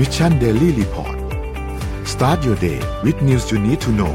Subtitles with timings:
[0.00, 1.16] Mission Daily Report
[2.12, 4.14] start your day with news you need to know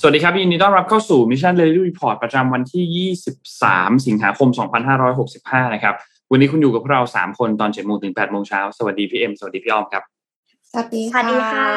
[0.00, 3.10] สวัสดีครับยินดีต้อนรับเข้าสู่ Mission Daily Report ประจำวันที่
[3.50, 4.48] 23 สิงหาคม
[5.10, 5.94] 2565 นะครับ
[6.30, 10.11] วันนี้คุณอยู่กับพวกเรา 3 คนตอน7โมงถึง8โมงเช้า สวัสดีพี่เอ็ม สวัสดีพี่อ้อมครับ
[10.74, 11.68] สวัสดีสวัสดีค่ะ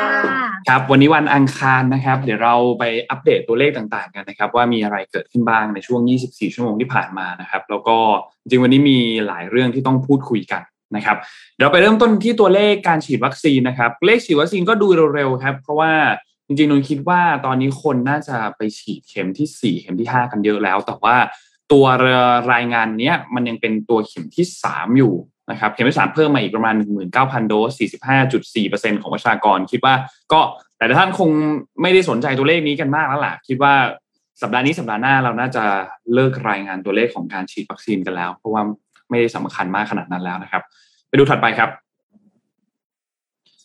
[0.69, 7.97] ครับ วันนี้วันอังคารนะครับ เดี๋ยวเราไปอัปเดตตัวเลขต่างๆ กันนะครับ ว่ามีอะไรเกิดขึ้นบ้างในช่วง 24 ชั่วโมงที่ผ่านมานะครับ แล้วก็
[8.41, 10.61] จริงๆวันนี้มีหลายเรื่องที่ต้องพูดคุยกัน
[10.95, 11.17] นะครับ
[11.57, 15.91] เดี๋ยวไปเริ่มต้นที่ตัวเลขการฉีดวัคซีนนะครับ เลขฉีดวัคซีนก็ดูเร็วๆครับ เพราะว่า
[16.47, 21.15] จริงๆนนคิดว่าตอนนี้คนน่าจะไปฉีดเข็มที่ 4 เข็มที่ 5 กันเยอะแล้ว แต่ว่า
[21.71, 21.85] ตัว
[22.53, 25.15] รายงานเนี้ยมันยังเป็นตัวเข็มที่ 3 อยู่
[25.51, 26.75] นะครับเข็มที่3เพิ่มมาอีกประมาณ
[27.11, 27.81] 19,000 โดส
[28.21, 29.95] 45.4%ของประชากร คิดว่า
[30.33, 30.41] ก็
[30.77, 31.29] แต่ท่านคง
[31.81, 33.73] ไม่ได้สนใจตัวเลขนี้กันมากแล้วล่ะ คิดว่า
[34.41, 35.63] สัปดาห์นี้สัปดาห์หน้าเราน่าจะ
[36.13, 38.61] เลิกรายงานตัวเลขของการฉีดวัคซีนกันแล้ว เพราะว่า
[39.09, 40.63] ไม่ได้สำคัญมากขนาดนั้นแล้วนะครับ
[41.09, 41.69] ไปดูถัดไปครับ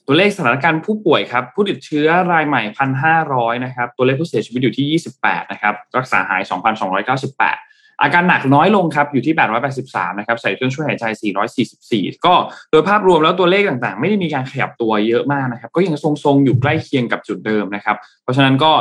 [0.06, 7.56] ตัวเลขสถานการณ์ผู้ป่วยครับ ผู้ติดเชื้อรายใหม่พันห้าร้อยนะครับ ตัวเลขผู้เสียชีวิตอยู่ที่ยี่สิบแปดนะครับ รักษาหายสองพันสองร้อยเก้าสิบแปด
[8.02, 12.34] อาการหนักน้อยลงครับอยู่ที่แปดร้อยแปดสิบสามนะครับใส่เครื่องช่วยหายใจสี่ร้อยสี่สิบสี่ก็
[12.70, 18.72] โดยภาพรวมแล้วตัวเลขต่างๆ ไม่ได้มีการขยับตัวเยอะมากนะครับ ก็ยังทรงๆอยู่ใกล้เคียงกับจุดเดิมนะครับ เพราะฉะนั้นก็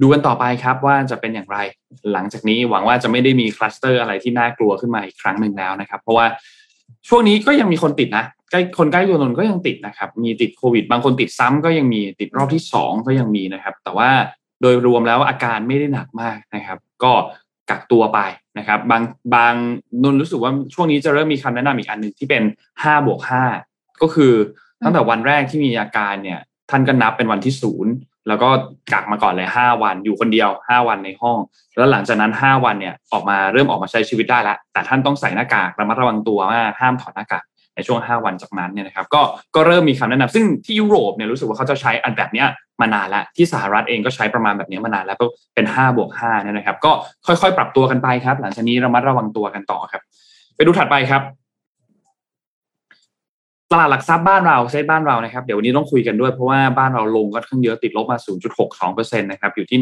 [0.00, 1.58] ดูกันต่อไปครับว่าจะเป็นอย่างไร
[2.12, 6.26] หลังจากนี้หวังว่าจะไม่ได้มีคลัสเตอร์อะไรที่น่ากลัวขึ้นมาอีกครั้งหนึ่งแล้วนะครับ เพราะว่า
[7.08, 14.10] ช่วงนี้ก็ยังมีคนติดนะใกล้คนใกล้ตัวนนก็ยังติดนะครับ มีติดโควิด บางคนติดซ้ำก็ยังมีติดรอบที่สองก็ยังมีนะครับ แต่ว่า
[14.62, 17.12] โดยรวมแล้วอาการไม่ได้หนักมากนะครับ ก็
[17.70, 18.18] กักตัวไป
[18.58, 19.02] นะครับ บาง
[19.34, 19.54] บาง
[20.02, 22.42] นนรู้สึกว่าช่วงนี้จะเริ่มมีคำแนะนำอีกอันหนึ่งที่เป็น
[22.82, 23.44] ห้าบวกห้า
[24.02, 24.32] ก็คือ
[24.84, 27.92] ตั้งแต่วันแรกที่มีอาการเนี่ย ท่านก็นับเป็นวันที่ศูนย์
[28.28, 28.48] แล้วก็
[28.92, 31.38] กักมาก่อนเลยห้าวันอยู่คนเดียวห้าวันในห้อง
[31.76, 39.22] แล้วหลังจากนั้นห้าวันเนี่ยออกมาเริ่มออกมาใช้ชีวิตได้แล้วแต่ท่านต้องใส่หน้ากากระมัดระวังตัวมากห้ามถอดหน้ากาก ในช่วง 5 วันจากนั้นเนี่ยนะครับก็
[39.54, 42.46] ก็เริ่มมีคำแนะนำซึ่งที่ยุโรปเนี่ยรู้สึกว่าเขาจะใช้อันแบบเนี้ย
[42.80, 46.92] มานานแล้วที่สหรัฐเองก็ใช้ประมาณแบบนี้มานานแล้วก็เป็น5บวก5เนี่ยนะครับ ก็
[47.26, 50.02] ค่อยๆ ปรับตัวกันไปครับ หลังจากนี้ระมัดระวังตัวกันต่อครับ
[50.56, 51.22] ไปดูถัดไปครับ
[53.72, 58.18] ตลาดหลักทรัพย์บ้านเราเซตบ้านเรานะครับเดี๋ยววันนี้ต้องคุยกันด้วยเพราะว่าบ้านเราลงก็ค่อนเยอะติดลบมา
[58.74, 59.78] 0.62%นะครับอยู่ที่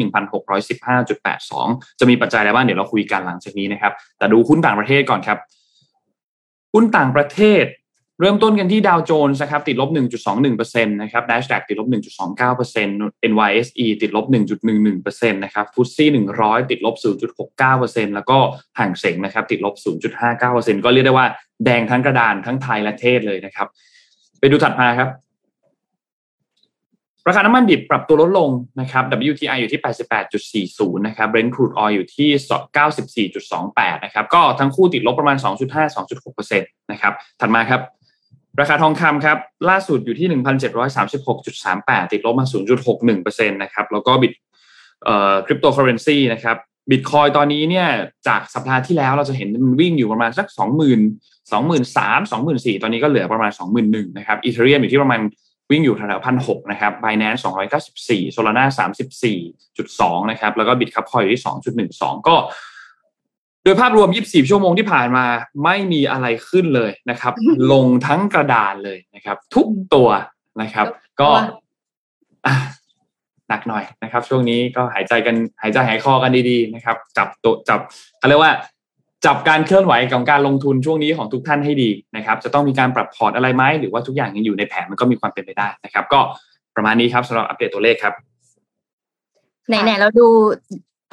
[0.79, 5.37] 1,615.82 จะมีปัจจัยอะไรบ้างเดี๋ยวเราคุยกันหลังจากนี้นะครับ แต่ดูหุ้นต่างประเทศก่อนครับ
[6.73, 7.65] หุ้นต่างประเทศ
[8.23, 9.89] เริ่มต้นกันที่ดาวโจนส์นะครับติดลบ
[10.35, 14.25] 1.21%นะครับ NASDAQ ติดลบ 1.29% NYSE ติดลบ
[14.73, 16.95] 1.11%นะครับฟุตซี่100 ติดลบ
[17.55, 18.37] 0.69%แล้วก็
[18.79, 19.75] ห่างเสงนะครับติดลบ
[20.29, 21.27] 0.59%ก็เรียกได้ว่า
[21.65, 23.67] แดงทั้งกระดานทั้งไทยและเทศเลยนะครับ
[24.39, 25.09] ไปดูถัดมาครับ
[27.27, 29.81] ราคาน้ำมันดิบปรับตัวลดลงนะครับ WTI อยู่ที่
[30.43, 35.37] 88.40 นะครับ Brent crude oil อยู่ที่ 94.28 นะครับ ก็ทั้งคู่ติดลบประมาณ
[35.97, 36.59] 2.5-2.6%
[36.91, 37.81] นะครับ ถัดมาครับ
[38.59, 39.37] ราคาทองคำครับ
[39.69, 40.27] ล่าสุดอยู่ที่
[41.15, 42.45] 1,736.38 ติดลบมา
[43.01, 44.33] 0.61%นะครับแล้วก็บิต
[45.03, 46.57] เอ่อคริปโตเคอร์เรนซีนะครับ
[46.89, 47.87] บิตคอยน์ตอนนี้เนี่ย
[48.27, 53.51] จากสัปดาห์ที่แล้วเราจะเห็นมันวิ่งอยู่ประมาณสัก 20,000 23,000 24,000 ตอนนี้ก็เหลือประมาณ
[53.83, 55.21] 21,000นะครับอีเธอเรียมอยู่ที่ประมาณ
[55.71, 59.39] วิ่งอยู่แถวๆพันหกนะครับ Binance สองร้อยเก้าสิบสี่โซลานาสามสิบสี่
[59.77, 62.35] จุดสองนะครับ แล้วก็ Bitkub Coin อยู่ที่สองจุดหนึ่งสองก็
[63.63, 65.25] โดยภาพรวม 24 ชั่วโมงที่ผ่านมา
[65.63, 67.33] ไม่มีอะไรขึ้นเลยนะครับ
[67.71, 70.09] ลงทั้งกระดานเลยนะครับ ทุกตัว
[70.61, 70.87] นะครับ
[71.21, 71.29] ก็
[73.49, 77.79] หนักหน่อยนะครับ ช่วงนี้ก็หายใจกันหายใจหายคอกันดีๆนะครับ จับตัวจับ
[78.19, 78.53] เขาเรียกว่า
[79.25, 86.19] จับการเคลื่อนไหวของการลงทุนช่วงนี้ของทุกท่านให้ดีนะครับ จะต้องมีการปรับพอร์ตอะไรไหมหรือว่าทุกอย่างยังอยู่ในแผนมันก็มีความเป็นไปได้นะครับ ก็
[86.75, 88.13] ประมาณนี้ครับสำหรับอัปเดตตัวเลขครับ
[89.67, 90.27] ไหนๆเราดู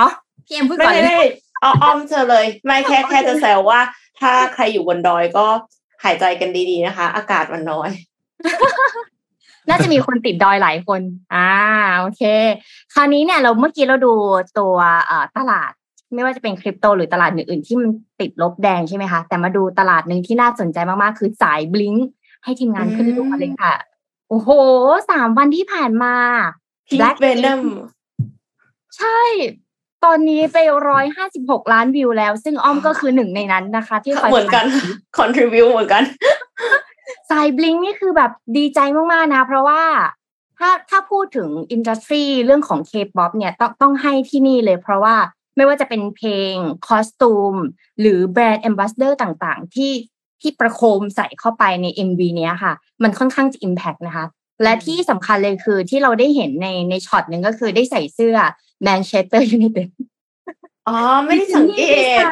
[0.00, 0.08] อ๋อ
[0.46, 1.18] พี่เอ็มพูดไม่ก่อนเลยไม่
[1.60, 3.80] เอาอ้อมเจอเลย ไม่แค่แค่จะแซวว่า
[4.20, 5.46] ถ้าใครอยู่บนดอยก็
[6.04, 7.90] หายใจกันดีๆนะคะ อากาศมันน้อย
[9.68, 11.00] น่าจะมีคนติดดอยหลายคน
[11.34, 11.50] อ่า
[11.98, 12.22] โอเค
[12.94, 14.12] คราวนี้เนี่ยเราเมื่อกี้เราดู
[14.58, 14.76] ตัว
[15.06, 15.72] เอ่อตลาด
[16.14, 17.90] ไม่ว่าจะเป็นคริปโตหรือตลาดอื่นๆ ที่มัน
[18.20, 21.94] ติดลบแดงใช่ไหมคะ แต่มาดูตลาดหนึ่งที่น่าสนใจมากๆ คือสายบลิง
[22.44, 23.74] ให้ทีมงานขึ้นรูปมาเลยค่ะ
[24.28, 24.50] โอ้โห
[25.10, 26.14] สามวันที่ผ่านมา
[26.88, 27.62] Pink Venom
[28.96, 29.18] ใช่
[30.04, 30.58] ตอนนี้ไป
[30.88, 34.64] ร้อยห้าสิบหกล้านวิวแล้ว ซึ่งอ้อมก็คือหนึ่งในนั้นนะคะ ที่คอยเหมือนกัน
[35.18, 36.02] contribute เหมือนกัน
[37.30, 38.78] สาย Blink นี่คือแบบดีใจ
[39.12, 39.82] มาก ๆ นะ เพราะว่า
[40.58, 45.16] ถ้าถ้าพูดถึง industry เรื่องของ K-POP เนี่ยต้องต้องให้ที่นี่เลยเพราะว่า
[45.56, 46.54] ไม่ว่าจะเป็นเพลง
[46.86, 47.54] costume
[48.00, 49.92] หรือแบรนด์ a อมบ s สเดอร์ต่างๆ ที่
[50.40, 52.72] ที่ประโคมใส่เข้าไปใน MV เนี้ยค่ะ
[53.02, 54.26] มันค่อนข้างจะ Impact นะคะ
[54.62, 58.36] และที่สำคัญเลยคือที่เราได้เห็นในในช็อตหนึ่งก็คือได้ใส่เสื้อ
[58.82, 59.88] แมนเชสเตอร์ยูไนเต็ด
[60.88, 61.82] อ๋อ ไม่ได้สังเก
[62.20, 62.24] ต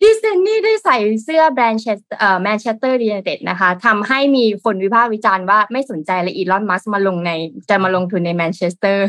[0.00, 1.82] คือเจนนี่ได้ใส่เสื้อแบรนด์
[2.18, 7.30] เอ่อแมนเชสเตอร์ยูไนเต็ดนะคะทำให้มีคนวิพากษ์วิจารณ์ว่าไม่สนใจเลยอีลอนมัสก์มาลงใน
[7.68, 9.06] จะมาลงทุนในแมนเชสเตอร์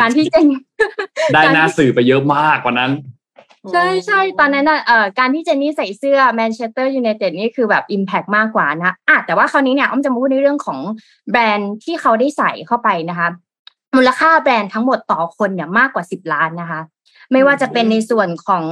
[0.00, 0.46] การที่เจน
[1.32, 2.92] ได้หน้าสื่อไปเยอะมากกว่านั้น
[3.72, 10.78] ใช่ใช่ตอนนั้นอะเอ่อการที่เจนนี่ใส่เสื้อแมนเชสเตอร์ยูไนเต็ดนี่คือแบบ impact มากกว่านะอะแต่ว่าคราวนี้เนี่ยอ้อมจะมาพูดในเรื่องของ
[11.30, 13.28] แบรนด์ที่เขาได้ใส่เข้าไปนะคะ
[13.96, 16.80] มูลค่าแบรนด์ทั้งหมดต่อคนเนี่ยมากกว่าสิบล้านนะคะ
[17.32, 18.64] ไม่ว่าจะเป็นในส่วนของ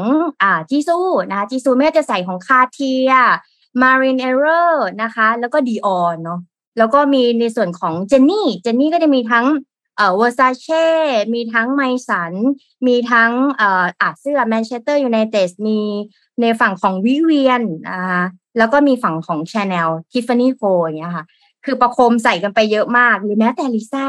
[0.42, 0.98] อ่าจีซู
[1.30, 6.40] นะคะจีซูไม่ว่าจะใส่ของ Cartier Marine Serre นะคะ แล้วก็ Dior เนาะ
[6.78, 9.46] แล้วก็มีในส่วนของเจนนี่เจนนี่ก็จะมีทั้ง
[9.96, 10.86] เอ่อ Versace
[11.34, 12.32] มีทั้ง Maison
[12.86, 15.80] มีทั้งเอ่ออาเสื้อแมนเชสเตอร์ยูไนเต็ดมี
[16.40, 18.22] ในฝั่งของ Vivienneนะคะ
[18.58, 21.24] แล้วก็มีฝั่งของ Chanel Tiffany & Co อย่างเงี้ยค่ะ
[21.64, 24.08] คือประโคมใส่กันไปเยอะมาก หรือแม้แต่ลิซ่า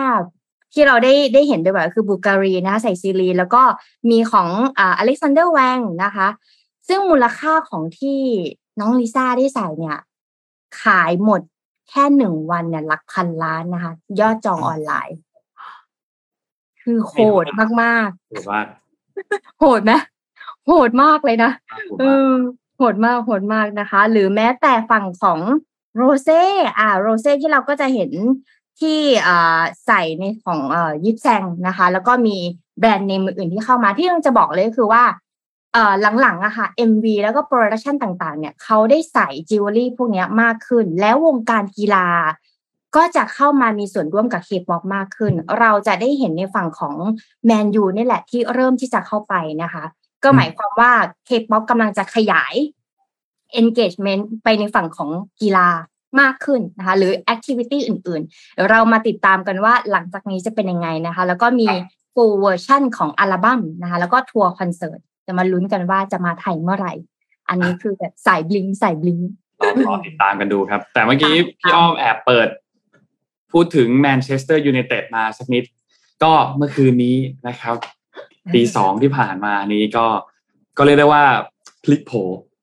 [0.73, 3.61] ที่เราได้ได้เห็นไปแบบคือ Bulgari นะคะใส่ Celine แล้วก็
[4.09, 6.27] มีของอ่า Alexander Wang นะคะ
[6.87, 8.19] ซึ่งมูลค่าของที่
[8.79, 9.97] น้องลิซ่าได้ใส่เนี่ย
[10.81, 11.41] ขายหมด
[11.89, 15.17] แค่หนึ่งวันเนี่ยหลักพันล้านนะคะ ยอดจองออนไลน์
[16.81, 17.45] คือโหด
[17.83, 19.91] มากหรือว่าๆโหดไหม
[20.67, 21.51] โหดมากเลยนะ
[21.99, 22.31] เออ
[22.77, 25.39] โหดมากโหดมากนะคะ หรือแม้แต่ฝั่งของ
[25.95, 26.43] โรเซ่
[26.79, 28.11] อ่าโรเซ่ที่เราก็จะเห็น
[28.79, 28.99] ที่
[29.85, 32.37] ใส่ในของอีฟแซงนะคะ แล้วก็มี
[32.79, 35.03] แบรนด์เนมอื่นที่เข้ามาที่ต้องจะบอกเลยคือว่า
[36.21, 42.07] หลังๆอะค่ะ MV แล้วก็ production ต่างๆ เนี่ยเขาได้ใส่จิวเวลรี่พวกนี้มากขึ้น แล้ววงการกีฬา
[42.95, 46.95] ก็จะเข้ามามีส่วนร่วมกับเคป๊อปมากขึ้น เราจะได้เห็นในฝั่งของ
[47.45, 49.33] แมนยูนี่แหละที่เริ่มที่จะเข้าไป
[49.63, 49.83] นะคะ
[50.23, 50.91] ก็หมายความว่า
[51.25, 52.53] เคป๊อปกำลังจะขยาย
[53.61, 55.09] engagement ไปในฝั่งของ
[55.41, 55.67] กีฬา
[56.21, 61.67] มากขึ้นนะคะ หรือ activity อื่นๆเดี๋ยวเรามาติดตามกันว่าหลังจากนี้จะเป็นยังไงนะคะ แล้วก็มี
[62.13, 66.93] full version ของอัลบั้มนะคะ แล้วก็ทัวร์คอนเสิร์ตจะมาลุ้นกันว่าจะมาไทยเมื่อไหร่
[67.49, 69.19] อันนี้คือแบบสาย BLINK สาย BLINK
[69.61, 72.49] รอรอติดตามกันดูครับ แต่เมื่อกี้ค่ะพี่อ้อมแอบเปิด
[73.51, 75.63] พูดถึงแมนเชสเตอร์ยูไนเต็ดมาสักนิด
[76.23, 77.17] ก็เมื่อคืนนี้
[77.47, 77.75] นะครับ
[78.53, 80.05] ตีสองที่ผ่านมานี้ก็
[80.77, 81.23] ก็เรียกได้ว่า
[81.83, 82.11] พลิกโผ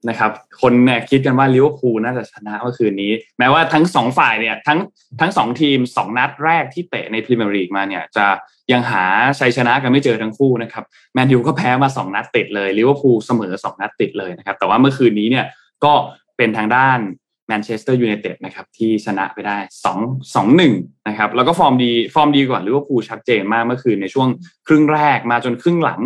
[0.08, 0.30] นะครับ
[0.62, 4.78] คนเนี่ยคิดกันว่าลิเวอร์พูลน่าจะชนะเมื่อคืนนี้ แม้ว่าทั้งสองฝ่ายเนี่ยทั้ง
[5.20, 8.26] ทั้งสองทีมสองนัดแรกที่เตะในพรีเมียร์ลีกมาเนี่ยจะ
[8.72, 9.04] ยังหา
[9.38, 10.84] ชัยชนะกันไม่เจอทั้งคู่นะครับ
[11.14, 15.44] แมนยูก็แพ้มาสองนัดติดเลยลิเวอร์พูลเสมอสองนัดติดเลยนะครับแต่ว่าเมื่อคืนนี้เนี่ย
[15.84, 15.92] ก็
[16.36, 16.98] เป็นทางด้าน
[17.48, 19.98] แมนเชสเตอร์ยูไนเต็ดนะครับที่ชนะไปได้สอง
[20.34, 20.74] สองหนึ่ง
[21.08, 24.28] นะครับแล้วก็ฟอร์มดีฟอร์มดีกว่าลิเวอร์พูลชัดเจนมากเมื่อคืนในช่วง
[24.66, 26.02] ครึ่งแรกมาจนครึ่งหลัง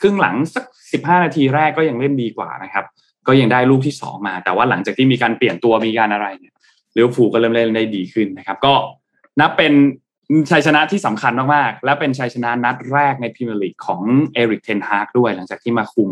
[0.00, 2.84] ครึ่งหลังสักสิบห้านาทีแรกก็ยังเล่นดีกว่านะครับ
[3.26, 6.54] ก็ยังได้ลูกที่สองมา แต่ว่าหลังจากที่มีการเปลี่ยนตัวมีการอะไรเนี่ย
[6.96, 8.74] ลิเวอร์พูลก็เริ่มเล่นได้ดีขึ้นนะครับ ก็
[9.40, 9.72] นับเป็น
[10.50, 14.02] ชัยชนะที่สำคัญมากๆ และเป็นชัยชนะนัดแรกในพรีเมียร์ลีกของ
[14.34, 16.10] เอริกเทนฮากด้วย หลังจากที่มาคุม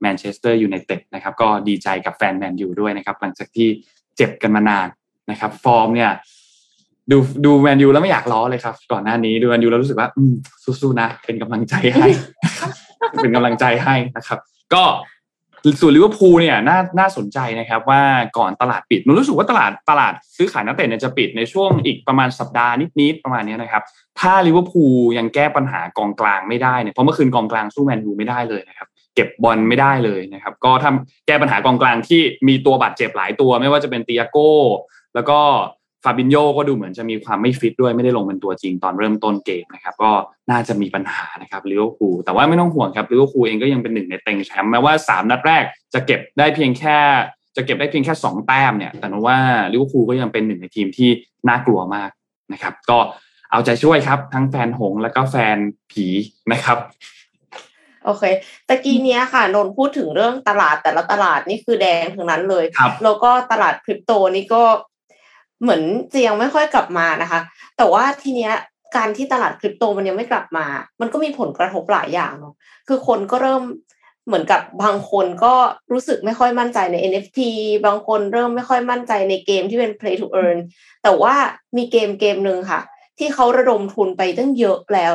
[0.00, 3.68] แมนเชสเตอร์ยูไนเต็ดนะครับ ก็ดีใจกับแฟนแมนยูด้วยนะครับ หลังจากที่
[4.16, 4.88] เจ็บกันมานาน
[5.30, 6.10] นะครับ ฟอร์มเนี่ย
[7.10, 10.34] ดูดูแมนยูแล้วไม่อยากล้อเลยครับ ก่อนหน้านี้ดูแมนยูแล้วรู้สึกว่า อืม
[10.64, 12.08] สู้ๆนะ เป็นกำลังใจให้
[13.22, 14.38] เป็นกำลังใจให้นะครับ
[14.74, 14.84] ก็
[15.80, 18.02] ส่วนลิเวอร์พูลเนี่ยน่าน่าสนใจนะครับว่า
[18.38, 23.82] ก่อนตลาดปิดหนูรู้สึกว่าตลาดตลาดซื้อขายนักเตะเนี่ยจะปิดในช่วงอีกประมาณสัปดาห์นิดๆประมาณนี้นะครับ
[24.20, 34.52] ถ้าลิเวอร์พูลยังแก้ปัญหากองกลางไม่ได้เนี่ยเพราะเมื่อคืนกองกลางสู้แมนยูไม่ได้เลยนะครับเก็บบอลไม่ได้เลยนะครับ ก็ทำแก้ปัญหากองกลางที่มีตัวบาดเจ็บหลายตัว ไม่ว่าจะเป็นติอาโก้
[35.14, 35.40] แล้วก็
[36.04, 40.12] ฟาบินโยก็ดูเหมือนจะมีความไม่ฟิตด้วยไม่ได้ลงเป็นตัวจริงตอนเริ่มต้นเกมนะครับ ก็
[40.50, 45.64] น่าจะมีปัญหานะครับลิเวอร์พูลแต่ว่าไม่ต้องห่วงครับลิเวอร์พูลเองก็ยังเป็นหนึ่งในเต็งแชมป์แม้ว่าสามนัดแรก
[45.94, 46.96] จะเก็บได้เพียงแค่
[47.56, 49.38] จะเก็บได้เพียงแค่สองแต้มเนี่ย แต่ว่า
[49.72, 51.10] ลิเวอร์พูลก็ยังเป็นหนึ่งในทีมที่
[51.48, 52.10] น่ากลัวมาก
[52.52, 52.98] นะครับ ก็
[53.50, 55.56] เอาใจช่วยครับ ทั้งแฟนหงส์แล้วก็แฟน
[55.90, 56.06] ผี
[56.52, 56.78] นะครับ
[58.04, 58.24] โอเค
[58.68, 64.62] ตะกี้เนี้ยค่ะนนท์พูดถึงเรื่องตลาดแต่ละตลาดนี่คือแดงทั้งนั้นเลยครับแล้วก็ตลาดคริปโตนี่ก็
[65.62, 67.40] เหมือนจะยังไม่ค่อยกลับมานะคะ
[67.76, 68.52] แต่ว่าทีเนี้ย
[68.96, 70.66] การที่ตลาดคริปโตมันยังไม่กลับมา
[71.00, 72.54] มันก็มีผลกระทบหลายอย่างเนาะ
[72.88, 73.62] คือคนก็เริ่ม
[74.26, 75.54] เหมือนกับบางคนก็
[75.92, 77.40] รู้สึกไม่ค่อยมั่นใจใน NFT
[77.86, 80.58] บางคนเริ่มไม่ค่อยมั่นใจในเกมที่เป็น play to earn
[81.02, 81.34] แต่ว่า
[81.76, 82.80] มีเกมเกมหนึ่งค่ะ
[83.18, 85.14] ที่เขาระดมทุนไปตั้งเยอะแล้ว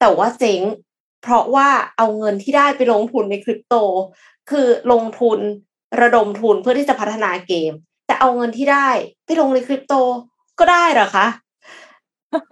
[0.00, 0.60] แต่ว่าเจ๊ง
[1.22, 3.74] เพราะว่าเอาเงินที่ได้ไปลงทุนในคริปโต
[4.50, 5.38] คือลงทุน
[6.00, 7.72] ระดมทุนเพื่อที่จะพัฒนาเกม
[8.14, 8.88] แต่เอาเงินที่ได้
[9.24, 9.94] ไปลงในคริปโต
[10.58, 11.26] ก็ได้เหรอคะ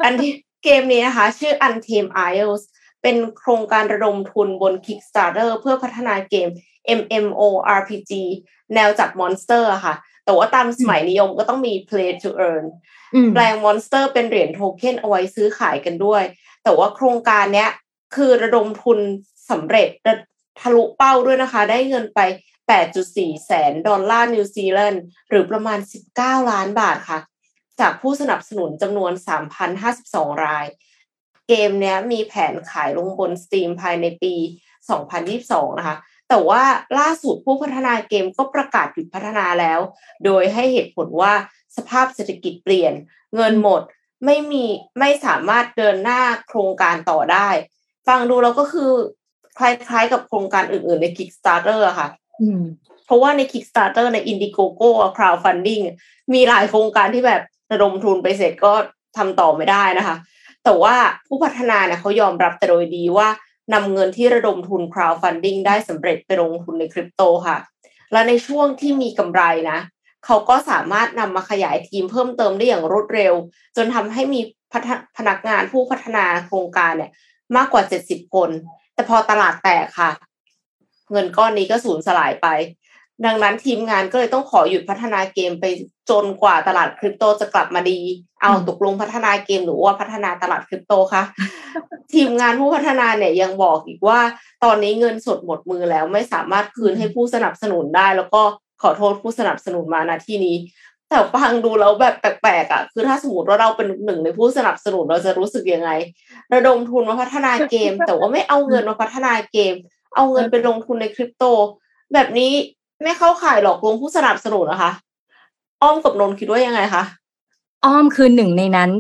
[0.04, 0.32] อันที่
[0.64, 2.62] เกมนี้นะคะ ชื่อ Untamed Isles
[3.02, 6.48] เป็นโครงการระดมทุนบน Kickstarter เพื่อพัฒนาเกม
[6.98, 8.12] MMORPG
[8.74, 12.64] แนวจับมอนสเตอร์ค่ะ แต่ว่าตามสมัยนิยมก็ต้องมี Play to Earn
[13.14, 16.22] อืมแปลงมอนสเตอร์เป็นเหรียญโทเค็นเอาไว้ซื้อขายกันด้วย
[16.62, 17.70] แต่ว่าโครงการเนี้ย
[18.14, 18.98] คือระดมทุน
[19.50, 20.14] สำเร็จระ
[20.60, 22.20] ทะลุเป้าด้วยนะคะ ได้เงินไป
[22.70, 25.78] 8.4 แสนดอลลาร์นิวซีแลนด์หรือประมาณ
[26.14, 27.20] 19 ล้านบาทค่ะ
[27.80, 29.12] จากผู้สนับสนุนจำนวน
[29.78, 30.66] 3,052 ราย
[31.48, 34.34] เกมเนี้ยมีแผนขายลงบน Steam ภายในปี
[35.06, 35.96] 2022 นะคะ
[36.28, 36.62] แต่ว่า
[36.98, 39.80] ล่าสุดผู้พัฒนาเกมก็ประกาศหยุดพัฒนาแล้ว
[40.24, 41.34] โดยให้เหตุผลว่า
[41.76, 42.92] สภาพเศรษฐกิจเปลี่ยน
[43.34, 43.82] เงินหมด
[44.24, 44.64] ไม่มี
[44.98, 47.48] ไม่สามารถเดินหน้าโครงการต่อได้
[48.06, 48.90] ฟังดูแล้วก็คือ
[49.58, 52.08] คล้ายๆกับโครงการอื่นๆใน Kickstarter ค่ะ
[53.06, 55.84] เพราะว่าใน Kickstarter ใน Indiegogo crowdfunding
[56.34, 58.72] มีหลายโครงการที่แบบระดมทุนไปเสร็จก็
[59.16, 60.16] ทำต่อไม่ได้นะคะ
[60.64, 60.96] แต่ว่า
[61.26, 63.28] ผู้พัฒนาเนี่ยเขายอมรับแต่โดยดีว่า
[63.74, 67.56] นำเงินที่ระดมทุน crowdfunding ได้สำเร็จไปลงทุนในคริปโตค่ะ
[68.12, 69.78] และในช่วงที่มีกำไรนะ
[70.26, 73.34] เขาก็สามารถนำมาขยายทีมเพิ่มเติมได้อย่างรวดเร็ว
[73.76, 74.40] จนทำให้มี
[74.72, 74.74] พ
[75.18, 77.10] พนักงานผู้พัฒนาโครงการเนี่ย
[77.56, 78.50] มากกว่า 70 คน
[78.94, 80.10] แต่พอตลาดแตกค่ะ
[81.12, 82.46] เงินก้อนนี้ก็สูญสลายไป
[83.26, 85.64] ดังนั้นทีมงานก็เลยต้องขอหยุดพัฒนาเกมไป
[86.10, 88.00] จนกว่าตลาดคริปโตจะกลับมาดี
[88.40, 91.22] เอาตกลงพัฒนาเกมหรือว่าพัฒนาตลาดคริปโตคะ
[92.14, 94.20] ทีมงานผู้พัฒนาเนี่ยยังบอกอีกว่า
[94.64, 98.42] ตอนนี้เงินสดหมดมือแล้วไม่สามารถคืนให้ผู้สนับสนุนได้ แล้วก็
[98.82, 100.56] ขอโทษผู้สนับสนุนมาณที่นี้
[101.08, 105.90] แต่ฟังดูแล้วแบบแปลกๆอะคือถ้าสมมติว่าเราเป็นหนึ่งในผู้สนับสนุนเราจะรู้สึกยังไง
[106.54, 109.74] ระดมทุนมาพัฒนาเกม แต่ว่าไม่เอาเงินมาพัฒนาเกม
[110.14, 111.44] เอาเงินไปลงทุนในคริปโต
[112.12, 112.52] แบบนี้
[113.02, 114.92] ไม่เข้าข่ายหลอกลวงผู้สนับสนุนนะคะ
[115.82, 117.02] อ้อมกับนนท์คิดว่ายังไงคะ
[117.84, 118.90] อ้อมคือหนึ่งในนั้น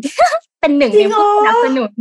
[0.60, 1.92] เป็นหนึ่งจริในงเหรอผู้สนับสนุน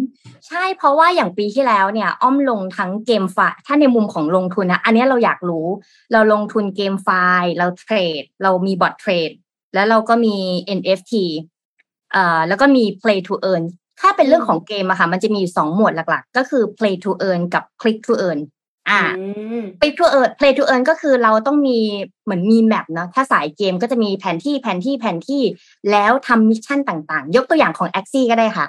[0.48, 5.68] ใช่เพราะว่าอย่างปีที่แล้วเนี่ย อ้อมลงทั้งเกมไฟล์ถ้าในมุมของลงทุนนะ อันเนี้ยเราอยากรู้
[6.14, 7.10] เราลงทุนเกมไฟ
[7.42, 9.30] ล์เราเทรด เรามีบอทเทรด
[9.74, 10.36] แล้วเราก็มี
[10.78, 11.14] NFT
[12.12, 13.64] เอ่อแล้วก็มี play to earn
[14.02, 18.40] ถ้าเป็นเรื่องของเกมอะค่ะ มันจะมีอยู่สองหมวดหลักๆ ก็คือ play to earn กับ click to earn
[18.90, 19.26] อ่าอื
[19.62, 21.80] ม play to earn play to earn ก็คือเราต้องมี
[22.24, 25.44] เหมือนมี map เนาะถ้าสายเกมก็จะมีแผนที่แผนที่แผนที่
[25.92, 28.68] แล้วทำ mission ต่างๆ ยกตัวอย่างของ Axie ก็ได้ค่ะ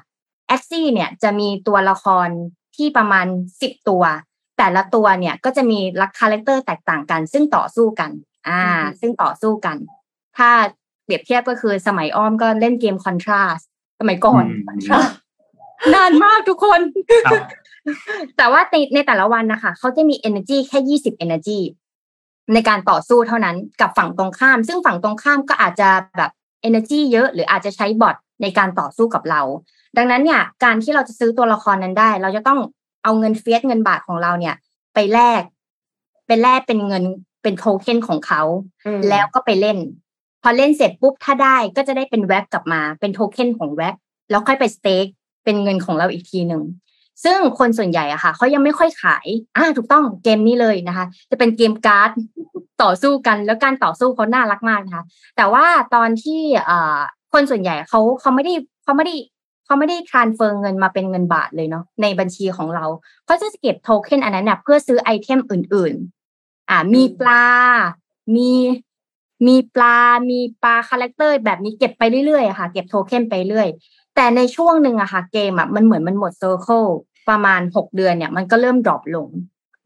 [0.54, 2.28] Axie เนี่ยจะมีตัวละคร
[2.76, 3.26] ที่ประมาณ
[3.60, 4.04] สิบตัว
[4.58, 8.10] แต่ละตัวเนี่ยก็จะมีลัก character แตกต่างกัน ซึ่งต่อสู้กัน
[8.48, 9.76] อ่าอือฮึซึ่งต่อสู้กัน
[10.36, 10.50] ถ้า
[11.04, 13.64] เปรียบเทียบก็คือสมัยอ้อมก็เล่นเกม Contra
[14.00, 15.12] สมัยก่อนอืม Contra
[15.94, 16.80] นานมากทุกคน
[17.26, 17.42] ครับ
[18.36, 21.60] แต่ว่าในในแต่ละวันนะคะ เขาจะมี energy แค่ยี่สิบ energy
[22.54, 26.30] ในการต่อสู้เท่านั้นกับฝั่งตรงข้าม ซึ่งฝั่งตรงข้ามก็อาจจะแบบ
[26.68, 29.42] energy เยอะ หรืออาจจะใช้บอทในการต่อสู้กับเรา
[29.96, 32.60] ดังนั้นเนี่ย การที่เราจะซื้อตัวละครนั้นได้ เราจะต้อง
[33.04, 34.54] เอาเงินเฟียสเงินบาทของเราเนี่ย
[34.94, 35.42] ไปแลก
[36.26, 37.04] ไปแลกเป็นเงิน
[37.42, 38.42] เป็นโทเค็นของเขา
[38.86, 39.78] อืมแล้วก็ไปเล่น
[40.42, 43.94] พอเล่นเสร็จปุ๊บถ้าได้ก็จะได้เป็นแว็บกลับมา เป็นโทเค็นของแว็บ
[44.30, 45.06] แล้วค่อยไปสเต็ก
[45.44, 46.62] เป็นเงินของเราอีกทีหนึ่ง
[47.24, 49.26] ซึ่งคนส่วนใหญ่อะค่ะเขายังไม่ค่อยขาย
[49.56, 52.10] อ่าถูกต้องเกมนี้เลยนะคะ จะเป็นเกมการ์ด
[52.82, 55.04] ต่อสู้กัน แล้วการต่อสู้เขาน่ารักมากนะคะ
[55.36, 56.98] แต่ว่าตอนที่เอ่อ
[57.32, 58.54] คนส่วนใหญ่เขาเขาไม่ได้
[58.84, 59.14] เขาไม่ได้
[59.64, 62.84] เขาไม่ได้ transfer เงินมาเป็นเงินบาทเลยเนาะในบัญชีของเรา
[63.26, 65.94] เขาจะเก็บโทเค็นอันนั้นน่ะเพื่อซื้อไอเทมอื่น
[66.32, 67.44] ๆ อ่ามีปลา
[68.36, 68.50] มี
[69.46, 69.96] มีปลา
[70.30, 73.68] มีปลา character แบบนี้เก็บไปเรื่อยๆอะค่ะ เก็บโทเค็นไปเรื่อย
[74.14, 76.84] แต่ในช่วงหนึ่งอะค่ะเกมอะมันเหมือนมันหมด circle
[77.28, 79.28] ประมาณหกเดือนเนี่ย มันก็เริ่ม drop ลง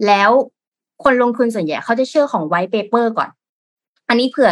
[0.06, 0.30] แล้ว
[1.04, 3.30] คนลงทุนส่วนใหญ่เขาจะเชื่อของไว t ์เปเปอร์ก่อน
[4.09, 4.50] อันนี้เผื่อ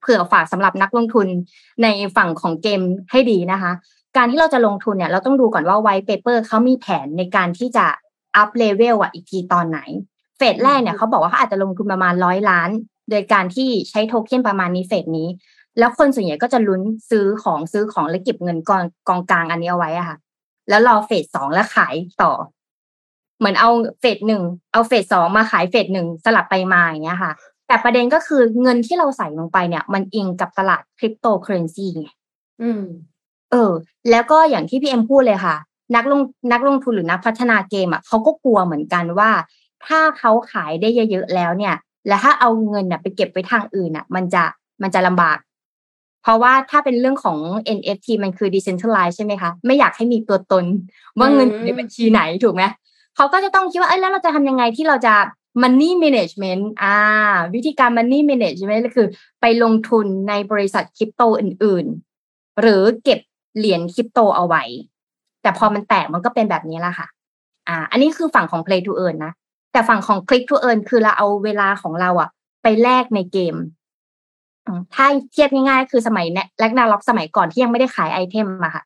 [0.00, 1.26] เผื่อฝากสำหรับนักลงทุน
[1.82, 1.86] ใน
[2.16, 3.72] ฝั่งของเกมให้ดีนะคะ
[4.16, 7.86] การที่เราจะลงทุนเนี่ยเราต้องดูก่อนว่าไว t ์เปเปอร์เขามีแผนในการที่จะ
[8.36, 9.78] up level อะอีกทีตอนไหน
[10.36, 12.70] เฟสแรกเนี่ยเขาบอกว่าเขาอาจจะลงทุนประมาณร้อยล้าน
[13.10, 15.28] โดยการที่ใช้โทเค็นประมาณนี้เฟสนี้
[15.78, 20.16] แล้วคนส่วนใหญ่ก็จะลุ้นซื้อของซื้อของแล้วเก็บเงินกองกองกลางอันนี้เอาไว้อะค่ะ
[20.68, 22.32] แล้วรอเฟสสองแล้วขายต่อ
[23.38, 27.32] เหมือนเอาเฟสหนึ่งเอาเฟสสองมาขายเฟสหนึ่งสลับไปมาอย่างเงี้ยค่ะ
[27.66, 32.08] แต่ประเด็นก็คือเงินที่เราใส่ลงไปเนี่ย มันอิงกับตลาดคริปโตเคอเรนซีไง
[32.62, 32.82] อืม
[33.50, 33.72] เออ
[34.10, 35.56] แล้วก็อย่างที่พี่เอ็มพูดเลยค่ะ
[35.96, 36.20] นักลง
[36.52, 39.30] นักลงทุนหรือนักพัฒนาเกมอะเขาก็กลัวเหมือนกันว่า
[39.86, 41.74] ถ้าเขาขายได้เยอะๆแล้วเนี่ย
[42.08, 44.42] แล้วถ้าเอาเงินน่ะไปเก็บไว้ทางอื่นอะ มันจะ
[44.82, 45.38] มันจะลำบาก
[46.22, 47.38] เพราะว่าถ้าเป็นเรื่องของ
[47.78, 50.64] NFT มันคือ decentralized ใช่ไหมคะ ไม่อยากให้มีตัวตน
[51.18, 52.62] ว่าเงินอยู่ในบัญชีไหนถูกไหม
[53.16, 55.14] เขาก็จะต้องคิดว่าเอ้ยแล้วเราจะทำยังไงที่เราจะ
[55.62, 56.96] money management อ่า
[57.54, 59.06] วิธีการ money management ก็คือ
[59.40, 61.86] ไปลงทุนในบริษัทคริปโตอื่น
[62.22, 63.20] ๆ หรือเก็บ
[63.56, 64.62] เหรียญคริปโตเอาไว้
[65.42, 67.06] แต่พอมันแตกมันก็เป็นแบบนี้แหละค่ะ
[67.68, 69.32] อ่า อันนี้คือฝั่งของ play to earn นะ
[69.72, 72.28] แต่ฝั่งของ click to earn คือเราเอาเวลาของเราอะ
[72.62, 73.70] ไปแลกในเกมอืม
[74.94, 76.26] ถ้าเทียบง่ายๆ คือสมัย
[76.58, 78.82] Ragnarok สมัยก่อนที่ยังไม่ได้ขาย item อะค่ะ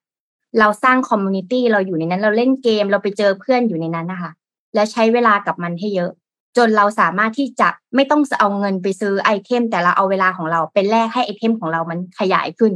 [0.59, 4.31] เราสร้าง community เราอยู่ในนั้น เราเล่นเกมเราไปเจอเพื่อนอยู่ในนั้นนะคะ
[4.75, 6.11] แล้วใช้เวลากับมันให้เยอะ
[6.57, 12.73] จนเราสามารถที่จะไม่ต้องเอาเงินไปซื้อไอเทม แต่เราเอาเวลาของเราเป็นแลกให้ไอเทมของเรามันขยายขึ้น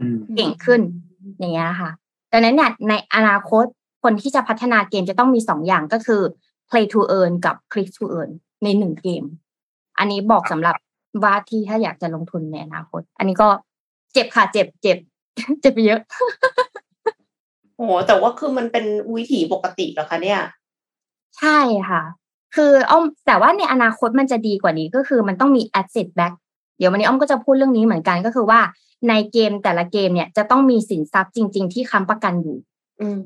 [0.00, 0.80] อืมเก่งขึ้น
[1.38, 1.90] อย่างเงี้ยค่ะ
[2.32, 3.64] ดังนั้นเนี่ยในอนาคต
[4.02, 6.22] คนที่จะพัฒนาเกมจะต้องมีสองอย่างก็คือ
[6.68, 8.30] play to earn กับ click to earn
[8.64, 9.24] ในหนึ่งเกม
[9.98, 10.74] อันนี้บอกสำหรับ
[11.24, 13.48] ว่าที่ถ้าอยากจะลงทุนในอนาคต อันนี้ก็
[14.12, 14.98] เจ็บค่ะ เจ็บเจ็บ
[15.60, 16.00] เจ็บไปเยอะ
[17.76, 18.84] โอ้โหแต่ว่าคือมันเป็น
[19.16, 20.40] วิถีปกติเหรอคะเนี่ย
[21.38, 22.02] ใช่ค่ะ
[22.54, 26.34] คืออ้อมแต่ว่าในอนาคตมันจะดีกว่านี้ก็คือมันต้องมี asset back
[26.78, 28.60] เดี๋ยววันนี้อ้อมก็จะพูดเรื่องนี้เหมือนกันก็คือว่า
[29.08, 32.56] ในเกมแต่ละเกมเนี่ยจะต้องมีสินทรัพย์จริง ๆ ที่ค้ำประกันอยู่
[33.00, 33.20] อืม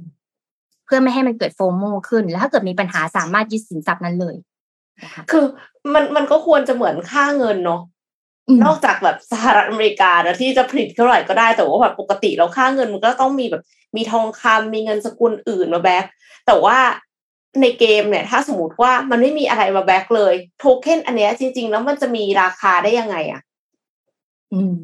[0.84, 4.44] เพื่อไม่ให้มันเกิดโฟโมขึ้น แล้วถ้าเกิดมีปัญหาสามารถยึดสินทรัพย์นั้นเลยนะ
[5.14, 5.44] คะคือ
[5.94, 7.80] มันมันก็ควรจะเหมือนค่าเงินเนาะ
[8.48, 13.62] อืมนอกจากแบบสหรัฐอเมริกานะที่จะผลิตเท่าไหร่ก็ได้แต่ว่าแบบปกติแล้วค่าเงินมันก็ต้องมีแบบ
[13.96, 16.04] มีทองคำมีเงินสกุลอื่นมา back
[16.46, 16.78] แต่ว่า
[17.60, 23.40] ในเกมเนี่ย ถ้าสมมติว่ามันไม่มีอะไรมา back เลย โทเค็นอันเนี้ยจริง ๆ แล้วมันจะมีราคาได้ยังไงอะ
[24.52, 24.74] อืม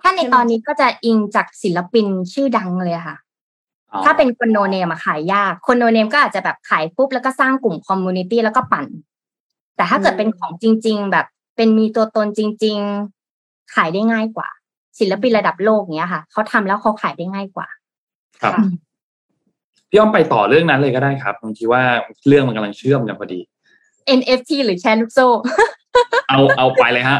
[0.00, 3.16] ถ้าในตอนนี้ก็จะอิงจากศิลปินชื่อดังเลยอะค่ะ
[3.92, 8.86] อ๋อถ้าเป็นคน no name อะขายยาก คน no name ก็อาจจะแบบขายปุ๊บแล้วก็สร้างกลุ่ม community แล้วก็ปั่น
[9.80, 12.78] แต่ถ้าเกิดเป็นของจริง ๆ แบบเป็นมีตัวตนจริง
[13.24, 14.48] ๆ ขายได้ง่ายกว่า
[14.98, 17.68] ศิลปินระดับโลกเนี้ยค่ะเขาทำแล้วเขาขายได้ง่ายกว่า
[18.42, 18.64] ครับค่ะ
[19.90, 21.82] พี่อ้อมไปต่อเรื่องนั้นเลยก็ได้ครับบางทีว่า
[22.28, 23.40] เรื่องมันกำลังเชื่อมกันพอดี
[24.18, 25.26] NFT หรือแชร์ลูกโซ่
[26.28, 27.18] เอาเอาไปเลยฮะ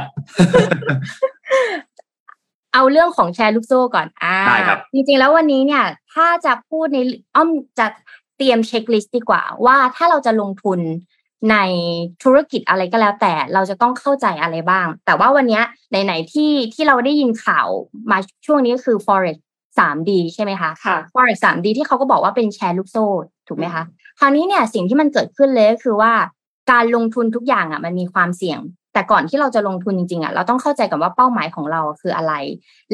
[2.75, 6.99] เอาเรื่องของแชร์ลูกโซ่ก่อน อ่าได้ครับ จริงๆแล้ววันนี้เนี่ย ถ้าจะพูดใน
[7.35, 7.49] อ้อม
[7.79, 7.87] จะ
[8.37, 10.81] เตรียมเช็คลิสต์ดีกว่า ว่าถ้าเราจะลงทุน
[11.51, 11.57] ใน
[12.23, 17.67] ธุรกิจอะไรก็แล้ว แต่เราจะต้องเข้าใจอะไรบ้าง แต่ว่าวันเนี้ยไหนๆที่ที่เราได้ยินข่าว
[18.11, 19.37] มาช่วงนี้ก็คือ forex
[19.79, 23.07] 3D ใช่ไหมคะค่ะ forex 3D ที่เขาก็บอกว่าเป็นแชร์ลูกโซ่
[23.49, 23.85] ถูกไหมคะ
[24.19, 26.13] คราวนี้เนี่ยสิ่งที่มันเกิดขึ้นเลยก็คือว่า
[26.73, 28.61] การลงทุนทุกอย่างอะมันมีความเสี่ยง
[28.93, 32.35] แต่ก่อนที่เราจะลงทุนจริงๆอะเราต้องเข้าใจก่อนว่าเป้าหมายของเราอะคืออะไร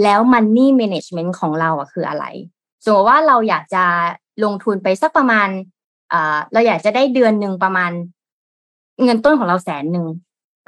[0.02, 2.24] แล้ว money management ของเราอะคืออะไร
[2.84, 3.84] สมมติว่าเราอยากจะ
[4.44, 5.48] ลงทุนไปสักประมาณ
[6.10, 7.90] เอ่อเราอยากจะได้เดือนหนึ่งประมาณ
[9.04, 10.06] เงินต้นของเราแสนหนึ่ง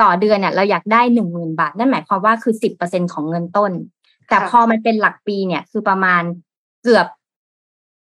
[0.03, 3.73] ต่อเดือนเนี่ยเราอยากได้หนึ่งหมื่นบาท นั่นหมายความว่าคือสิบเปอร์เซ็นของเงินต้น
[4.29, 6.23] แต่ค่ะพอมันเป็นหลักปีเนี่ย คือประมาณ
[6.83, 7.07] เกือบ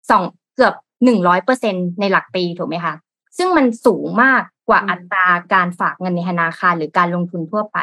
[0.10, 0.24] สอง
[0.56, 0.74] เกือบ
[1.04, 2.94] หนึ่งร้อยเปอร์เซ็นในหลักปีถูกไหมคะ
[3.38, 7.78] ซึ่งมันสูงมากกว่าอืมอัตราการฝากเงินในธนาคารหรือการลงทุนทั่วไป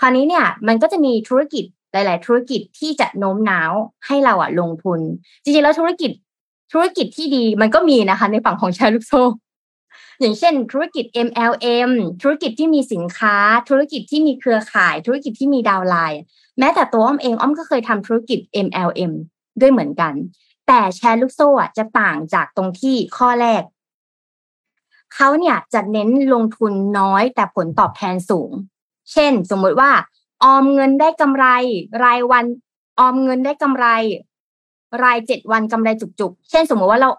[0.00, 3.72] คราวนี้เนี่ยมันก็จะมีธุรกิจหลาย ๆ ธุรกิจที่จะโน้มน้าว
[4.06, 5.00] ให้เราอะลงทุน
[5.42, 6.10] จริง ๆ แล้วธุรกิจ
[6.72, 9.22] ธุรกิจที่ดีมันก็มีนะคะ ในฝั่งของแชร์ลูกโซ่
[10.20, 11.90] อย่างเช่น ธุรกิจ MLM
[12.22, 13.36] ธุรกิจที่มีสินค้า
[13.68, 16.20] ธุรกิจที่มีเครือข่าย ธุรกิจที่มีดาวไลน์
[16.58, 19.12] แม้แต่ตัวอ้อมเองอ้อมก็เคยทำธุรกิจ MLM
[19.60, 20.14] ด้วยเหมือนกัน
[20.66, 21.48] แต่แชร์ลูกโซ่
[21.78, 23.62] จะต่างจากตรงที่ข้อแรก
[25.14, 28.50] เขาเนี่ยจะเน้นลงทุนน้อยแต่ผลตอบแทนสูง
[29.12, 29.90] เช่น สมมติว่า
[30.44, 31.46] ออมเงินได้กำไร
[32.04, 32.44] รายวัน
[33.00, 33.86] ออมเงินได้กำไร
[35.04, 37.10] รายเจ็ดวันกำไรจุกๆ เช่น สมมติว่าเรา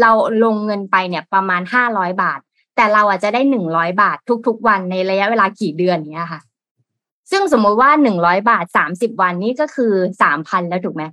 [0.00, 0.10] เรา
[0.44, 2.40] ลงเงินไปเนี่ยประมาณห้าร้อยบาท
[2.76, 6.40] แต่เราอาจจะได้หนึ่งร้อยบาททุก ๆ วันในระยะเวลากี่เดือนเนี้ยค่ะ
[7.30, 11.04] ซึ่งสมมติว่าหนึ่งร้อยบาทสามสิบวันนี่ก็คือสามพันแล้วถูกไหม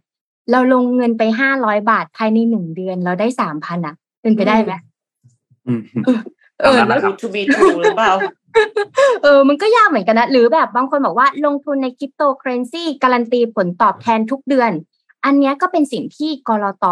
[0.51, 4.73] เราลงเงินไปห้าร้อยบาทภายในหนึ่งเดือน เราได้สามพันอะ เป็นไปได้ไหม
[5.67, 5.81] อืม
[6.61, 8.11] เออแล้วทู be true หรือเปล่า
[9.23, 14.71] เออ มันก็ยากเหมือนกันนะ หรือแบบบางคนบอกว่าลงทุนในคริปโตเคอเรนซีการันตีผลตอบแทนทุกเดือน
[15.25, 16.85] อันเนี้ยก็เป็นสิ่งที่กรต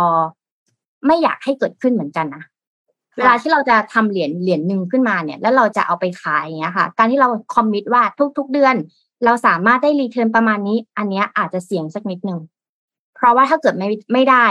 [1.06, 2.44] ไม่อยากให้เกิดขึ้นเหมือนกันนะ
[3.18, 8.04] เวลาที่เราจะทำเหรียญเหรียญหนึ่งขึ้นมาเนี่ย แล้วเราจะเอาไปขายอย่างเงี้ยค่ะ การที่เราคอมมิตว่า
[8.38, 8.76] ทุก ๆ เดือน
[9.26, 12.40] เราสามารถได้รีเทิร์นประมาณนี้ อันเนี้ยอาจจะเสี่ยงสักนิดนึง
[13.16, 14.46] เพราะว่าถ้าเกิดไม่ไม่ได้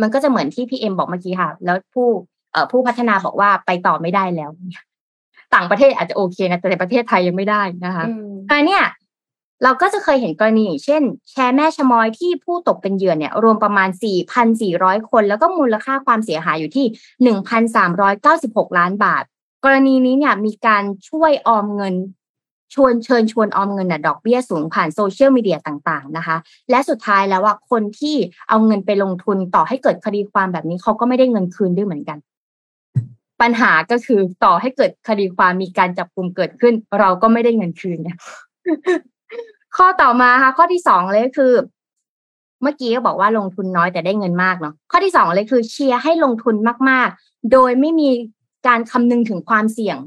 [0.00, 2.06] มันก็จะเหมือนที่พี่เอ็มบอกเมื่อกี้ค่ะ แล้วผู้
[2.52, 4.50] เอ่อผู้พัฒนาบอกว่าไปต่อไม่ได้แล้ว
[5.54, 8.82] ต่างประเทศอาจจะโอเคนะแต่ในประเทศไทยยังไม่ได้นะคะอืมอันเนี้ย
[9.64, 13.88] เราก็จะเคยเห็นกรณีเช่น แชร์แม่ชะมอยที่ผู้ตกเป็นเหยื่อเนี่ยรวมประมาณ
[14.50, 16.86] 4,400 คน แล้วก็มูลค่าความเสียหายอยู่ที่
[18.06, 19.24] 1,396 ล้านบาท
[19.64, 21.94] กรณีนี้เนี่ยมีการช่วยออมเงิน
[22.74, 26.36] ชวนเชิญชวนออมเงินน่ะดอกเบี้ยสูงผ่านโซเชียลมีเดียต่างๆนะคะ
[26.70, 28.16] และสุดท้ายแล้วว่าคนที่
[28.48, 32.18] เอาเงินไปลงทุนต่อให้เกิดคดีความแบบนี้เขาก็ไม่ได้เงินคืนด้วยเหมือนกัน
[33.40, 38.18] ปัญหาก็คือต่อให้เกิดคดีความมีการจับกลุ่มเกิดขึ้น เราก็ไม่ได้เงินคืนเนี่ย
[39.76, 41.52] ข้อต่อมาค่ะ ข้อที่สองเลยคือ
[42.62, 46.54] เมื่อกี้ก็บอกว่าลงทุนน้อยแต่ได้เงินมากเนาะข้อที่สองเลยคือเชียร์ให้ลงทุน
[46.88, 48.10] มาก ๆ โดยไม่มี
[48.66, 49.98] การคำนึงถึงความเสี่ยง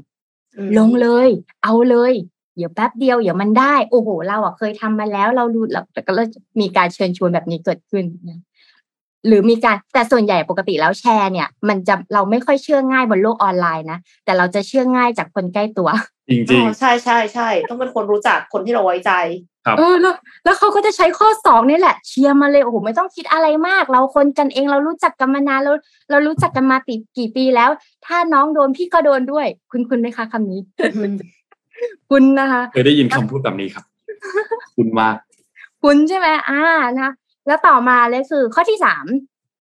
[0.78, 1.28] ลงเลย
[1.62, 2.12] เอาเลย
[2.56, 6.28] เดี๋ยวแป๊บเดียวเดี๋ยวมันได้โอ้โห เราอะเคยทำมาแล้วเรารู้แล้วก็เลย
[6.60, 8.40] มีการเชิญชวนแบบนี้เกิดขึ้นนะ
[9.26, 15.88] หรือมีการแต่ส่วนใหญ่ปกติแล้วแชร์เนี่ย มันจะเราไม่ค่อยเชื่อง่ายบนโลกออนไลน์นะแต่เราจะเชื่อง่ายจากคนใกล้ตัว
[16.28, 19.12] จริงอ๋อใช่ใช่ใช่ต้องเป็นคนรู้จักคนที่เราไว้ใจ
[19.78, 25.72] เออแล้วแล้วเขาก็จะใช้ข้อสองนี่แหละเชียร์มาเลยโอ้โหไม่ต้องคิดอะไรมาก เราคนกันเองเรารู้จักกันมานานเรา
[26.10, 27.70] เรารู้จักกันมาปีกี่ปีแล้ว
[28.06, 30.60] ถ้าน้องโดนพี่ก็โดนด้วย คุณคุณไหมคะคำนี้
[32.10, 33.84] คุณนะคะๆเคยได้ยินคำพูดแบบนี้ครับ
[34.76, 35.16] คุณมาก
[35.82, 36.62] คุณใช่ไหมอ่า
[37.00, 37.10] นะ
[37.46, 39.06] แล้วต่อมาเลยคือข้อที่สาม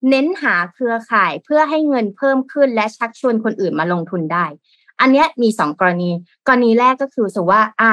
[0.10, 4.46] เน้นหาเครือข่ายเพื่อให้เงินเพิ่มขึ้นและชักชวนคนอื่นมาลงทุนได้
[5.02, 6.10] อันเนี้ยมีสองกรณี
[6.48, 7.92] กรณีแรกก็คือสมมติว่า อ่า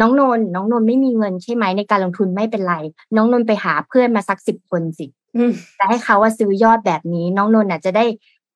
[0.00, 2.74] น้องนนท์น้องนนท์ไม่มีเงินใช่ไหมในการลงทุนไม่เป็นไร
[3.16, 5.06] น้องนนท์ไปหาเพื่อนมาสักสิบคนสิ
[5.36, 8.04] อืมแต่ให้เขาว่าซื้อยอดแบบนี้ น้องนนท์อาจจะได้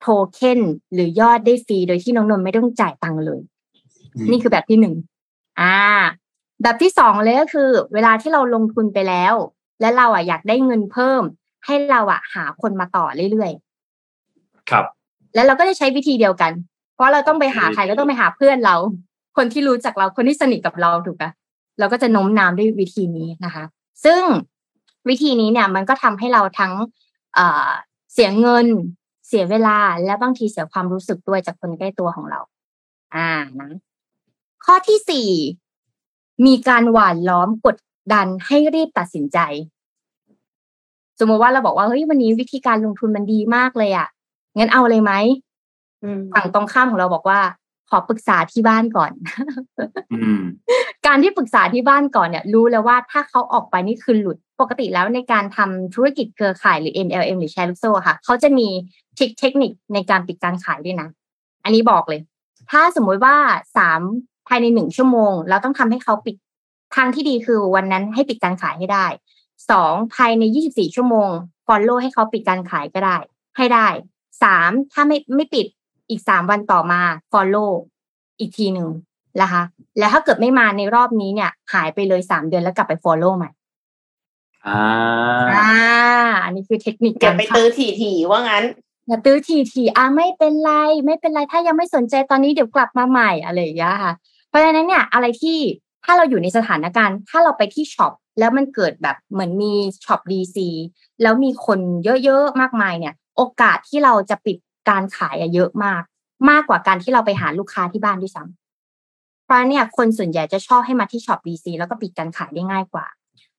[0.01, 0.59] โทเค็น
[0.93, 3.39] หรือยอดได้ฟรีโดยที่น้องนนท์ไม่ต้องจ่ายตังค์เลย
[4.15, 4.95] อืมนี่คือแบบที่หนึ่ง
[5.61, 5.75] อ่า
[6.63, 9.33] แบบที่สองเลยก็คือ เวลาที่เราลงทุนไปแล้ว
[9.81, 11.21] และเราอะอยากได้เงินเพิ่ม
[11.65, 13.51] ให้เราอะหาคนมาต่อเรื่อย
[14.69, 16.51] ครับๆแล้วเราก็จะใช้วิธีเดียวกัน
[16.95, 18.75] เพราะเราต้องไปหาใครก็ต้องไปหาเพื่อนเรา
[19.37, 21.25] คนที่รู้จักเราคนที่สนิทกับเราถูกไหม
[21.79, 23.63] เราก็จะโน้มน้าวด้วยวิธีนี้นะคะ
[24.05, 24.21] ซึ่ง
[25.09, 26.73] วิธีนี้เนี่ยมันก็ทำให้เราทั้ง
[27.35, 27.69] เอ่อ
[28.13, 28.67] เสียเงิน
[29.27, 32.39] เสียเวลาและบางทีเสียความรู้สึกด้วยจากคนใกล้ตัวของเรา
[33.15, 33.71] อ่านะ
[34.65, 35.29] ข้อที่สี่
[36.45, 37.77] มีการหว่านล้อมกด
[38.13, 39.37] ดันให้รีบตัดสินใจ
[41.19, 44.07] สมมติว่าเราบอกว่าเฮ้ยวันนี้วิธีการลงทุนมันดีมากเลยอะ่ะ
[44.57, 45.13] งั้นเอาเลยไหม
[46.03, 47.39] อืมฝั่งตรงข้ามของเราบอกว่า
[47.91, 49.11] ขอปรึกษาที่บ้านก่อน
[50.13, 50.41] อืม
[51.07, 58.67] การที่ปรึกษาที่บ้านก่อนเนี่ย รู้แล้วว่าถ้าเขาออกไปนี่คือหลุดปกติแล้วในการทำธุรกิจเครือข่ายหรือ MLM หรือแชร์ลูกโซ่อะค่ะ เขาจะมี
[59.17, 61.07] ทริคเทคนิคในการปิดการขายด้วยนะ
[61.63, 62.21] อันนี้บอกเลย
[62.71, 63.35] ถ้าสมมุติว่า
[63.77, 64.01] สาม
[64.47, 66.35] ภายในหนึ่งชั่วโมง เราต้องทำให้เขาปิด
[66.95, 69.05] ทางที่ดีคือวันนั้นให้ปิดการขายให้ได้
[69.69, 71.29] สองภายในยี่สิบสี่ชั่วโมง
[71.67, 73.17] follow ให้เขาปิดการขายก็ได้
[73.57, 73.87] ให้ได้
[74.43, 75.65] สามถ้าไม่ไม่ปิด
[76.09, 77.71] อีกสามวันต่อมา follow
[78.39, 78.89] อีกทีหนึ่ง
[79.41, 79.61] นะคะ
[79.99, 83.49] แล้วถ้าเกิดไม่มาในรอบนี้เนี่ย หายไปเลยสามเดือนแล้วกลับไป follow ใหม่
[84.67, 84.81] อ่า
[85.53, 85.71] อ่า
[86.43, 87.67] อันนี้คือเทคนิคอย่าไปเข้าตื้อ
[88.01, 88.65] ถี่ๆว่างั้น
[89.07, 90.71] อย่าตื้อทีทีอะไม่เป็นไร
[91.05, 94.13] ไม่เป็นไรถ้ายังไม่สนใจตอนนี้เดี๋ยวกลับมาใหม่อะไรอย่างเงี้ยค่ะ
[94.49, 95.57] เพราะฉะนั้นเนี่ยอะไรที่
[96.05, 99.73] ถ้าเราอยู่ในสถานการณ์ ถ้าเราไปที่ช็อปแล้วมันเกิดแบบเหมือนมี
[100.05, 100.67] ช็อป DC
[101.21, 101.79] แล้วมีคน
[102.23, 104.57] เยอะๆมากมายเนี่ย โอกาสที่เราจะปิด
[104.89, 106.01] การขายอะเยอะมาก
[106.49, 113.05] มากกว่าการที่เราไปหาลูกค้าที่บ้านด้วยซ้ำเพราะเนี่ยคนส่วนใหญ่จะชอบให้มาที่ช็อป DC แล้วก็ปิดการขายได้ง่ายกว่า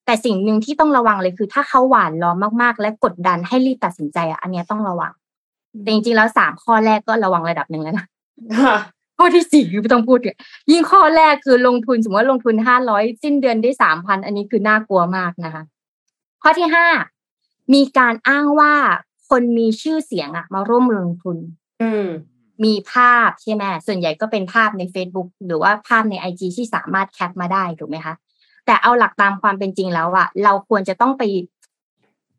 [0.05, 5.13] แต่สิ่งหนึ่งที่ต้องระวังเลยคือ ถ้าเขาหวานล้อมมากๆ และกดดันให้รีบตัดสินใจอะอันเนี้ยต้องระวัง
[5.83, 8.07] แต่จริงๆแล้วสามข้อแรกก็ระวังระดับหนึ่งแล้วนะ
[9.19, 10.37] ข้อที่สี่คือไม่ต้องพูดเลย
[10.71, 15.63] ยิ่งข้อแรกคือลงทุนสมมติว่าลงทุนห้าร้อยสิ้นเดือนได้สามพันอันนี้คือน่ากลัวมากนะคะ
[16.43, 16.87] ข้อที่ห้า
[17.75, 18.75] มีการอ้างว่า
[19.35, 21.37] คนมีชื่อเสียงอะมาร่วมลงทุน
[21.83, 22.07] อืม
[22.65, 28.15] มีภาพใช่ไหมส่วนใหญ่ก็เป็นภาพใน Facebook หรือว่าภาพใน IG ที่สามารถแคปมาได้ถูกไหมคะ
[28.67, 31.23] แต่เอาหลักตามความเป็นจริงแล้วอะเราควรจะต้องไป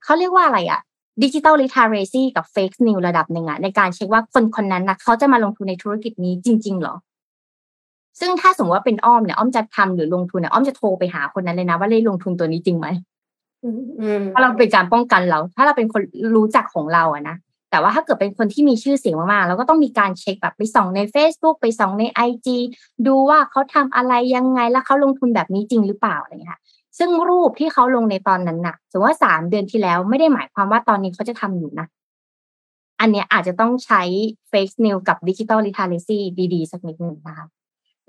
[0.03, 0.81] เขาเรียกว่าอะไรอะ
[1.23, 6.95] ดิจิ t a ล l ิ t า r a c y กับเฟก e นิวระดับหนึ่งอะในการเช็คว่าคนคนนั้นนะเขาจะมาลงทุนในธุรกิจนี้จริงๆเหรอ
[8.19, 13.12] ซึ่งถ้าสมมติว่าเป็นอ้อมเนี่ยอ้อมจะทำหรือลงทุนเนี่ยอ้อมจะโทรไปหาคนนั้นเลยนะว่าได้ลงทุนตัวนี้จริงไหมอืมอืม
[14.33, 16.01] ถ้าเราเป็นการป้องกันเรา ถ้าเราเป็นคน
[16.35, 17.35] รู้จักของเราอะนะ
[17.71, 22.47] แต่ว่าถ้าเกิดเป็นคนที่มีชื่อเสียงมากๆเราก็ต้องมีการเช็คแบบไปส่องใน Facebook ไปส่องใน IG
[23.07, 26.61] ดูว่าเขาทำอะไรยังไงแล้วเขาลงทุนแบบนี้จริงหรือเปล่าอะไรอย่างเงี้ยค่ะ
[26.97, 31.87] ซึ่งรูปที่เขาลงในตอนนั้นน่ะสมมติว่าสามเดือนที่แล้วไม่ได้หมายความว่าตอนนี้เขาจะทำอยู่นะ
[32.99, 34.01] อันเนี้ยอาจจะต้องใช้
[34.51, 36.19] fake news กับ digital literacy
[36.53, 37.47] ดีๆ สักนิดหนึ่งนะคะ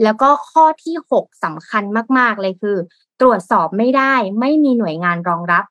[0.02, 1.84] แล้วก็ข้อที่หกสำคัญ
[2.18, 2.76] มาก ๆ เลยคือ
[3.20, 5.64] ตรวจสอบไม่ได้ ไม่มีหน่วยงานรองรับ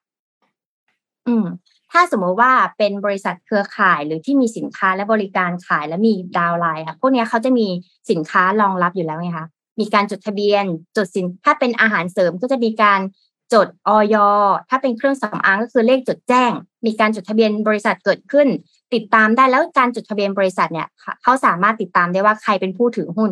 [1.27, 1.45] อืม
[1.91, 7.67] ถ้าสมมติว่าเป็นบริษัทเครือข่ายหรือที่มีสินค้าและบริการขายและมีดาวไลน์ค่ะพวกนี้เขาจะมี
[8.11, 9.47] สินค้ารองรับอยู่แล้วไงคะ
[9.79, 10.63] มีการจดทะเบียน
[10.97, 12.99] จดสินถ้าเป็นอาหารเสริมก็จะมีการ
[13.53, 14.15] จดออย
[14.69, 16.51] ถ้าเป็นเครื่องสำอางก็คือเลขจดแจ้ง
[16.85, 18.47] มีการจดทะเบียนบริษัทเกิดขึ้น
[18.93, 20.87] ติดตามได้แล้วการจดทะเบียนบริษัทเนี่ย
[21.23, 23.31] เขาสามารถติดตามได้ว่าใครเป็นผู้ถือหุ้น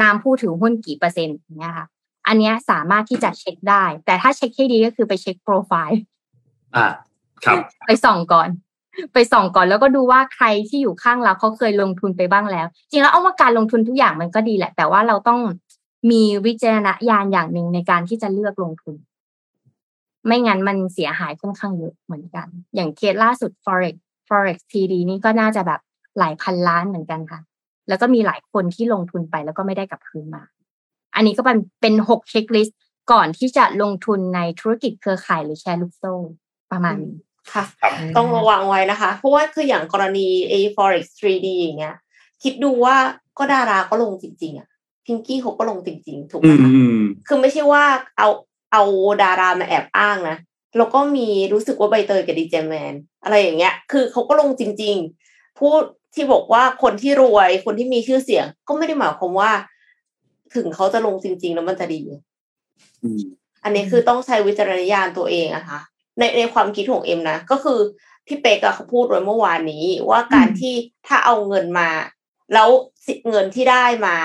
[0.00, 1.86] นามผู้ถือหุ้นกี่เปอร์เซ็นต์อย่างเนี่ยค่ะ
[2.26, 6.00] อันเนี้ยสามารถที่จะเช็คได้ แต่ถ้าเช็คให้ดีก็คือไปเช็คโปรไฟล์
[6.76, 6.86] อ่า
[7.44, 8.48] ครับ ไปส่องก่อน
[9.12, 15.40] ไปส่องก่อนแล้วก็ดูว่าใครที่อยู่ข้างเราเขาเคยลงทุนไปบ้างแล้ว จริงแล้วเอาว่าการลงทุนทุกอย่างมันก็ดีแหละ แต่ว่าเราต้อง
[16.10, 18.94] มีวิจารณญาณอย่างหนึ่งในการที่จะเลือกลงทุน
[20.26, 23.94] ไม่งั้นมันเสียหายค่อนข้างเยอะเหมือนกัน อย่างเคสล่าสุด forex
[24.28, 25.80] forex TD นี่ก็น่าจะแบบ
[26.18, 27.40] หลายพันล้านเหมือนกันค่ะ
[27.90, 30.42] แล้วก็มีหลายคนที่ลงทุนไปแล้วก็ไม่ได้กลับคืนมา
[31.14, 32.78] อันนี้ก็เป็นเป็นหกเช็คลิสต์
[33.12, 36.14] ก่อนที่จะลงทุนในธุรกิจเครือข่ายหรือแชร์ลูกโซ่
[36.72, 37.16] ประมาณนี้
[37.52, 41.96] ค่ะครับต้องระวังไว้นะคะ เพราะว่าคืออย่างกรณี a forex 3D อย่างเงี้ย
[42.42, 42.96] คิดดูว่า
[43.38, 44.68] ก็ดาราก็ลงจริงๆอะ
[45.06, 47.84] พิงกี้เขาก็ลงจริงๆ ถูกไหอืมมคะอืมคือไม่ใช่ว่า
[48.18, 48.28] เอา
[48.72, 48.82] เอา
[49.22, 50.36] ดารามาแอบอ้างนะ
[50.76, 54.96] แล้วก็มีรู้สึกว่าใบเตยกับดีเจแมนอะไรอย่างเงี้ย คือเขาก็ลงจริง
[55.28, 55.82] ๆ พูด
[56.14, 59.50] ที่บอกว่าคนที่รวยคนที่มีชื่อเสียง ก็ไม่ได้หมายความว่า
[60.54, 62.00] ถึงเขาจะลงจริง ๆ แล้วมันจะดี
[63.04, 63.22] อืม
[63.64, 65.80] อันนี้คือต้องใช้วิจารณญาณตัวเองอะค่ะ
[66.18, 67.78] ในในความคิดของเอ็มนะก็คือ
[68.26, 70.74] พี่เป๊กอะเขาพูดไว้เมื่อวานนี้ ว่าการที่
[71.06, 71.90] ถ้าเอาเงินมา
[72.54, 72.68] แล้ว
[73.06, 74.16] สิเงินที่ได้มา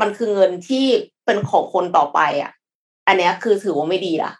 [0.00, 0.86] มันคือเงินที่
[1.24, 2.52] เป็นของคนต่อไปอะ
[3.06, 4.32] อันเนี้ยคือถือว่าไม่ดีละ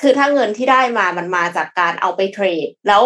[0.00, 3.02] คือถ้าเงินที่ได้มามันมาจากการเอาไปเทรด แล้ว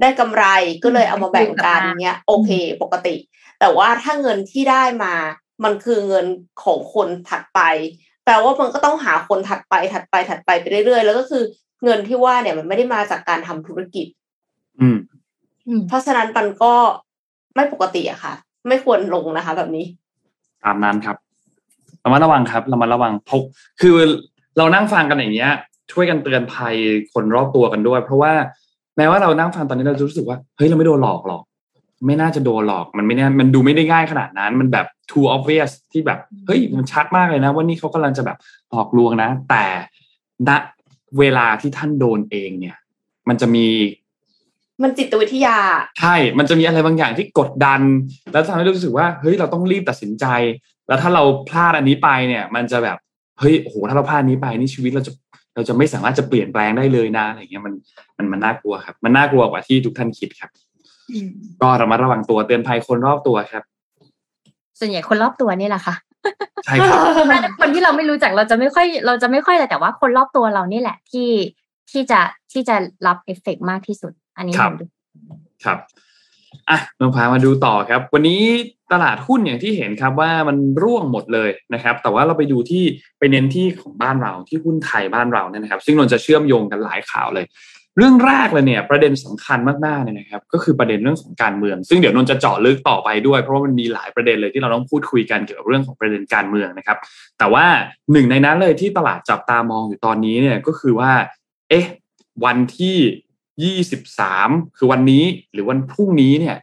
[0.00, 0.44] ได้กำไร
[0.84, 2.50] ก็เลยเอามาแบ่งกันเนี้ยโอเค
[2.82, 3.14] ปกติ
[3.60, 5.14] แต่ว่าถ้าเงินที่ได้มา
[5.64, 6.26] มันคือเงิน
[6.62, 7.60] ของคนถัดไป
[8.24, 11.42] แปลว่ามันก็ต้องหาคนถัดไปถัดไปถัดไปไปเรื่อยๆ แล้วก็คือ
[11.84, 14.06] เงินที่ว่าเนี่ยมันไม่ได้มาจากการทำธุรกิจ
[14.80, 14.98] อืม
[15.68, 16.72] อืมเพราะฉะนั้นมันก็
[17.54, 18.34] ไม่ปกติอะค่ะ
[18.68, 19.86] ไม่ควรลงนะคะ แบบนี้
[20.64, 21.16] ตามนั้นครับ
[22.04, 23.42] ระมัดระวังครับระมัดระวังพก
[23.80, 23.96] คือ
[24.58, 25.52] เรานั่งฟังกันอย่างเงี้ย
[25.92, 26.74] ช่วยกันเตือนภัย
[27.12, 28.32] คนรอบตัวกันด้วย เพราะว่า
[29.00, 31.42] แม้ว่าเรานั่งฟังตอนนี้เราจะรู้สึกว่าเฮ้ยเราไม่โดนหลอกหรอก
[32.06, 38.36] ไม่น่าจะโดนหลอกมันไม่น่ามันดูไม่ได้ง่ายขนาดนั้น มันแบบ too obvious ที่แบบเฮ้ยมันชัดมากเลยนะ ว่านี่เขากำลังจะแบบ
[38.70, 39.64] หลอกลวงนะ แต่
[40.48, 40.50] ณ
[41.18, 42.76] เวลาที่ท่านโดนเองเนี่ย
[43.28, 43.66] มันจะมี
[44.82, 45.56] มันจิตวิทยา
[46.00, 47.80] ใช่ มันจะมีอะไรบางอย่างที่กดดัน
[48.32, 50.26] แล้วทำให้รู้สึกว่าเฮ้ยเราต้องรีบตัดสินใจ
[50.88, 52.96] แล้วถ้าเราพลาดอันนี้ไปเนี่ย มันจะแบบ
[53.38, 55.12] เฮ้ยโอ้โหถ้าเราพลาดอันนี้ไปนี่ชีวิตเราจะ
[55.60, 57.74] เราจะไม่สามารถจะเปลี่ยนแปลงได้เลยนะอะไรเงี้ยมัน
[58.16, 60.50] มันมันน่ากลัวครับ มันน่ากลัวกว่าที่ทุกท่านคิดครับ
[61.62, 63.62] ก็ระมัดระวังตัวเตือนภัยคนรอบตัวครับ
[64.78, 65.94] ส่วนใหญ่คนรอบตัวนี่แหละค่ะ
[66.64, 67.12] ใช่ครับถ้า
[67.60, 71.28] คนที่เราไม่รู้จักเราจะไม่ค่อย เราจะไม่ค่อยเลยแต่ว่าคนรอบตัวเรานี่แหละที่
[71.90, 72.20] ที่จะ
[72.52, 74.90] ที่จะรับเอฟเฟกต์มากที่สุด อันนี้ครับเห็นด้วย
[75.64, 75.78] ครับ
[76.70, 78.42] อะน้องพามาดูต่อครับ วันนี้
[78.92, 82.84] ตลาดหุ้นอย่างที่เห็นครับว่ามันร่วงหมดเลยนะครับ แต่ว่าเราไปดูที่
[83.18, 87.46] ไปเน้นที่ของบ้านเราที่หุ้นไทยบ้านเราเนี่ยนะครับ ซึ่งเราจะเชื่อมโยงกันหลายข่าวเลย
[87.96, 96.98] เรื่องแรกเลยเนี่ย ประเด็นสำคัญมากๆเลยนะครับ ก็คือประเด็นเรื่องของการเมือง ซึ่งเดี๋ยวนนท์จะเจาะลึกต่อไปด้วย เพราะว่ามันมีหลายประเด็นเลยที่เราต้องพูดคุยกันเกี่ยวกับเรื่องของประเด็นการเมืองนะครับ
[97.38, 97.66] แต่ว่า
[98.12, 101.12] หนึ่งในนั้นเลยที่ตลาดจับตามองอยู่ตอนนี้เนี่ยก็คือว่า
[101.68, 101.86] เอ๊ะ
[102.44, 102.96] วันที่
[103.68, 106.56] 23 คือวันนี้หรือวันพรุ่งนี้เนี่ย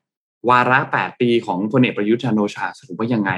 [0.49, 3.31] วาระ 8 ปีของพลเอกประยุทธ์จันโอชาสรุปว่ายังไง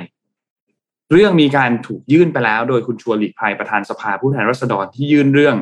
[1.12, 5.56] เรื่องมีการถูกยื่นไปแล้ว โดยคุณชวนหลีกภัยประธานสภาผู้แทนราษฎรที่ยื่นเรื่อง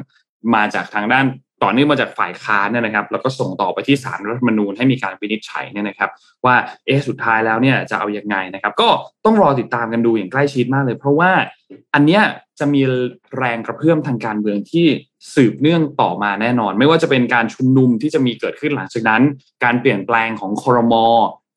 [0.55, 1.25] มาจากทางด้าน
[1.63, 6.09] ต่อเนื่องมาจากฝ่ายค้านเนี่ยนะครับ แล้วก็ส่งต่อไปที่ศาลรัฐธรรมนูญให้มีการวินิจฉัยเนี่ยนะครับ
[6.45, 8.89] ว่าเอะสุดท้ายแล้วเนี่ยจะเอาอยังไงนะครับ ก็
[9.25, 11.31] ต้องรอติดตามกันดูอย่างใกล้ชิดมากเลย เพราะว่า
[11.93, 12.23] อันเนี้ย
[12.59, 12.81] จะมี
[13.37, 14.87] แรงกระเพื่อมทางการเมืองที่
[15.33, 19.21] สืบเนื่องต่อมาแน่นอน ไม่ว่าจะเป็นการชุมนุมที่จะมีเกิดขึ้นหลังจากนั้น
[19.63, 21.05] การเปลี่ยนแปลงของคอรมอ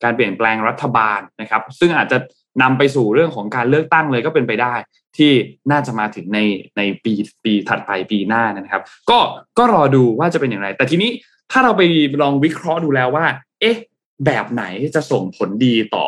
[0.03, 2.17] การเปลี่ยนแปลงรัฐบาลนะครับ ซึ่งอาจจะ
[2.61, 4.73] นำไปสู่เรื่องของการเลือกตั้งเลยก็เป็นไปได้
[5.17, 5.31] ที่
[5.71, 6.39] น่าจะมาถึงใน
[6.77, 9.19] ในปีปีถัดไปปีหน้านะครับ ก็
[9.57, 11.11] ก็รอดูว่าจะเป็นอย่างไร แต่ทีนี้
[11.51, 11.81] ถ้าเราไป
[12.21, 13.25] ลองวิเคราะห์ดูแล้วว่า
[13.61, 13.77] เอ๊ะ
[14.25, 14.63] แบบไหน
[14.95, 16.05] จะส่งผลดีต่อ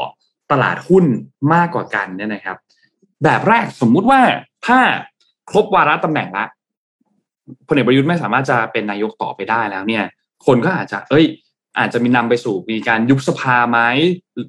[0.52, 1.06] ตลาดหุ้น
[1.54, 2.58] มากกว่ากันเนี่ยนะครับ
[3.24, 4.22] แบบแรกสมมุติว่า
[4.68, 4.80] ถ้า
[5.50, 6.46] ครบวาระตำแหน่งละ
[7.68, 10.04] พลเอกประยุทธ์ไม่สามารถจะเป็นนายกต่อไปได้แล้วเนี่ย
[10.46, 11.26] คนก็อาจจะ เอ้ย
[11.78, 13.80] อาจจะมีนำไปสู่มีการยุบสภาไหม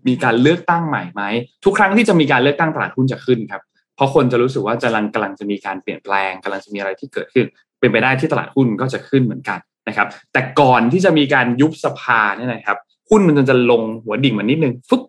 [0.09, 1.23] มีการเลือกตั้งใหม่ไหม
[1.65, 3.63] ทุกครั้งที่จะมีการเลือกตั้งตลาดหุ้นจะขึ้นครับ
[3.97, 7.47] เพราะคนจะรู้สึกว่าจะกำลังกำลังจะมีการเปลี่ยนแปลงกำลังจะมีอะไรที่เกิดขึ้น
[7.81, 9.59] เป็นไปได้ที่ตลาดหุ้นก็จะขึ้นเหมือนกัน
[9.89, 12.79] นะครับ แต่ก่อนที่จะมีการยุบสภาเนี่ยนะครับ
[13.11, 15.03] หุ้นมันจะลงหัวดิ่งมันนิดนึงฟึ๊บ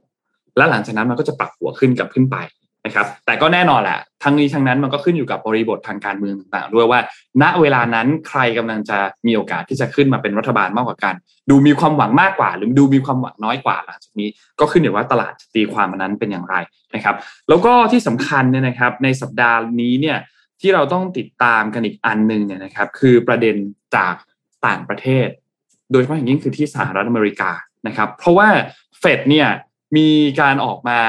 [0.57, 2.37] แล้วหลังจากนั้นมันก็จะปรับหัวขึ้นกลับขึ้นไป
[2.85, 6.99] นะครับแต่ก็แน่นอนแหละทั้งนี้ทั้งนั้นมันก็ขึ้นอยู่กับบริบททางการเมืองต่าง ๆ ด้วยว่า
[7.41, 11.15] ณเวลานั้นใครกำลังจะมีโอกาสที่จะขึ้นมาเป็นรัฐบาลมากกว่ากัน
[11.49, 16.55] ดูมีความหวังมากกว่า หรือดูมีความหวังน้อยกว่าหลังจากนี้ ก็ขึ้นอยู่ว่าตลาดจะตีความมันนั้นเป็นอย่างไร
[16.95, 17.15] นะครับ
[17.49, 20.17] แล้วก็ที่สำคัญเนี่ยนะครับ ในสัปดาห์นี้เนี่ย
[20.61, 23.55] ที่เราต้องติดตามกันอีกอันหนึ่งเนี่ยนะครับ คือประเด็น
[23.95, 24.15] จาก
[24.67, 25.27] ต่างประเทศ
[25.91, 27.51] โดยเฉพาะอย่างยิ่งคือที่สหรัฐอเมริกา
[27.87, 28.47] นะครับ เพราะว่า
[28.99, 29.47] เฟดเนี่ย
[29.97, 30.07] มี
[30.41, 30.99] การออกมา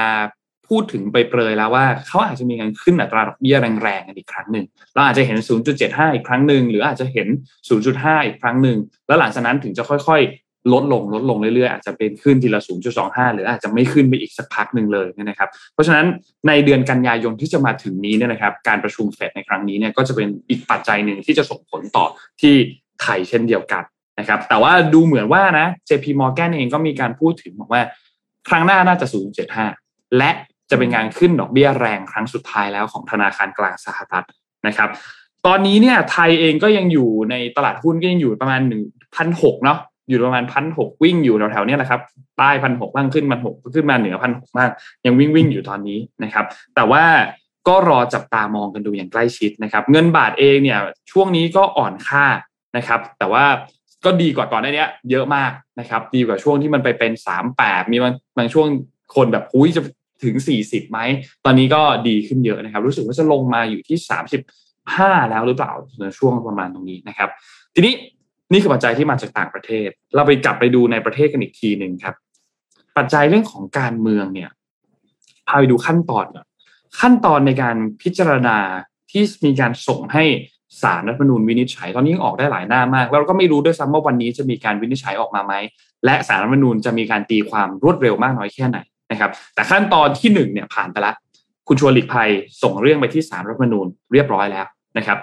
[0.69, 5.37] พูดถึงไปเปรยแล้วว่าเขาอาจจะมีการขึ้นอัตราดอกเบี้ยแรงๆกันอีกครั้งหนึ่งเราอาจจะเห็น
[5.77, 7.27] 0.75 อีกครั้งหนึ่งหรืออาจจะเห็น
[7.77, 8.77] 0.5 อีกครั้งหนึ่ง
[9.07, 12.61] แล้วหลังจากนั้นถึงจะค่อยๆ ลดลงลดลงเรื่อยๆ อาจจะเป็นขึ้นทีละ
[12.97, 16.05] 0.25 หรืออาจจะไม่ขึ้นไปอีกสักพักหนึ่งเลยนะครับ เพราะฉะนั้น
[16.47, 22.05] ในเดือนกันยายนที่จะมาถึงนี้เนี่ยนะครับ การประชุมเฟดในครั้งนี้เนี่ยก็จะเป็นอีกปัจจัยหนึ่งที่จะส่งผลต่อ
[22.41, 22.55] ที่
[23.01, 23.83] ไทยเช่นเดียวกัน
[24.19, 27.81] นะครับแต่ว่าดูเหมือนว่านะ JP Morgan เองก็มีการพูดถึงบอกว่า
[28.49, 29.05] ครั้งหน้าน่าจะ
[29.61, 30.31] 0.75 และ
[30.69, 34.25] จะเป็นการขึ้นดอกเบี้ยแรงครั้งสุดท้ายแล้วของธนาคารกลางสหรัฐ
[34.67, 34.89] นะครับ
[35.45, 38.61] ตอนนี้เนี่ยไทยเองก็ยังอยู่ในตลาดหุ้นก็ยังอยู่ประมาณ
[39.13, 42.01] 1,600เนาะอยู่ประมาณพันหกวิ่งอยู่แถวๆนี้แหละครับ
[42.37, 44.69] ใต้พันหกบ้างขึ้นพันหกขึ้นมาเหนือพันหกบ้าง
[45.05, 47.03] ยังวิ่งวิ่งอยู่ตอนนี้นะครับ แต่ว่า
[47.67, 50.79] ก็รอจับตามองกันดูอย่างใกล้ชิดนะครับ เงินบาทเองเนี่ย
[51.11, 52.25] ช่วงนี้ก็อ่อนค่า
[52.77, 53.45] นะครับ แต่ว่า
[54.05, 58.67] ก็ดีกว่าก่อนหน้านี้เยอะมากนะครับ ดีกว่าช่วงที่มันไปเป็นสามแปดมีบางบางช่วง
[59.15, 59.81] คนแบบหุ้ยจะ
[60.23, 60.99] ถึงสี่สิบไหม
[61.45, 64.41] ตอนนี้ก็ดีขึ้นเยอะนะครับ รู้สึกว่าจะลงมาอยู่ที่สามสิบ
[64.97, 67.29] ห้าแล้วหรือเปล่าในช่วงประมาณตรงนี้นะครับ
[67.75, 67.93] ทีนี้
[68.51, 72.15] นี่คือปัจจัยที่มาจากต่างประเทศ เราไปกลับไปดูในประเทศกันอีกทีหนึ่งครับ
[72.97, 74.49] ปัจจัยเรื่องของการเมืองเนี่ย
[75.47, 76.25] พาไปดูขั้นตอน
[76.99, 78.57] ขั้นตอนในการพิจารณา
[79.11, 80.23] ที่มีการส่งให้
[80.81, 85.53] สารรัฐมนูญวินิจฉัย ตอนนี้ออกได้หลายหน้ามาก แล้วก็ไม่รู้ด้วยซ้ำว่าวันนี้จะมีการวินิจฉัยออกมาไหม
[86.05, 88.77] และสารรัฐมนูญจะมีการตีความรวดเร็วมากน้อยแค่ไหน
[89.11, 91.15] นะครับแต่ขั้นตอนที่หนึ่งเนี่ยผ่านไปแล้ว
[91.67, 92.29] คุณชวนหลีกภัย
[92.63, 94.67] ส่งเรื่องไปที่สารรัฐมนูญเรียบร้อยแล้ว
[94.97, 95.17] นะครับ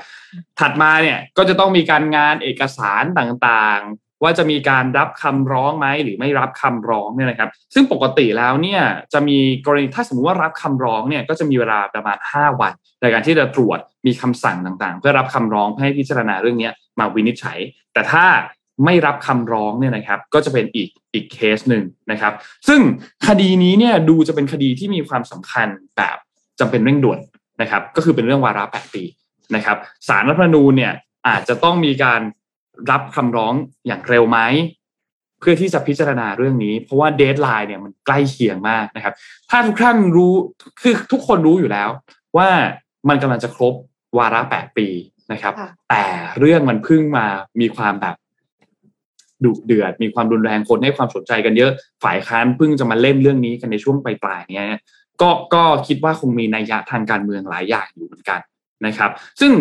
[0.59, 17.59] ถัดมาเนี่ยก็จะต้องมีการงานเอกสารต่างๆ ว่าจะมีการรับคำร้องไหมหรือไม่รับคำร้องเนี่ยนะครับ ซึ่งปกติแล้วเนี่ยจะมีกรณีถ้าสมมติว่ารับคำร้องเนี่ยก็จะมีเวลาประมาณ 5 วันในการที่จะตรวจมีคำสั่งต่างๆ เพื่อรับคำร้องให้พิจารณาเรื่องนี้มาวินิจฉัย
[17.93, 18.25] แต่ถ้า
[18.85, 22.33] ไม่รับคำร้องเนี่ยนะครับ ก็จะเป็นอีกอีกเคสหนึ่งนะครับ
[22.69, 22.81] ซึ่ง
[23.27, 26.17] คดีนี้เนี่ยดูจะเป็นคดีที่มีความสำคัญแบบ
[26.61, 27.19] จำเป็นเร่งด่วน
[27.61, 29.03] นะครับ ก็คือเป็นเรื่องวาระ8ปี
[29.57, 29.77] นะครับ
[30.09, 30.93] สารรัฐธรรมนูญเนี่ย
[31.29, 32.21] อาจจะต้องมีการ
[32.91, 33.55] รับคำร้อง
[33.87, 34.39] อย่างเร็วไหม
[35.41, 39.15] เพื่อที่จะพิจารณาเรื่องนี้ เพราะว่าเดทไลน์เนี่ยมันใกล้เคียงมากนะครับ
[39.51, 40.33] ถ้าทุกท่านรู้
[40.81, 41.89] คือทุกคนรู้อยู่แล้ว
[42.37, 42.49] ว่า
[43.09, 43.75] มันกำลังจะครบ
[44.19, 44.87] วาระแปดปี
[45.33, 45.55] นะครับ
[45.91, 46.05] แต่
[46.41, 47.27] เรื่องมันเพิ่งมา
[47.61, 48.17] มีความแบบ
[49.45, 51.71] ดุเดือด มีความรุนแรงคนให้ความสนใจกันเยอะ
[52.05, 54.69] ฝ่ายค้านเพิ่งจะมาเล่นเรื่องนี้กันในช่วงปลายๆเนี้ย
[55.23, 58.41] ก็ก็คิดว่าคงมีนัยยะทางการเมืองหลายอย่างอยู่เหมือนกัน
[58.87, 59.53] นะครับ ซึ่ง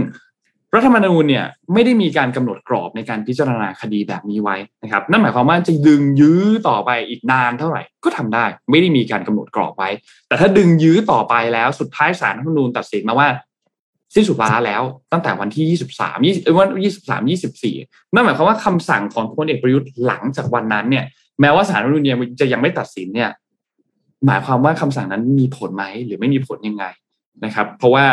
[0.76, 9.90] รัฐธรรมนูญเนี่ยไม่ได้มีการกำหนดกรอบในการพิจารณาคดีแบบนี้ไว้นะครับ นั่นหมายความว่าจะดึงยื้อต่อไปอีกนานเท่าไหร่ก็ทำได้ ไม่ได้มีการกำหนดกรอบไว้
[10.28, 13.28] แต่ถ้าดึงยื้อต่อไปแล้วสุดท้ายศาลรัฐธรรมนูญตัดสินมาว่า
[14.16, 17.22] สิ้นสุดวาระแล้ว ตั้งแต่วันที่ 23 20วัน23
[17.70, 21.06] 24 นั่นหมายความว่าคำสั่งของพลเอกประยุทธ์หลังจากวันนั้นเนี่ย
[21.42, 23.30] แม้ว่าศาลรัฐธรรมนูญจะยังไม่ตัดสินเนี่ย
[24.26, 26.86] หมายความว่าคำสั่งนั้นมีผลไหมหรือไม่มีผลยังไง
[27.46, 28.06] นะครับ เพราะว่า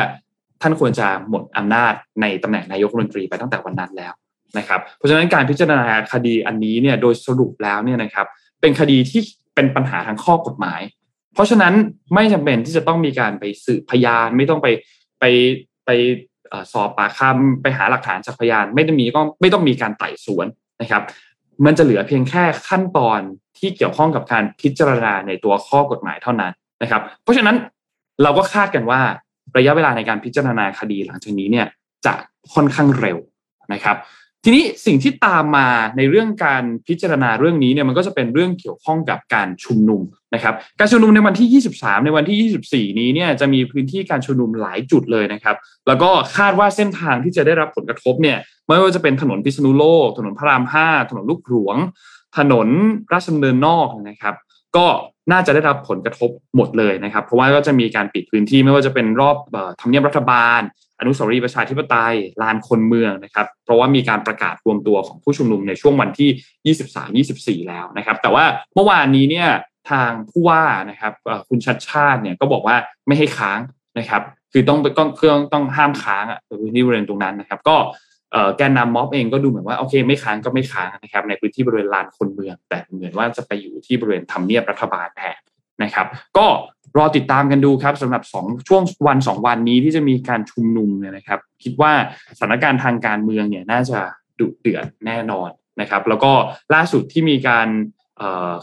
[0.63, 4.13] ท่านควรจะหมดอำนาจในตำแหน่งนายกรัฐมนตรีไปตั้งแต่วันนั้นแล้ว
[4.59, 8.27] นะครับ เพราะฉะนั้นการพิจารณาคดีอันนี้เนี่ยโดยสรุปแล้วเนี่ยนะครับ
[8.61, 9.21] เป็นคดีที่
[9.55, 10.81] เป็นปัญหาทางข้อกฎหมาย
[11.35, 11.75] เพราะฉะนั้น
[12.15, 14.69] ไม่จำเป็นที่จะต้องมีการไปสืบพยานไม่ต้องไป
[15.21, 15.25] ไป
[15.91, 15.97] ไป
[16.73, 20.47] สอบปากคำไปหาหลักฐานจากพยาน ไม่ต้องมีก็ไม่ต้องมีการไต่สวน
[20.81, 21.03] นะครับ
[21.67, 23.21] มันจะเหลือเพียงแค่ขั้นตอน
[23.59, 27.57] ที่เกี่ยวข้องกับการพิจารณาในตัวข้อกฎหมายเท่านั้นนะครับ เพราะฉะนั้น
[28.23, 29.01] เราก็คาดกันว่า
[29.57, 31.67] ระยะเวลาในการพิจารณาคดีหลังจากนี้เนี่ย
[32.07, 32.15] จะ
[32.55, 33.19] ค่อนข้างเร็ว
[33.73, 33.97] นะครับ
[34.45, 40.03] ทีนี้สิ่งที่ตามมาในเรื่องการพิจารณาเรื่องนี้เนี่ยมันก็จะเป็นเรื่องเกี่ยวข้องกับการชุมนุม
[40.35, 51.77] นะครับ การชุมนุมในวันที่ 23 ในวันที่ 24 นี้เนี่ยจะมีพื้นที่การชุมนุมหลายจุดเลยนะครับ แล้วก็คาดว่าเส้นทางที่จะได้รับผลกระทบเนี่ยไม่ว่าจะเป็นถนนพิษณุโลก ถนนพระราม 5 ถนนลูกหลวง
[52.39, 52.69] ถนน
[53.13, 54.35] ราชดำเนินนอกนะครับ
[54.77, 54.87] ก็
[55.33, 59.37] น่าจะได้รับผลกระทบหมดเลยนะครับ เพราะว่าก็จะมีการปิดพื้นที่ไม่ว่าจะเป็นรอบ
[59.81, 60.61] ทำเนียบรัฐบาล
[61.01, 67.25] อนุสาวรีย์ประชาธิปไตยลานคนเมืองนะครับ เพราะว่ามีการประกาศรวมตัวของผู้ชุมนุมในช่วงวันที่
[67.63, 69.49] 23-24 แล้วนะครับ แต่ว่าเมื่อวานนี้เนี่ย
[69.91, 71.13] ทางผู้ว่านะครับ
[71.49, 73.61] คุณชัดชาติเนี่ยก็บอกว่าไม่ให้ค้าง
[73.99, 77.77] นะครับ คือต้องต้องเครื่องต้องห้ามค้างอะพื้นที่บริเวณตรงนั้นนะครับ ก็
[78.57, 85.41] แกนนำม็อบเองก็ดูเหมือนว่าโอเคไม่ค้างก็ไม่ค้างนะครับในพื้นที่บริเวณลานคนเมือง แต่เหมือนว่าจะไปอยู่ที่บริเวณทำเนียบรัฐบาลแทน
[85.83, 86.07] นะครับ
[86.39, 86.47] ก็
[86.99, 91.93] รอติดตามกันดูครับสำหรับสองช่วงวันสองวันนี้ที่จะมีการชุมนุมเนี่ยนะครับ คิดว่า
[92.39, 93.99] สถานการณ์ทางการเมืองเนี่ยน่าจะ
[94.39, 96.33] ดุเดือดแน่นอนนะครับ แล้วก็
[96.75, 97.69] ล่าสุดที่มีการ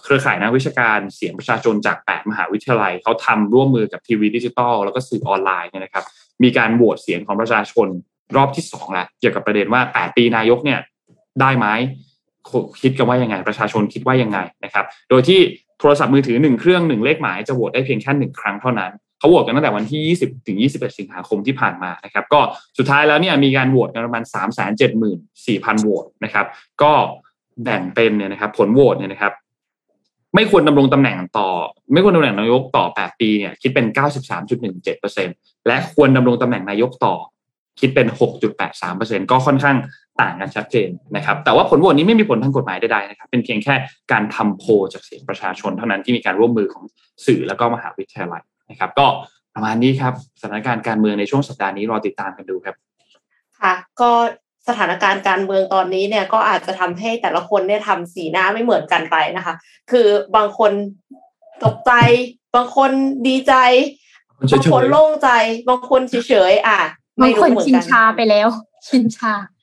[0.04, 6.06] เครือข่ายนักวิชาการเสียงประชาชนจาก 8 มหาวิทยาลัย เขาทำร่วมมือกับทีวีดิจิตอลแล้วก็สื่อออนไลน์เนี่ยนะครับ
[6.44, 7.88] มีการโหวตเสียงของประชาชน
[8.36, 10.80] รอบที่สองแล้วเกี่ยวกับประเด็นว่าแปดปีนายกเนี่ย
[11.42, 11.68] ได้ไหม
[12.82, 15.40] คิดกันว่ายังไง ประชาชนคิดว่ายังไงนะครับ โดยที่
[15.80, 22.40] โทรศัพท์มือถือหนึ่งเครื่องหนึ่งเลขหมายจะโหวตได้เพียงแค่หนึ่งครั้งเท่านั้นเขาโหวตกันตั้งแต่วันที่ 20 ถึง 21 สิงหาคมที่ผ่านมานะครับ ก็
[22.78, 24.94] สุดท้ายแล้วเนี่ยมีการโหวตกันประมาณ 3 7 4 0
[25.46, 26.46] 0 0โหวตนะครับ
[26.82, 26.92] ก็
[27.64, 29.34] แบ่งเป็นเนี่ยนะครับ ผลโหวตเนี่ยนะครับ
[30.36, 31.50] ไม่ควรดำรงตำแหน่งต่อ
[31.94, 33.86] ไม่ควรดำรงตำแหน่งนายกต่อ 8 ปีเนี่ยคิดเป็น
[34.58, 37.16] 93.17%และควรดำรงตำแหน่งนายกต่อ
[37.80, 38.08] คิดเป็น
[38.70, 39.78] 6.83%ก็ค่อนข้าง
[40.22, 43.74] ต่างกันชัดเจนนะครับ แต่ว่าผลโหวตนี้ไม่มีผลทางกฎหมายใดๆนะครับ เป็นเพียงแค่
[44.12, 46.84] การทำโพจากเสียงประชาชนเท่านั้นที่มีการร่วมมือของ
[47.26, 49.08] สื่อแล้วก็มหาวิทยาลัยนะครับ ก็
[49.56, 52.76] ประมาณนี้ครับสถานการณ์การเมืองในช่วงสัปดาห์นี้รอติดตามกันดูครับ
[53.62, 54.12] ค่ะ ก็
[54.68, 59.56] สถานการณ์การเมืองตอนนี้เนี่ยก็อาจจะทำให้แต่ละคนเนี่ยทำสีหน้าไม่เหมือนกันไปนะคะ
[59.92, 60.72] คือบางคน
[61.64, 61.92] ตกใจ
[62.56, 62.92] บางคน
[63.28, 63.54] ดีใจ
[64.48, 65.30] เฉบางคนยโล่งใจ
[65.70, 66.80] บางคนเฉยๆอะ
[67.22, 68.48] บางไม่ครู้นเหมือนชินกันชาไปแล้ว
[68.88, 69.57] ชินชาๆอืม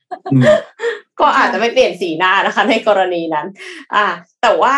[1.19, 3.47] ก็อาจจะไม่เปลี่ยนสีหน้านะคะ ในกรณีนั้น
[3.95, 4.05] อ่า
[4.41, 4.75] แต่ว่า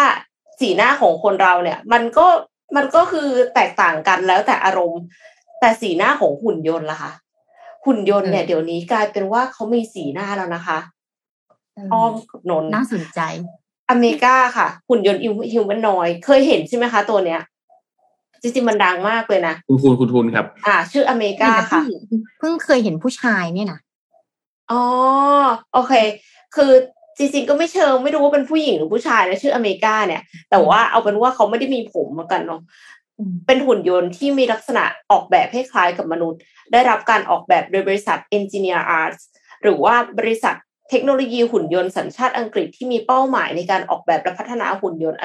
[0.60, 2.28] สีหน้าของคนเราเนี่ย มันก็
[2.76, 5.02] มันก็คือแตกต่างกันแล้วแต่อารมณ์
[5.60, 7.12] แต่สีหน้าของหุ่นยนต์ล่ะคะ
[7.86, 10.80] หุ่นยนต์เนี่ยเออเดี๋ยวนี้กลายเป็นว่าเขามีสีหน้าแล้วนะคะ
[11.94, 13.20] อ้อมกับนนท์น่าสนใจ
[13.90, 15.22] อเมริกาค่ะ หุ่นยนต์
[15.54, 17.42] ฮิวแมนนอยเคยเห็นใช่ไหมคะ ตัวเนี้ย
[18.42, 21.82] จริงๆมันดังมากเลยนะ คุณคุณคุณทุนครับ อ่า ชื่ออเมริกาค่ะ
[22.40, 23.80] เพิ่งเคยเห็นผู้ชายเนี่ยนะ
[24.72, 24.84] อ๋อ
[25.74, 25.94] โอเค
[26.56, 26.72] คือ
[27.18, 32.62] จริงๆก็ไม่เชิงไม่รู้ว่าเป็นผู้หญิงหรือผู้ชายนะชื่ออเมริกาเนี่ย แต่ว่าเอาเป็นว่าเขาไม่ได้มีผมเหมือนกันเนาะ
[33.18, 36.40] อืมเป็นหุ่นยนต์ที่มีลักษณะออกแบบให้คล้ายกับมนุษย์
[36.72, 39.22] ได้รับการออกแบบโดยบริษัท Engineer Arts
[39.64, 40.56] หรือว่าบริษัท
[40.90, 45.20] เทคโนโลยีหุ่นยนต์สัญชาติอังกฤษที่มีเป้าหมายในการออกแบบและพัฒนาหุ่นยนต์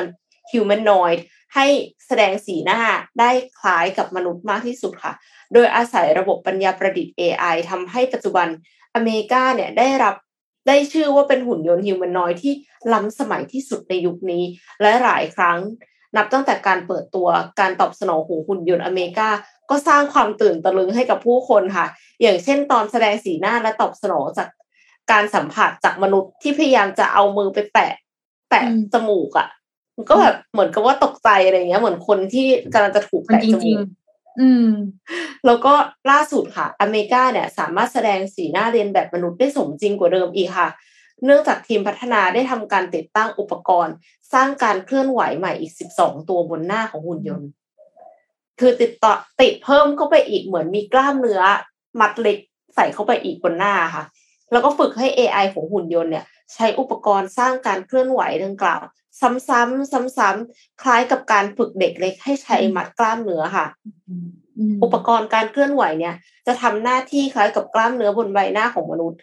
[0.51, 1.19] humanoid
[1.55, 1.67] ให้
[2.07, 2.81] แสดงสีหน้า
[3.21, 5.13] ได้คล้ายกับมนุษย์มากที่สุดค่ะ
[5.53, 8.49] โดยอาศัยระบบปัญญาประดิษฐ์ AI ทำให้ปัจจุบัน
[8.95, 10.15] อเมริกาเนี่ยได้รับ
[10.69, 12.53] ได้ชื่อว่าเป็นหุ่นยนต์ฮิวแมนนอยที่
[12.93, 14.45] ล้ำสมัยที่สุดในยุคนี้
[14.83, 15.59] และหลายครั้ง
[16.17, 17.29] นับตั้งแต่การเปิดตัว
[17.61, 19.29] การตอบสนองของหุ่นยนต์อเมริกา
[19.71, 21.87] ก็สร้างความตื่นตะลึงให้กับผู้คนค่ะ
[22.23, 24.49] อย่างเช่นตอนแสดงสีหน้าและตอบสนองจาก
[25.13, 27.93] การสัมผัสจากมนุษย์ที่พยายามจะเอามือไปแตะ
[28.51, 29.49] แตะอืมจมูกอะ่ะ
[29.97, 34.02] มันก็แบบเหมือนกับว่าตกใจอะไรเงี้ย เหมือนคนที่กำลังจะถูกมันแตะจจริมูงกๆ
[34.41, 34.71] อืม
[35.47, 35.75] แล้วก็
[36.11, 40.69] ล่าสุดค่ะ อเมริกาเนี่ย สามารถแสดงสีหน้าเรียนแบบมนุษย์ได้สมจริงกว่าเดิมอีกค่ะ
[41.25, 43.95] เนื่องจากทีมพัฒนาได้ทำการติดตั้งอุปกรณ์
[44.33, 47.49] สร้างการเคลื่อนไหวใหม่อีก 12 ตัวบนหน้าของหุ่นยนต์
[48.61, 51.41] คือติดต่อติดเพิ่มเข้าไปอีกเหมือนมีกล้ามเนื้อ
[52.01, 52.39] มัดเล็ก
[52.75, 54.05] ใส่เข้าไปอีกบนหน้าค่ะ
[54.53, 56.25] แล้วก็ฝึกให้ AI ของหุ่นยนต์เนี่ย
[56.55, 58.83] ใช้อุปกรณ์สร้างการเคลื่อนไหวดังกล่าว
[59.21, 63.67] ซ้ำๆซ้ำๆคล้ายกับการฝึกเด็กเล็กให้ใช้มัดกล้ามเนื้อค่ะ
[64.83, 66.15] อุปกรณ์การเคลื่อนไหวเนี่ย
[66.47, 69.19] จะทำหน้าที่คล้ายกับกล้ามเนื้อบนใบหน้าของมนุษย์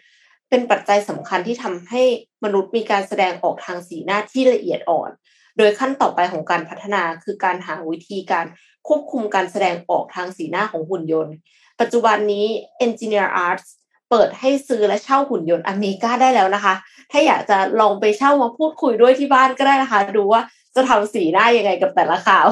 [0.48, 2.02] เป็นปัจจัยสำคัญที่ทำให้
[2.44, 5.10] มนุษย์มีการแสดงออกทางสีหน้าที่ละเอียดอ่อน
[5.58, 8.46] โดยขั้นต่อไปของการพัฒนาคือการหาวิธีการ
[8.88, 11.34] ควบคุมการแสดงออกทางสีหน้าของหุ่นยนต์
[11.80, 12.46] ปัจจุบันนี้
[12.84, 13.68] Engineered Arts
[14.10, 16.74] เปิดให้ซื้อและเช่าหุ่นยนต์ Ameca ได้แล้วนะคะ
[17.10, 20.40] ถ้าอยากจะลองไปเช่ามาพูดคุยด้วยที่บ้านก็ได้นะคะ ดูว่า
[20.76, 22.48] จะทำสีหน้ายังไงกับแต่ละข่าว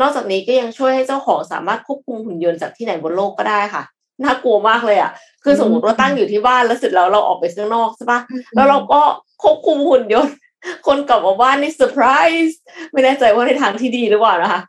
[0.00, 3.82] นอกจากนี้ก็ยังช่วยให้เจ้าของสามารถควบคุมหุ่นยนต์จากที่ไหนบนโลกก็ได้ค่ะ
[4.24, 5.10] น่ากลัวมากเลยอะ
[5.44, 8.20] คือสมมติว่าตั้งอยู่ที่บ้านแล้วเสร็จแล้วเราออกไปข้างนอกใช่ปะ
[8.54, 9.00] แล้วเราก็
[9.42, 10.34] ควบคุมหุ่นยนต์
[10.86, 12.06] คนกลับมาบ้านนี่เซอร์ไพร
[12.46, 12.58] ส์
[12.92, 14.60] ไม่แน่ใจว่าในทางที่ดีหรือเปล่านะคะ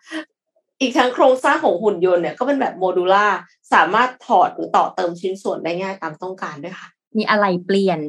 [0.81, 3.27] อีกทั้งโครงสร้างของหุ่นยนต์เนี่ยก็เป็นแบบโมดูล่า
[3.73, 6.87] สามารถถอดหรือต่อเติมชิ้นส่วนได้ง่ายตามต้องการด้วยค่ะ
[7.17, 7.99] มีอะไรเปลี่ยน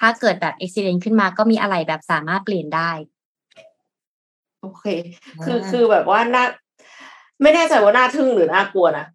[0.00, 2.90] ถ้าเกิดแบบอุบัติเหตุขึ้นมาก็มีอะไรแบบสามารถเปลี่ยนได้
[4.64, 4.86] โอเค
[5.44, 6.44] คือคือแบบว่าน่า
[7.42, 9.06] ไม่แน่ใจว่าน่าทึ่งหรือน่ากลัวนะ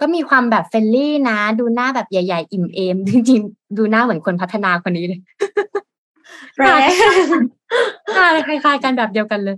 [0.00, 5.20] ก็มีความแบบ friendly นะ ดูหน้าแบบใหญ่ ๆ อิ่มเอมจริงๆดูหน้าเหมือนคนพัฒนาคนนี้เลย
[6.58, 6.80] แรง
[8.14, 9.56] หน้าคล้ายๆกันแบบเดียวกันเลย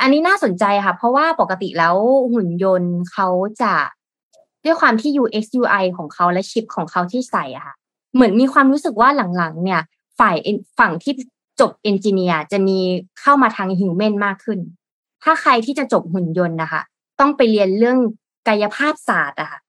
[0.00, 1.96] อันนี้น่าสนใจค่ะ เพราะว่าปกติแล้ว
[2.32, 3.28] หุ่นยนต์เขา
[3.62, 3.74] จะ
[4.64, 7.74] ด้วยความที่ UX UI ของเขาและชิปของเขาที่ใส่อะค่ะ
[8.14, 9.80] เหมือนมีความรู้สึกว่าหลังๆ เนี่ย
[10.18, 11.14] ฝ่าย en- ฝั่งที่
[11.60, 12.78] จบเอนจิเนียร์จะมี
[13.20, 14.58] เข้ามาทางฮิวแมนมากขึ้น
[15.22, 16.82] ถ้าใครที่จะจบหุ่นยนต์นะคะ
[17.20, 17.98] ต้องไปเรียนเรื่อง
[18.48, 19.60] กายภาพศาสตร์อะค่ะ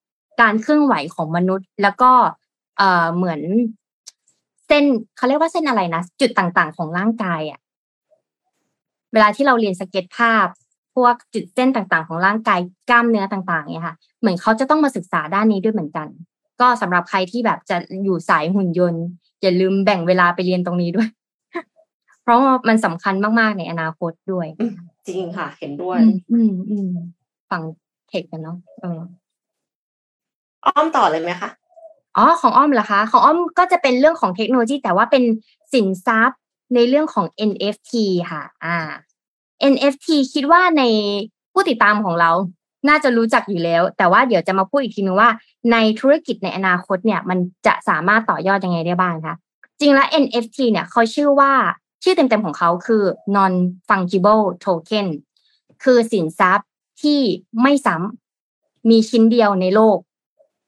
[0.41, 2.11] การเคลื่อนไหวของมนุษย์ แล้วก็
[2.77, 3.41] เอ่อเหมือน
[4.67, 4.83] เส้น
[5.17, 7.59] เขาเรียกว่าเส้นอะไรนะจุดต่างๆ ของร่างกายอะ
[9.13, 10.47] เวลาที่เราเรียนสเก็ตภาพ
[10.95, 16.07] พวกจุดเส้นต่างๆ ของร่างกายกล้ามเนื้อต่างๆเนี่ยค่ะ เหมือนเขาจะต้องมาศึกษาด้านนี้ด้วยเหมือนกัน
[16.61, 19.03] ก็สำหรับใครที่แบบจะอยู่สายหุ่นยนต์
[19.41, 21.09] อย่าลืมแบ่งเวลาไปเรียนตรงนี้ด้วย
[22.23, 24.47] เพราะว่ามันสำคัญมากๆในอนาคตด้วย
[25.07, 26.89] จริงค่ะ เห็นด้วยอืมอืมอืม
[27.49, 27.63] ฝั่ง
[28.09, 28.99] เทคกันเนาะเออ
[30.65, 31.49] อ้อมต่อเลยไหมคะ
[32.17, 35.23] อ๋อของอ้อมเหรอคะ ของอ้อมก็จะเป็นเรื่องของเทคโนโลยี แต่ว่าเป็น
[35.73, 36.39] สินทรัพย์
[36.75, 37.91] ในเรื่องของ NFT
[38.31, 38.77] ค่ะ อ่า
[39.71, 40.83] NFT คิดว่าใน
[41.53, 42.31] ผู้ติดตามของเรา
[42.89, 45.29] น่าจะรู้จักอยู่แล้ว แต่ว่าเดี๋ยวจะมาพูดอีกทีนึงว่า
[45.71, 49.35] ในธุรกิจในอนาคตเนี่ย มันจะสามารถต่อยอดยังไงได้บ้างคะ
[49.79, 51.51] จริงแล้ว NFT เนี่ยเขาชื่อว่า
[52.03, 53.03] ชื่อเต็มๆของเขาคือ
[53.35, 53.53] non
[53.87, 55.07] fungible token
[55.83, 56.67] คือสินทรัพย์
[57.01, 57.19] ที่
[57.61, 59.97] ไม่ซ้ำมีชิ้นเดียวในโลก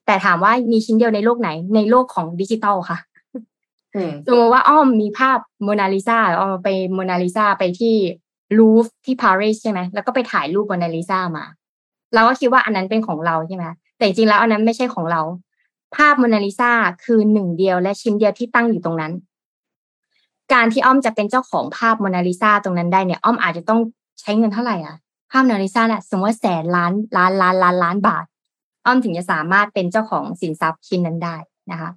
[0.06, 2.98] แต่ถามว่ามีชิ้นเดียวในโลกไหน ในโลกของดิจิตอลค่ะ
[3.96, 7.96] อืมสมมติว่าอ้อมมีภาพโมนาลิซาอ้อมไปโมนาลิซาไปที่
[8.58, 11.46] ลูฟที่ปารีสใช่ไหมแล้วก็ไปถ่ายรูปโมนาลิซามา
[12.14, 13.64] เราก็คิดว่าอันนั้นเป็นของเราใช่ไหม
[13.98, 15.22] แต่จริงๆแล้วอันนั้นไม่ใช่ของเรา
[15.96, 16.72] ภาพโมนาลิซา
[17.04, 19.14] คือหนึ่งเดียวและชิ้นเดียวที่ตั้งอยู่ตรงนั้น
[20.54, 23.80] การที่อ้อมจะเป็นเจ้าของภาพโมนาลิซาตรงนั้นได้เนี่ยอ้อมอาจจะต้อง
[24.22, 24.96] ใช้เงินเท่าไหร่อะ
[25.32, 28.26] ภาพโมนาลิซาน่ะสมมติว่าแสนล้านล้านล้านล้านล้านบาท
[28.86, 31.36] อ้อมถึงจะสามารถเป็นเจ้าของสินทรัพย์ชิ้นนั้นได้
[31.72, 31.90] นะคะ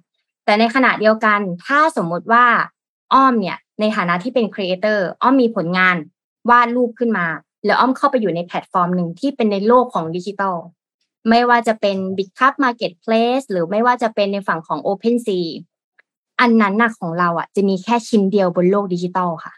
[0.45, 2.45] แต่ในขณะเดียวกันถ้าสมมติว่า
[3.13, 5.95] อ้อมเนี่ยในฐานะที่เป็น creator อ้อมมีผลงาน
[6.49, 7.27] วาดรูปขึ้นมา
[7.65, 10.55] แล้วอ้อมเข้าไปอยู่ในแพลตฟอร์มหนึ่งที่เป็นในโลกของดิจิทัล
[11.29, 15.45] ไม่ว่าจะเป็น Bitkub Marketplace หรือไม่ว่าจะเป็นในฝั่งของ OpenSea
[16.41, 19.53] อันนั้นน่ะของเราอะ จะมีแค่ชิ้นเดียวบนโลกดิจิทัลค่ะ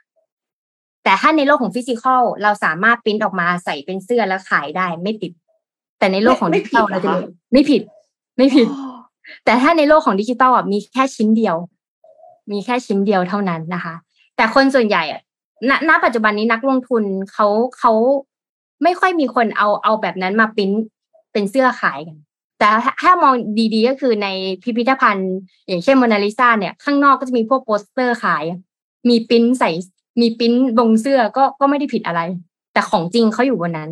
[1.04, 5.32] แต่ถ้าในโลกของ physical เราสามารถปริ้นออกมาใส่เป็นเสื้อแล้วขายได้ไม่ติด
[6.00, 7.82] แต่ในโลกของไม่ดิจิทัลไม่ผิดเราจะเหรอมีคะไม่ผิด
[8.38, 8.68] ไม่ผิด
[9.46, 11.56] แต่ถ้าในโลกของดิจิตอลอะมีแค่ชิ้นเดียว
[12.52, 13.96] มีแค่ชิ้นเดียวเท่านั้นนะคะ
[14.36, 15.22] แต่คนส่วนใหญ่อะ
[15.70, 17.04] ณณปัจจุบันนี้นักลงทุน
[17.34, 17.48] เขา
[17.80, 17.94] เขา
[18.84, 20.72] ไม่ค่อยมีคนเอาเอาแบบนั้นมาปริ้น
[21.32, 22.18] เป็นเสื้อขายกัน
[22.60, 22.70] แต่
[23.02, 23.34] ถ้ามอง
[23.74, 24.28] ดีๆก็คือใน
[24.64, 25.34] พิพิธภัณฑ์
[25.68, 28.44] อย่างเช่นโมนาลิซาเนี่ย ข้างนอกก็จะมีพวกโปสเตอร์ขาย
[29.10, 29.70] มีปิ้นใส่
[30.22, 32.22] มีปิ้นเสื้อก็ก็ไม่ได้ผิดอะไร
[32.74, 33.90] แต่ของจริงเขาอยู่บนนั้น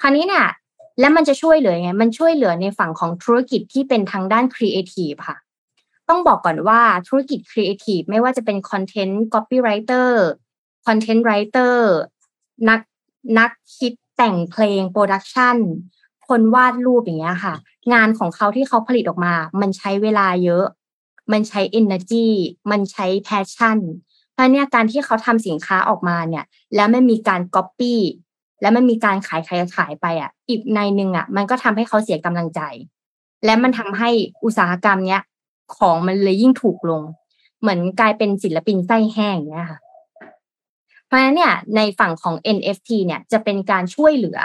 [0.00, 0.46] คราวนี้เนี่ย
[1.00, 5.36] แล้วมันจะช่วยเหลือไง มันช่วยเหลือในฝั่งของธุรกิจที่เป็นทางด้านครีเอทีฟค่ะ
[6.08, 11.90] ต้องบอกก่อนว่าธุรกิจครีเอทีฟไม่ว่าจะเป็น content copywriter content writer
[12.68, 12.80] นัก
[13.38, 15.56] นักคิดแต่งเพลง production
[16.28, 17.54] คนวาดรูปอย่างเงี้ยค่ะ
[17.92, 20.66] งานของเขาที่เขาผลิตออกมา มันใช้เวลาเยอะ
[21.32, 22.28] มันใช้ energy
[22.70, 23.78] มันใช้ passion
[24.32, 27.94] เพราะเนี่ยการที่เขาทำสินค้าออกมาเนี่ย แล้วมันมีการ copy
[28.60, 32.60] แล้วมันมีการขายขายขายไปอะ อีกในหนึ่งอะ มันก็ทำให้เขาเสียกำลังใจ
[33.44, 34.10] และมันทำให้
[34.44, 35.22] อุตสาหกรรมเนี้ย
[35.76, 37.02] ของมันเลยยิ่งถูกลง
[37.60, 39.80] เหมือนกลายเป็นศิลปินไส้แห้งเนี้ยค่ะ
[41.06, 44.38] เพราะฉะนั้นเนี่ยในฝั่งของ NFT เนี่ยจะเป็นการช่วยเหลือ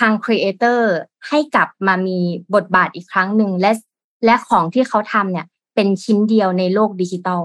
[0.00, 0.92] ทางครีเอเตอร์
[1.28, 2.18] ให้กลับมามี
[2.54, 3.70] บทบาทอีกครั้งหนึ่งและ
[4.24, 7.42] และของที่เขาทำเนี่ย เป็นชิ้นเดียวในโลกดิจิตอล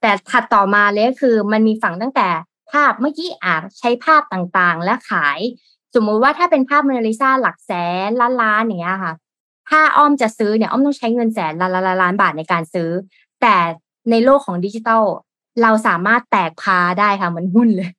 [0.00, 2.28] แต่ถัดต่อมาเลยคือมันมีฝั่งตั้งแต่
[2.70, 5.38] ภาพเมื่อกี้อาจใช้ภาพต่างๆ และขาย
[5.94, 7.72] สมมุติว่าถ้าเป็นภาพโมนาลิซาหลักแส
[8.08, 9.12] นล้านล้านอย่างเงี้ยค่ะ
[9.70, 12.90] ถ้าอ้อมจะซื้อเนี่ยอ้อมต้องใช้เงินแสนล้านล้านล้านบาทในการซื้อ
[13.42, 13.56] แต่
[14.10, 15.02] ในโลกของดิจิทัล
[15.62, 17.90] เราสามารถแตกพาได้ค่ะเหมือนหุ้นเลย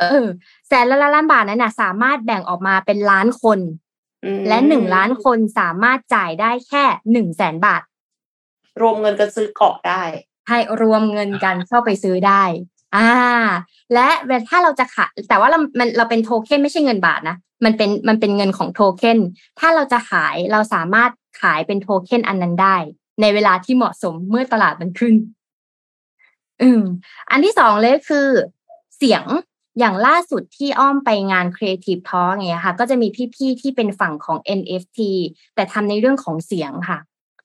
[0.00, 0.26] เออ
[0.68, 3.58] แสนละล้านบาทนั้นน่ะสามารถแบ่งออกมาเป็นล้านคน
[4.24, 7.82] อืมและหนึ่งล้านคนสามารถจ่ายได้แค่หนึ่งแสนบาท
[8.80, 10.02] รวมเงินกันซื้อเกาะได้
[10.48, 12.42] ให้รวมเงินกันเข้าไปซื้อได้
[12.96, 13.10] อ่า
[13.94, 14.08] และ
[14.48, 19.18] ถ้าเราจะขายแต่ว่าเรามันเราเป็นโทเค็นไม่ใช่เงินบาทนะมันเป็นมันเป็นเงินของโทเค็น
[19.58, 21.10] ถ้าเราจะขายเราสามารถ
[21.42, 22.76] ขายเป็นโทเค็นอันนั้นได้
[23.20, 25.14] ในเวลาที่เหมาะสมเมื่อตลาดมันขึ้น
[26.62, 26.82] อืม
[27.30, 28.28] อันที่สองเลยคือ
[28.96, 29.24] เสียง
[29.78, 34.98] อย่างล่าสุดที่อ้อมไปงาน Creative Talk ไงค่ะ ก็จะมีพี่ๆที่เป็นฝั่งของ NFT
[35.54, 36.98] แต่ทำในเรื่องของเสียงค่ะ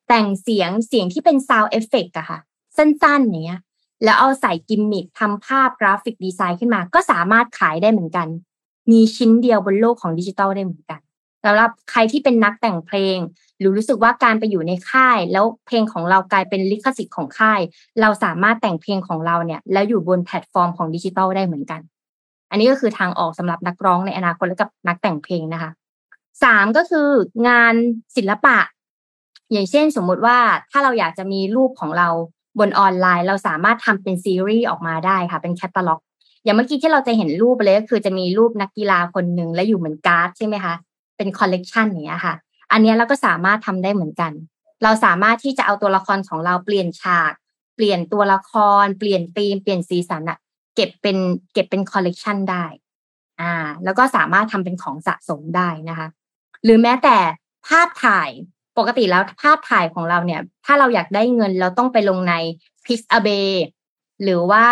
[0.08, 2.40] แต่งเสียงเสียงที่เป็น Sound Effect อะค่ะ
[2.78, 3.62] สั้นๆอย่างเงี้ย
[4.04, 8.28] แล้วเอาใส่กิมมิคทำภาพกราฟิกดีไซน์ขึ้นมา ก็สามารถขายได้เหมือนกัน
[8.92, 11.00] มีชิ้นเดียวบนโลกของดิจิทัลได้เหมือนกัน
[11.44, 13.18] สำหรับใครที่เป็นนักแต่งเพลง
[13.60, 17.62] หรือรู้สึกว่าการไปอยู่ในค่าย แล้วเพลงของเรากลายเป็นลิขสิทธิ์ของค่าย
[18.02, 21.82] เราสามารถแต่งเพลงของเราเนี่ย แล้วอยู่บนแพลตฟอร์มของดิจิทัลได้เหมือนกัน
[22.50, 25.72] อันนี้ก็คือทางออกสำหรับนักร้องในอนาคตและกับนักแต่งเพลงนะคะ
[26.44, 27.10] สามก็คือ
[27.48, 27.74] งาน
[28.18, 28.58] ศิลปะ
[29.52, 30.38] อย่างเช่นสมมุติว่า
[30.72, 32.10] ถ้าเราอยากจะมีรูปของเรา
[32.60, 36.02] บนออนไลน์ เราสามารถทำเป็นซีรีส์ออกมาได้ค่ะ เป็นแคตตาล็อก
[36.44, 40.74] อย่างเมื่อกี้ที่เราจะเห็นรูปไปเลยก็คือจะมีรูปนักกีฬาคนหนึ่งและอยู่เหมือนการ์ดใช่ไหมคะ
[41.18, 42.36] เป็นคอลเลกชันอย่างเงี้ยค่ะ
[42.72, 44.32] อันนี้เราก็สามารถทำได้เหมือนกัน
[44.84, 47.32] เราสามารถที่จะเอาตัวละครของเราเปลี่ยนฉาก
[47.76, 48.52] เปลี่ยนตัวละค
[48.84, 50.38] ร เปลี่ยนธีม เปลี่ยนสีสันอะ
[50.78, 51.18] เก็บเป็น
[51.54, 52.66] เก็บเป็นคอลเลกชันได้
[53.42, 53.54] อ่า
[53.84, 56.08] แล้วก็สามารถทำเป็นของสะสมได้นะคะ
[56.64, 57.18] หรือแม้แต่
[57.68, 58.30] ภาพถ่าย
[58.78, 62.34] ปกติแล้วภาพถ่ายของเราเนี่ย ถ้าเราอยากได้เงินเราต้องไปลงใน
[62.86, 63.50] Pixabay
[64.24, 64.66] หรือว่า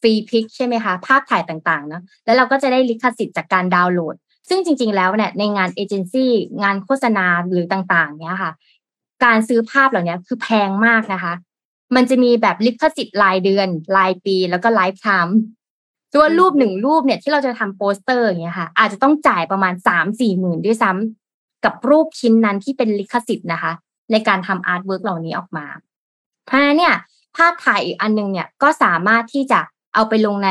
[0.00, 4.16] Freepik ใช่ไหมคะ ภาพถ่ายต่างๆเนอะแล้วเราก็จะได้ลิขสิทธิ์จากการดาวน์โหลด
[4.48, 6.32] ซึ่งจริง ๆ แล้วเนี่ยในงานเอเจนซี่
[6.62, 8.52] งานโฆษณาหรือต่างๆ เนี้ยค่ะ
[9.24, 11.34] การซื้อภาพเหล่านี้คือแพงมากนะคะ
[11.94, 15.36] มันจะมีแบบลิขสิทธิ์รายเดือน รายปีแล้วก็ lifetime
[16.14, 23.72] ส่วนรูปหนึ่งรูปเนี่ยที่เราจะทำโปสเตอร์อย่างเงี้ยค่ะ อาจจะต้องจ่ายประมาณสามสี่หมื่นด้วยซ้ำกับรูปชิ้นนั้นที่เป็นลิขสิทธิ์นะคะ
[24.12, 25.66] ในการทำ artwork เหล่านี้ออกมา
[26.46, 26.94] เพราะฉะนั้นเนี่ย
[27.36, 29.60] ภาพถ่ายอีกอันนึงเนี่ยก็สามารถที่จะ
[29.94, 30.50] เอาไปลงใน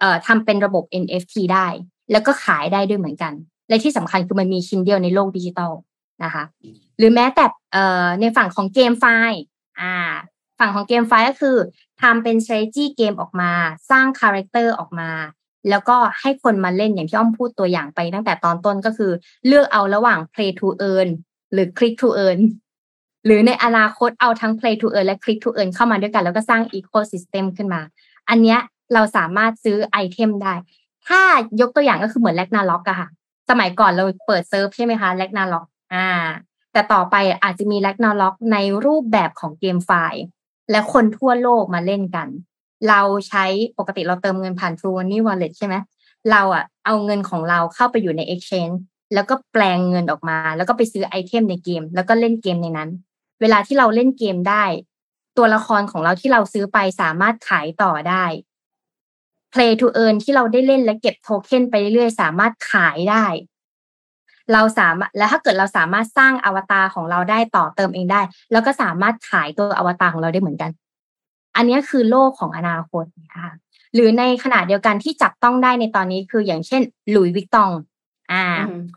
[0.00, 1.66] เอ่อทำเป็นระบบ NFT ได้
[2.12, 3.32] แล้วก็ขายได้ด้วยเหมือนกัน
[3.68, 5.72] และที่สำคัญคือมันมีชิ้นเดียวในโลกดิจิตอล
[6.24, 6.44] นะคะ
[6.98, 9.42] หรือแม้แต่เอ่อในฝั่งของ GameFi
[9.80, 9.94] อ่า
[10.58, 11.56] ฝั่งของ GameFi ก็คือ
[12.02, 13.52] ทำเป็น strategy เกมออกมา
[13.90, 15.10] สร้าง character ออกมา
[15.70, 19.12] แล้วก็ให้คนมาเล่นอย่างที่อ้อมพูดตัวอย่างไปตั้งแต่ตอนต้นก็คือ
[19.46, 21.08] เลือกเอาระหว่าง play to earn
[21.52, 22.40] หรือ click to earn
[23.24, 27.80] หรือในอนาคตเอาทั้ง play to earn และ click to earn เข้ามาด้วยกัน แล้วก็สร้าง ecosystem ขึ้นมา
[28.28, 28.58] อันเนี้ย
[28.94, 30.54] เราสามารถซื้อ item ได้
[31.08, 31.22] ถ้า
[31.60, 33.08] ยกตัวอย่างก็คือเหมือน Ragnarok อะค่ะ
[33.50, 36.08] สมัยก่อนเราเปิดเซิร์ฟใช่ไหมคะ Ragnarok อ่า
[36.72, 40.24] แต่ต่อไปอาจจะมี Ragnarok ในรูปแบบของ GameFi
[40.70, 42.28] และคนทั่วโลกมาเล่นกัน
[42.88, 43.44] เราใช้
[43.78, 45.74] ปกติเราเติมเงินผ่าน True Money Wallet ใช่ไหม
[46.30, 48.76] เราอะเอาเงินของเราเข้าไปอยู่ใน Exchange
[49.14, 52.90] แล้วก็แปลงเงินออกมา แล้วก็ไปซื้อ item ในเกม แล้วก็เล่นเกมในนั้น
[53.40, 54.64] เวลาที่เราเล่นเกมได้
[55.36, 58.24] ตัวละครของเราที่เราซื้อไปสามารถขายต่อได้
[59.52, 63.24] Play to earn ที่เราได้เล่นและเก็บโทเค็นไปเรื่อยๆ สามารถขายได้
[64.52, 68.20] เราสามารถและถ้าเกิดเราสามารถสร้างอวตารของเราได้ต่อเติมเองได้
[68.52, 70.70] แล้วก็สามารถขายตัวอวตารของเราได้เหมือนกัน
[71.56, 73.54] อันนี้คือโลกของอนาคตนะคะ
[73.94, 77.70] หรือในขณะเดียวกันที่จับต้องได้ในตอนนี้คืออย่างเช่นหลุยวิกตอง
[78.32, 78.44] อ่า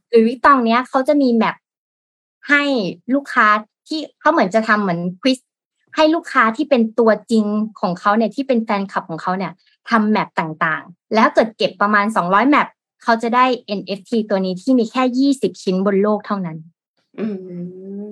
[0.10, 1.56] หลุยวิกตองเนี้ยเขาจะมีแมป
[2.50, 2.64] ให้
[3.14, 3.48] ลูกค้า
[3.88, 5.40] ที่เขาเหมือนจะทำเหมือนควิส
[5.96, 7.46] ให้ลูกค้าที่เป็นตัวจริง
[7.80, 9.52] ของเขาเนี่ยที่เป็นแฟนคลับของเขาเนี่ย
[9.90, 12.68] ทำแมปต่างๆ แล้วเกิดเก็บประมาณ 200 แมป
[13.04, 13.46] เขาจะได้
[13.80, 16.58] NFT ตัวนี้ที่มีแค่ 20 ชิ้นบนโลกเท่านั้น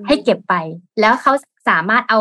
[0.08, 0.54] ให้เก็บไป
[1.02, 1.34] แล้วเขา
[1.70, 2.20] สามารถเอา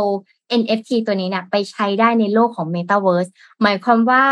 [0.61, 3.31] NFT ตัวนี้เนี่ยไปใช้ได้ในโลกของ Metaverse
[3.63, 4.25] หมายความว่า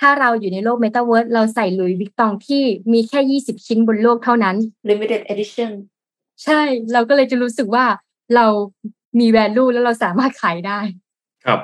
[0.00, 2.62] ถ้าเราอยู่ในโลก Metaverse เราใส่ลุยวิกตองที่
[2.92, 4.56] มีแค่ 20 ชิ้นบนโลกเท่านั้น
[4.90, 5.70] limited edition
[6.44, 6.60] ใช่
[6.92, 7.84] เราก็เลยจะรู้สึกว่า
[8.34, 8.46] เรา
[9.20, 10.80] มี value แล้วเราสามารถขายได้
[11.44, 11.60] ครับ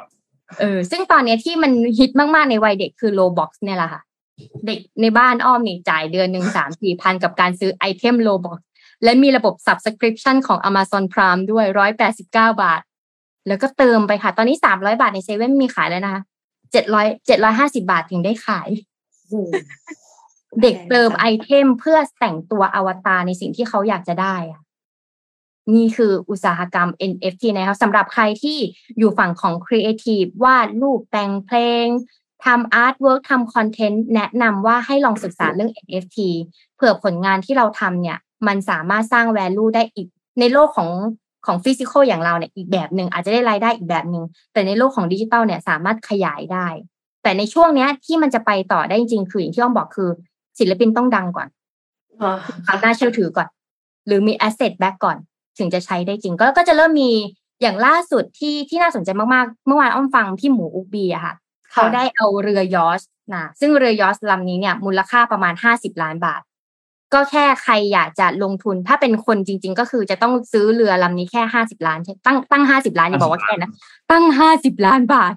[0.61, 4.01] เออ ซึ่งตอนนี้ที่มันฮิตมาก ๆ ในวัยเด็กคือ Roblox เนี่ยแหละค่ะ
[4.67, 8.61] เด็กในบ้านอ้อมนี่จ่ายเดือนหนึ่งสามสี่พันกับการซื้อไอเทม Roblox
[9.05, 12.81] และมีระบบ Subscription ของ Amazon Prime ด้วยร้อยแปดสิบเก้าบาท
[13.47, 16.23] แล้วก็เติมไปค่ะ ตอนนี้สามร้อยบาทในเซเว่นมีขายแล้วนะคะ
[16.73, 18.69] เจ็ดร้อยเจ็ดร้อยห้าสิบบาทถึงได้ขาย
[20.63, 24.61] เด็กเติม item เพื่อแต่งตัวอวตารในสิ่งที่เขาอยากจะได้อะ
[25.75, 28.59] นี่คืออุตสาหกรรม NFT นะครับสำหรับใครที่
[28.99, 31.87] อยู่ฝั่งของ Creative วาดรูปแต่งเพลง
[32.45, 36.19] ทำ artwork ทำ content แนะนำว่าให้ลองศึกษาเรื่อง NFT
[36.77, 40.09] เผื่อผลงานที่เราทำเนี่ย มันสามารถสร้าง value ได้อีก
[40.41, 40.91] ในโลกของ
[41.47, 46.67] ของ physical อย่างเราเนี่ยอีกแบบหนึ่งอาจจะได้รายได้อีกแบบหนึ่งแต่ในโลกของดิจิตอลเนี่ยสามารถขยายได้
[47.23, 50.09] แต่ในช่วงเนี้ยที่มันจะไปต่อได้จริงๆคืออย่างที่อ้อมบอกคือ
[50.59, 51.49] ศิลปินต้องดังก่อน
[52.67, 53.49] ความน่าเชื่อถือก่อน
[54.07, 55.17] หรือมี asset back ก่อน
[55.59, 57.11] ถึงจะใช้ได้จริง ก็ก็จะเริ่มมี
[57.63, 61.35] อย่างล่าสุดที่ที่น่าสนใจมากๆ เมื่อวานอ้อมฟังพี่หมู Ookbee อะค่ะ
[61.77, 63.01] เขาได้เอาเรือยอชต์
[63.35, 66.43] นะซึ่งเรือยอชต์ลำนี้เนี่ยมูลค่าประมาณห้าสิบล้านบาท
[67.15, 73.71] ก็แค่ใครอยากจะลงทุนถ้าเป็นคนจริง ๆ ก็คือจะต้องซื้อเรือลำนี้แค่ห้าสิบล้านใช่ตั้งตั้งห้าสิบล้านอย่าบอกว่าแค่นะ
[74.11, 75.33] ตั้งห้าสิบล้านบาท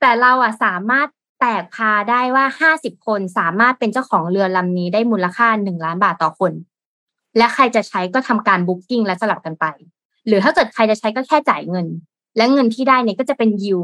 [0.00, 1.08] แต่เราอะสามารถ
[1.40, 6.52] แตกพาได้ว่าห้าสิบคนสามารถเป็นเจ้าของเรือลำนี้ได้มูลค่าหนึ่งล้านบาทต่อคน
[7.38, 9.64] และใครจะใช้ก็ทำการบุ๊กิ้งและสลับกันไป
[10.26, 11.86] หรือถ้าเกิดใครจะใช้ก็แค่จ่ายเงิน
[12.36, 13.80] และเงินที่ได้เนี่ยก็จะเป็นยิว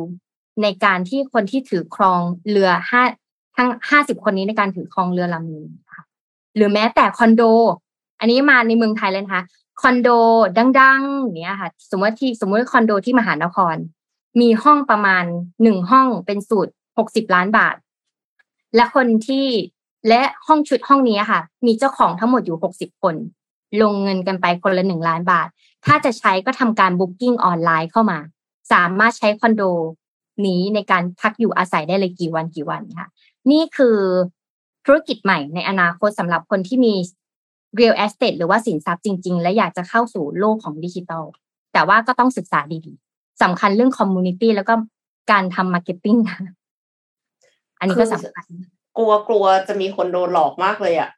[0.63, 2.21] ในการที่คนที่ถือครอง
[2.51, 3.03] เรือห้า
[3.57, 6.03] ทั้งห้าสิบคนนี้ในการถือครองเรือลำนี้ค่ะ
[6.57, 7.43] หรือแม้แต่คอนโด
[8.21, 9.45] อันนี้มาในเมืองไทยเลยนะคะ
[9.81, 10.09] คอนโด
[10.81, 13.77] ดังๆเนี้ยค่ะ สมมติที่สมมติคอนโดที่มหานคร
[14.41, 15.25] มีห้องประมาณ
[15.63, 17.77] หนึ่งห้องเป็นสูตรหกสิบล้านบาท
[18.77, 19.47] และคนที่
[20.09, 23.15] และห้องชุดห้องนี้ค่ะ มีเจ้าของทั้งหมดอยู่หกสิบคน
[23.83, 25.49] ลงเงินกันไปคนละหนึ่งล้านบาท
[25.85, 28.19] ถ้าจะใช้ก็ทำการบุ๊กิ้งออนไลน์เข้ามา
[28.73, 29.63] สามารถใช้คอนโด
[30.49, 33.09] นี้ในการพักอยู่อาศัยได้เลยกี่วันกี่วันค่ะ
[33.51, 33.99] นี่คือ
[34.87, 36.95] ธุรกิจใหม่ในอนาคตสำหรับคนที่มี
[37.79, 41.25] real estate หรือว่าสินทรัพย์จริง ๆ และอยากจะเข้าสู่โลกของดิจิทัล
[41.73, 44.75] แต่ว่าก็ต้องศึกษาดีๆสำคัญเรื่อง community แล้วก็
[45.33, 46.21] การทำ marketing
[47.79, 48.45] อันนี้ก็สำคัญ
[48.97, 51.11] กลัวกลัวจะมีคนโดนหลอกมากเลยอะ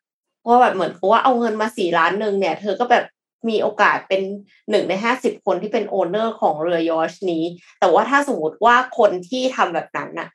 [0.46, 3.04] ว่าแบบเหมือนว่าเอาเงินมาสี่ล้านหนึ่งเนี่ย เธอก็แบบ
[3.48, 4.22] มีโอกาสเป็น
[4.70, 7.44] หนึ่งในห้าสิบคนที่เป็นโอเนอร์ของเรือยอชนี้
[7.80, 10.28] แต่ว่าถ้าสมมติว่าคนที่ทำแบบนั้นน่ะ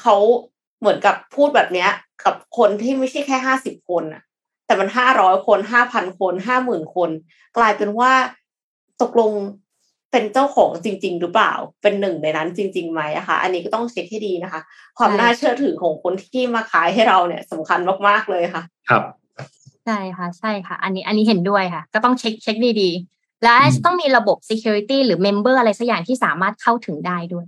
[0.00, 0.16] เขา
[0.80, 1.90] เหมือนกับพูดแบบเนี้ย
[2.24, 4.22] กับคนที่ไม่ใช่แค่ห้าสิบคนน่ะ
[4.66, 7.10] แต่มันห้าร้อยคนห้าพันคนห้าหมื่นคน
[7.56, 8.12] กลายเป็นว่า
[9.02, 9.32] ตกลง
[10.12, 11.52] เป็นเจ้าของจริง ๆ หรือเปล่า
[11.82, 14.60] เป็นหนึ่งในนั้นจริงๆไหมอะคะอันนี้ก็ต้องเช็คให้ดีนะคะ
[14.98, 19.02] ความน่าเชื่อถือของคนที่มาขายให้เราเนี่ยสำคัญมากๆเลยค่ะ ครับ
[19.84, 23.54] ใช่ค่ะ ใช่ค่ะ อันนี้อันนี้เห็นด้วยค่ะ ก็ต้องเช็คเช็คดีๆ และ
[23.84, 27.46] ต้องมีระบบ security หรือ member อะไรสักอย่างที่สามารถเข้าถึงได้ด้วย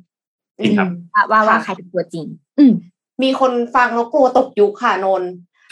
[0.58, 2.26] จริงครับว่าว่าว่าใครเป็นตัวจริง
[2.58, 2.72] อืม
[3.22, 5.22] มีคนฟังแล้วกลัวตกยุคค่ะนน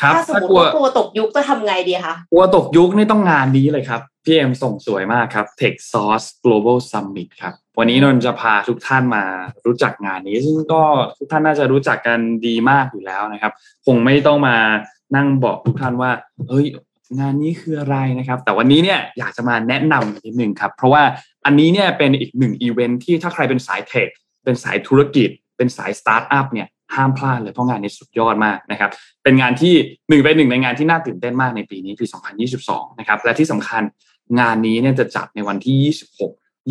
[0.03, 9.25] ครับถ้าสมถ้ามติกลัวว่ากลัวตกยุคจะทำไงดีคะกลัวตกยุคนี่ต้องงานนี้เลยครับ พี่เอ็มส่งสวยมากครับ Tech Source Global Summit ครับ วันนี้นนท์จะพาทุกท่านมา
[9.67, 10.83] รู้จักงานนี้ ซึ่งก็
[11.19, 13.53] ทุกท่านน่าจะรู้จักกันดีมากอยู่แล้วนะครับ
[13.87, 14.57] คงไม่ต้องมา
[15.17, 16.11] นั่งบอกทุกท่านว่า
[16.49, 16.67] เฮ้ย
[17.19, 21.03] งานนี้คืออะไรนะครับ แต่วันนี้เนี่ยอยากจะมาแนะนำนิดนึงครับ เพราะว่า
[21.47, 24.09] อันนี้เนี่ยเป็นอีกหนึ่งอีเวนท์ที่ถ้าใครเป็นสาย tech
[24.45, 28.91] เป็นสายธุรกิจ เป็นสายสตาร์ทอัพเนี่ยห้ามพลาดเลยเพราะงานนี้สุดยอดมากนะครับ
[29.23, 29.75] เป็นงานที่
[30.09, 32.07] หนึ่งเป็นหนึ่งในงานที่น่าตื่นเต้นมากในปีนี้ปี
[32.53, 33.83] 2022 นะครับ และที่สำคัญ
[34.41, 35.95] งานนี้เนี่ยจะจัดในวันที่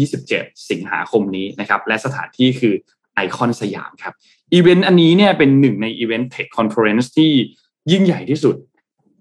[0.02, 2.74] 26 27 สิงหาคมนี้นะครับ และสถานที่คือ
[3.16, 4.14] ไอคอนสยามครับ
[4.54, 7.32] อีเวนต์อันนี้เนี่ยเป็นหนึ่งในอีเวนต์ tech conference ที่
[7.92, 8.56] ยิ่งใหญ่ที่สุด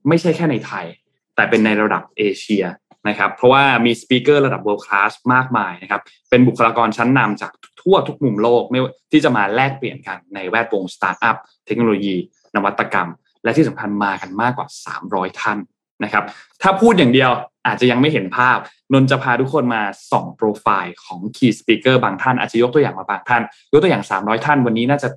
[0.09, 0.87] ไม่ใช่แค่ในไทย
[1.35, 2.65] แต่เป็นในระดับเอเชีย
[3.09, 11.37] นะครับ เพราะว่ามี speaker ระดับ world class มากมายนะครับ เป็นบุคลากรชั้นนำจากทั่วทุกมุมโลกไม่ว่าที่จะมาแลกเปลี่ยนกันในแวดวงสตาร์ทอัพ
[11.67, 12.17] เทคโนโลยี
[12.57, 13.09] นวัตกรรม
[13.45, 14.69] และที่สำคัญมากันมากกว่า
[15.05, 15.59] 300 ท่าน
[16.05, 16.25] นะครับ
[16.63, 17.31] ถ้าพูดอย่างเดียว
[17.67, 18.59] อาจจะยังไม่เห็นภาพ
[18.93, 23.43] นนท์จะพาทุกคนมาส่องโปรไฟล์ของ Key Speaker บางท่านอาจจะยกตัวอย่างมาบางท่าน
[23.73, 25.09] ยกตัวอย่าง 300 ท่านวันนี้น่าจะ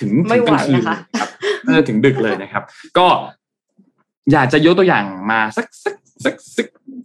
[0.00, 1.28] ถึงไม่ถึงไหวกลางคืนนะคะครับ
[1.64, 2.62] น่าจะถึงดึกเลยนะครับ
[2.98, 3.06] ก็
[4.32, 5.94] อยากจะยกตัวอย่างมาสักสัก
[6.24, 6.34] สัก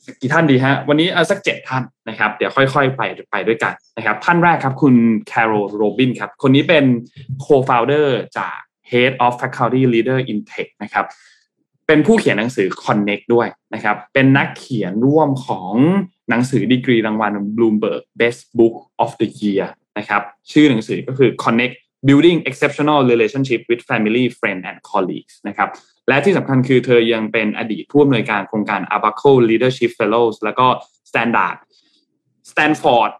[0.06, 3.02] สักกี่ท่านดีฮะ วันนี้เอาสักเจ็ดท่านนะครับ เดี๋ยวค่อย ๆ ไป
[3.32, 4.96] ไปด้วยกันนะครับ ท่านแรกครับคุณ
[5.32, 6.86] Carol Robin ครับ คนนี้เป็น
[7.44, 8.08] co-founder
[8.38, 8.58] จาก
[8.92, 11.06] Head of Faculty Leader in Tech นะครับ
[11.88, 15.74] เป็นผู้เขียนหนังสือ Connect ด้วยนะครับ เป็นนักเขียนร่วมของ
[16.30, 19.66] หนังสือดีกรีรางวัล Bloomberg Best Book of the Year
[19.98, 21.76] นะครับ ชื่อหนังสือก็คือ Connect
[22.08, 25.70] Building Exceptional Relationship with Family, Friend and Colleagues นะครับ
[26.08, 30.68] และที่สำคัญคือเธอยังเป็นอดีตผู้อำนวยการโครงการ Abaco Leadership Fellows แล้วก็
[31.10, 31.58] Standard
[32.52, 33.12] Stanford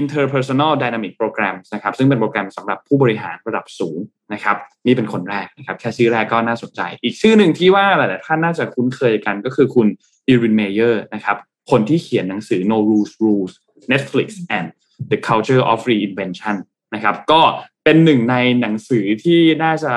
[0.00, 3.98] Interpersonal Dynamic Program นะครับซึ่งเป็นโปรแกรมสำหรับผู้บริหารระดับสูง
[4.32, 4.56] นะครับ
[4.86, 9.86] นี่เป็นคนแรกนะครับแค่ชื่อแรกก็น่าสนใจ อีกชื่อหนึ่งที่ว่าหลายๆท่านน่าจะคุ้นเคยกันก็คือคุณ
[10.28, 11.36] อีรินเมเยอร์นะครับ
[11.70, 13.52] คนที่เขียนหนังสือ No Rules Rules
[13.92, 14.66] Netflix and
[15.12, 16.56] the Culture of Reinvention
[16.94, 17.40] นะครับ ก็
[17.84, 19.94] เป็นหนึ่งในหนังสือที่น่าจะ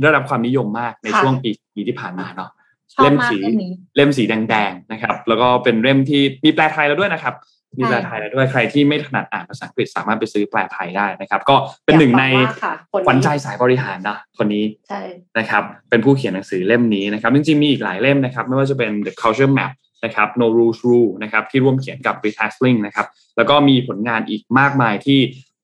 [0.00, 2.50] ได้รับความนิยมมากในค่ะช่วงปีปีที่ผ่านมาเนาะ
[2.94, 7.34] ชอบเล่มมากสีเรื่องนี้เล่มสีแดงๆนะครับ แล้วก็เป็นเล่มที่มีแปลไทยแล้วด้วยนะครับ
[7.78, 15.00] มีแปลไทยแล้วด้วยใครที่ไม่ถนัดอ่านภาษาอังกฤษสามารถไปซื้อแปลไทยได้นะครับ ก็เป็นหนึ่งในอยากฟังมากค่ะคนนี้ขวัญใจสายบริหารนะคนนี้ใช่
[15.38, 19.72] นะครับ เป็นผู้เขียนหนังสือเล่มนี้นะครับจริงๆมีอีกหลายเล่มนะครับ ไม่ว่าจะเป็น The Culture Map
[20.04, 23.06] นะครับ No Rules Rules นะครับที่ร่วมเขียนกับ Reed Hastings นะครับ
[23.36, 25.20] แล้วก็มีผลงานอีกมากมายที่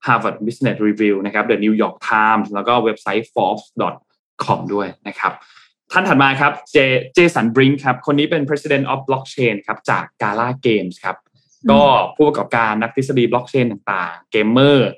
[0.07, 5.33] Harvard Business Review นะครับ The New York Times แล้วก็เว็บไซต์ Forbes.com ด้วยนะครับ
[5.93, 6.77] ท่านถัดมาครับเจ
[7.15, 11.17] Jason Brink ครับ คนนี้เป็น President of Blockchain ครับจาก Gala Games ครับ
[11.71, 11.83] ก็
[12.17, 14.91] ผู้ประกอบการนักทฤษฎีบล็อกเชนต่างๆ เกมเมอร์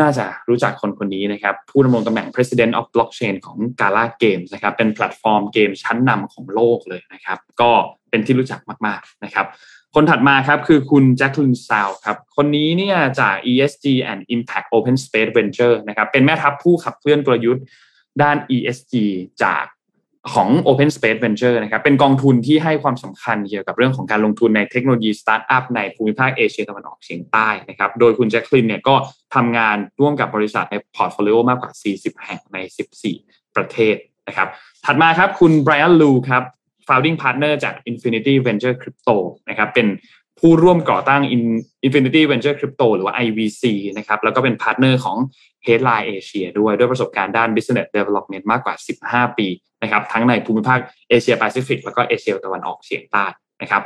[0.00, 7.70] น่าจะรู้จักคนคนนี้นะครับ ผู้ดำรงตำแหน่ง President of Blockchain ของ Gala Games นะครับ เป็นแพลตฟอร์มเกมชั้นนำของโลกเลยนะครับ ก็
[8.10, 9.46] เป็นที่รู้จักมากๆนะครับ
[9.94, 17.64] คนถัดมาครับคือคุณแจ็คลินซาวครับ คนนี้เนี่ยจาก ESG and Impact Openspace Ventures นะครับ เป็นแม่ทัพผู้ขับเคลื่อนกลยุทธ์
[18.22, 18.94] ด้าน ESG
[19.42, 19.64] จาก
[20.34, 28.94] ของ Openspace Ventures นะครับ เป็นกองทุนที่ให้ความสำคัญเกี่ยวกับเรื่องของการลงทุนในเทคโนโลยีสตาร์ทอัพในภูมิภาคเอเชียตะวันออกเฉียงใต้นะครับ โดยคุณแจ็คลินเนี่ยก็
[29.34, 32.58] ทำงานร่วมกับบริษัทใน portfolio มากกว่า 40 แห่งใน
[33.06, 33.96] 14 ประเทศ
[34.28, 34.48] นะครับ
[34.84, 36.42] ถัดมาครับคุณไบรอันลูครับ
[36.90, 39.16] founding partner จาก Infinity Ventures Crypto
[39.48, 39.86] นะครับเป็น
[40.40, 41.22] ผู้ร่วมก่อตั้ง
[41.86, 43.62] Infinity Ventures Crypto หรือว่า IVC
[43.98, 45.16] นะครับแล้วก็เป็น partner ของ
[45.66, 48.74] Headline Asia ด้วยด้วยประสบการณ์ด้าน Business Development มากกว่า
[49.26, 49.48] 15 ปี
[49.82, 50.78] นะครับทั้งในภูมิภาค
[51.08, 53.24] เอเชียแปซิฟิกแล้วก็เอเชียตะวันออกเฉียงใต้
[53.62, 53.82] นะครับ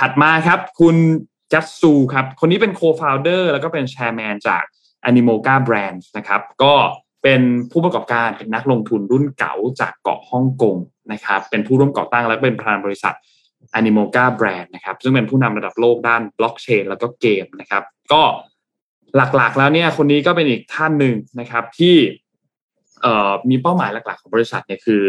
[0.00, 0.96] ถัดมาครับคุณ
[1.52, 4.64] จัสซูครับคนนี้เป็น co-founder แล้วก็เป็น chairman จาก
[5.08, 6.74] Animoca Brands นะครับก็
[7.22, 10.76] เป็นผู้ประกอบการเป็นนักลงทุนรุ่นเก๋าจากเกาะฮ่องกง
[11.12, 13.14] นะครับเป็นผู้ร่วมก่อตั้งและเป็นประธานบริษัท
[13.78, 18.22] Animoca Brand นะครับซึ่งเป็นผู้นำระดับโลกด้านบล็อกเชนแล้วก็เกมนะครับก็
[19.36, 21.96] หลักๆแล้วเนี่ยคนนี้ก็เป็นอีกท่านหนึ่งนะครับที่
[23.50, 25.02] มีเป้าหมายหลักๆของบริษัทเนี่ยคือ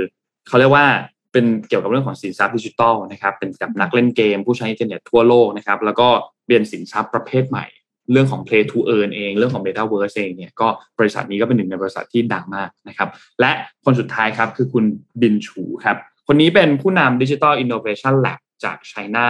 [0.48, 0.86] เขาเรียกว่า
[1.32, 6.08] เป็นเกี่ยวกับเรื่องของสินทรัพย์ดิจิทัลนะครับเป็นกับนักเล่นเกม ผู้ใช้อินเทอร์เน็ตทั่วโลกนะครับแล้วก็
[6.48, 7.66] เรียนสินทรัพย์ประเภทใหม่
[8.12, 10.68] เรื่องของ Play to Earn เอง เรื่องของ Metaverse เองเนี่ยก็
[11.00, 13.52] บริษัทนี้ก็เป็นหนึ่งในบริษัทที่ดังมากนะครับและ
[13.86, 14.86] คนสุดท้ายครับคือคุณ
[15.22, 15.98] บินชูครับ
[16.28, 19.26] คนนี้เป็นผู้นำ Digital Innovation Lab จาก China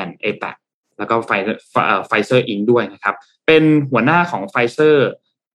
[0.00, 0.56] and APAC
[0.98, 3.14] แล้วก็ Pfizer Inc.ด้วยนะครับ
[3.46, 4.96] เป็นหัวหน้าของ Pfizer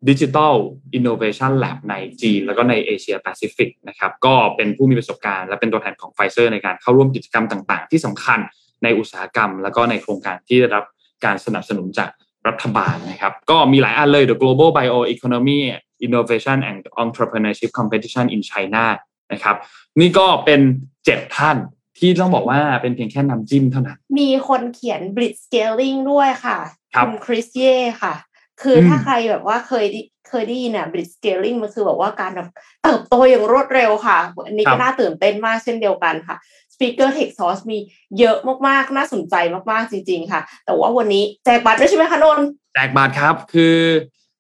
[0.10, 0.56] Digital
[0.98, 8.40] Innovation Lab ในจีน แล้วก็ในเอเชียแปซิฟิกนะครับก็เป็นผู้มีประสบการณ์และเป็นตัวแทนของ Pfizer ในการเข้าร่วมกิจกรรมต่าง ๆ ที่สำคัญ
[8.84, 10.86] ในอุตสาหกรรม แล้วก็ในโครงการที่ได้รับ
[11.26, 12.10] การสนับสนุนจาก
[12.48, 15.60] รัฐบาลนะครับ ก็มีหลายอันเลย The Global Bioeconomy
[16.06, 18.86] Innovation and Entrepreneurship Competition in China
[19.34, 19.56] นะครับ
[20.00, 20.62] นี่ก็เป็น
[21.06, 21.58] เจ็ดท่าน
[22.00, 26.60] ที่ต้องบอกว่าเป็นเพียงแค่น้ำจิ้มเท่านั้น มีคนเขียน blitz scaling ด้วยค่ะ
[26.94, 28.14] ครับณคริสเย่ค่ะ
[28.62, 32.50] คืออมถ้าใครแบบว่าเคยได้เคยได้ยินอะ blitz scaling มันคือแบบว่าการแบบ
[32.84, 36.38] เติบโตอย่างรวดเร็วค่ะ อันนี้ก็น่าตื่นเต้นมากเช่นเดียวกันค่ะ
[36.74, 37.78] speaker tech source มี
[38.20, 39.36] เยอะมากๆ น่าสนใจ
[39.72, 43.76] มากๆ จริง ๆ ค่ะ แต่ว่าวันนี้แจกบัตรด้วยใช่ไหมคะนนท์แจกบัตรครับคือ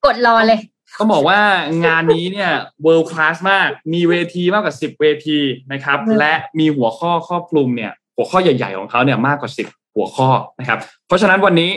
[0.06, 0.60] กดรอเลย
[1.00, 1.40] ต้องบอกว่า
[1.86, 2.52] งานนี้เนี่ย
[2.86, 5.40] world class มาก มีเวทีมากกว่า10เวที
[5.72, 10.30] นะครับอืมและมีหัวข้อครอบคลุมเนี่ย หัวข้อใหญ่ ๆ ของเขาเนี่ยมากกว่า10หัวข้อ
[10.60, 11.70] นะครับ เพราะฉะนั้นวันนี้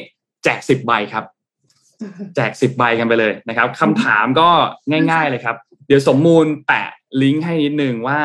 [0.45, 1.25] แจก10ใบครับ
[2.37, 4.49] แจก10ใบกันไปเลยนะครับคำถามก็
[4.91, 6.89] ง่าย ๆเลยครับ เดี๋ยวสมมูลแปะ
[7.23, 8.21] ลิงก์ให้นิดนึงว่า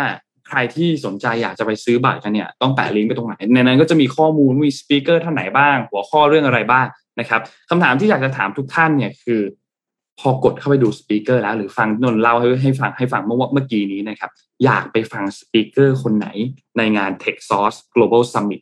[0.49, 6.85] ใครที่สนใจอยากจะไปซื้อบัตรกันเนี่ยต้องแปะลิงก์ไปตรงไหน ในนั้นก็จะมีข้อมูลมี speaker ท่านไหนบ้าง หัวข้อเรื่องอะไรบ้าง
[7.19, 9.41] นะครับคำถามที่อยากจะถามทุกท่านเนี่ยคือ
[10.19, 14.29] พอกดเข้าไปดู speaker แล้ว หรือฟังนนท์เล่าให้ให้ฟังให้ฟังเมื่อเมื่อกี้นี้นะครับ
[14.65, 16.27] อยากไปฟัง speaker คนไหน
[16.77, 18.61] ในงาน Techsauce Global Summit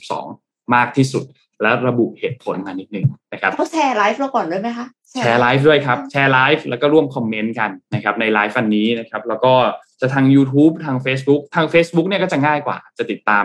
[0.00, 1.24] 2022 มากที่สุด
[1.62, 9.52] และระบุเหตุผลมานิดนึงนะครับเขาแชร์ไลฟ์เราก่อนด้วยไหมคะแชร์ไลฟ์ด้วยครับแชร์ไลฟ์แล้วก็ร่วมคอมเมนต์กันนะครับในไลฟ์วันนี้นะครับแล้วก็
[10.00, 13.44] จะทาง YouTube ทาง Facebook ทาง Facebook เนี่ยก็จะง่ายกว่า จะติดตาม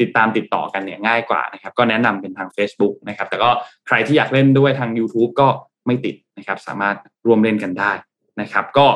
[0.00, 3.50] ติดตามติดต่อกันเนี่ยง่ายกว่านะครับ ก็แนะนำเป็นทาง Facebook นะครับ แต่ก็
[3.86, 5.48] ใครที่อยากเล่นด้วยทาง YouTube ก็
[5.86, 6.96] ไม่ติดนะครับ สามารถ
[7.26, 7.92] ร่วมเล่นกันได้
[8.40, 8.86] นะครับ ก็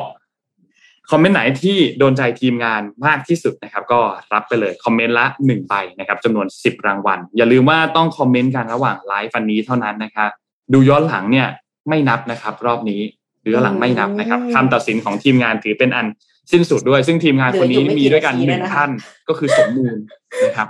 [1.11, 3.99] คอมเมนต์ไหนที่โดนใจทีมงานมากที่สุดนะครับ ก็
[4.33, 10.29] รับไปเลยคอมเมนต์ละ1ใบนะครับจำนวน 10 รางวัล อย่าลืมว่าต้องคอมเมนต์กันระหว่างไลฟ์วันนี้เท่านั้นนะครับ
[10.73, 11.47] ดูย้อนหลังเนี่ย
[11.89, 13.01] ไม่นับนะครับ รอบนี้
[13.43, 16.07] ดูย้อนหลังไม่นับนะครับคำตัดสินของทีมงานถือเป็นอัน
[16.51, 18.91] สิ้นสุดด้วย ซึ่งทีมงานคนนี้มีด้วยกันหนึ่งท่าน
[19.27, 19.97] ก็คือสมมูล
[20.45, 20.67] นะครับ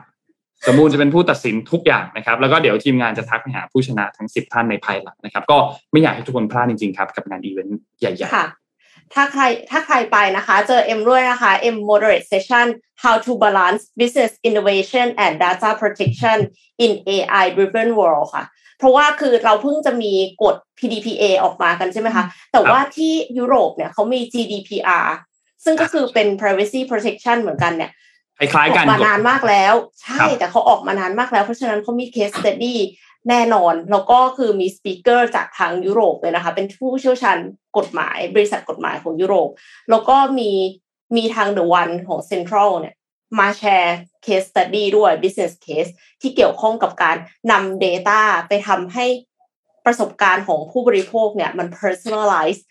[0.67, 5.57] สมมูลจะเป็นผู้ตัดสินทุกอย่างนะครับ แล้วก็เดี๋ยวทีมงานจะทักไปหาผู้ชนะทั้ง10ท่านในภายหลังนะครับ ก็
[5.91, 8.47] ไม่อยากให้ทุกคนพลาดจริงๆครับ กับงานอีเวนต์ใหญ่ค่ะ
[9.13, 12.67] ถ้าใครถ้าใครไปนะคะ เจอเอ็มด้วยนะคะ M moderate session
[13.03, 16.37] how to balance business innovation and data protection
[16.83, 18.43] in AI driven world ค่ะ
[18.77, 20.13] เพราะว่าคือเราเพิ่งจะมี
[20.43, 25.07] กฎ PDPA ออกมากันใช่ไหมคะ แต่ว่าที่ยุโรปเนี่ยเขามี GDPR
[25.63, 32.75] ซึ่งก็คือเป็น privacy protection เหมือนกันเนี่ยๆคล้ายอๆอกันกมานานมากแล้ว ใช่ครับแต่เขาออกมานานมากแล้ว เพราะฉะนั้นเขามี case study
[33.29, 37.37] แน่นอน แล้วก็คือมีสปีกเกอร์จากทางยุโรปเลยนะคะ เป็นผู้เชี่ยวชาญ
[37.77, 39.49] กฎหมาย บริษัทกฎหมายของยุโรป
[39.89, 40.51] แล้วก็มี
[41.15, 42.95] มีทาง The One ของ Central เนี่ย
[43.39, 45.91] มาแชร์ case study ด้วย business case
[46.21, 47.17] ที่เกี่ยวข้องกับการ
[47.51, 49.05] นำ Data ไปทำให้
[49.85, 52.61] ประสบการณ์ของผู้บริโภคเนี่ยมัน personalize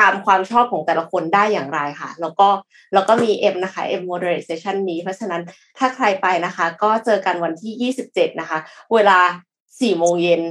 [0.00, 2.48] ตามความชอบของแต่ละคนได้อย่างไรค่ะ แล้วก็
[2.94, 5.42] แล้วก็มี M นะคะ M moderate session นี้เพราะฉะนั้น
[5.78, 8.58] ถ้าใครไปนะคะ ก็เจอกันวันที่ 27 นะคะ
[8.94, 9.18] เวลา
[9.60, 10.42] 4โมงเย็น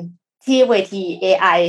[0.46, 1.60] ที่เวที AI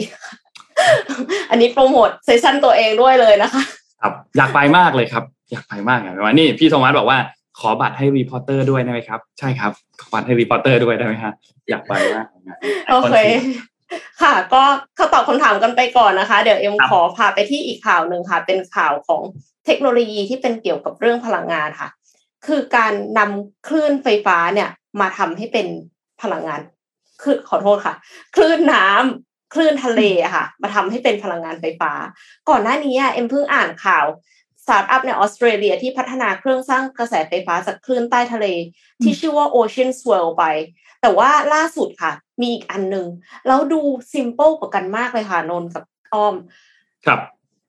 [1.50, 3.62] อันนี้โปรโมท session ตัวเองด้วยเลยนะคะ
[4.00, 7.18] ครับอยากไปมากเลยครับ อยากไปมากอยากไปว่านี่พี่โทมัสบอกว่า
[7.60, 11.32] ขอบัตรให้ reporter ด้วยได้ไหมครับ ใช่ครับ ขอบัตรให้ reporter ด้วยได้ไหมฮะ
[11.70, 12.26] อยากไปมาก
[12.90, 13.16] โอเค
[14.22, 14.62] ค่ะ ก็
[14.96, 19.22] เขาตอบคำถามกันไปก่อนนะคะ เดี๋ยวเอ็มครับขอพาไปที่อีกข่าวหนึ่งค่ะ เป็นข่าวของ
[19.66, 21.88] เทคโนโลยีที่เป็นเกี่ยวกับเรื่องพลังงานค่ะ
[22.46, 24.70] คือการนำคลื่นไฟฟ้าเนี่ย
[25.00, 25.66] มาทำให้เป็น
[26.22, 26.60] พลังงาน
[27.22, 27.94] คือขอโทษค่ะ
[28.36, 31.92] คลื่นน้ำคลื่นทะเลอะค่ะ มาทำให้เป็นพลังงานไฟฟ้า
[32.48, 34.06] ก่อนหน้านี้อะเอ็มเพิ่งอ่านข่าว
[34.64, 38.46] สตาร์ทอัพในออสเตรเลียที่พัฒนาเครื่องสร้างกระแสไฟฟ้าจากคลื่นใต้ทะเล
[39.02, 40.44] ที่ชื่อว่า Ocean Swirl ไป
[41.00, 43.06] แต่ว่าล่าสุดค่ะ มีอีกอันหนึ่ง
[43.46, 43.80] แล้วดู
[44.12, 45.84] ซิมเ l ิลกว่ากันมากเลยค่ะนนท์กับ
[46.14, 46.34] อ้อม
[47.06, 47.20] ครับ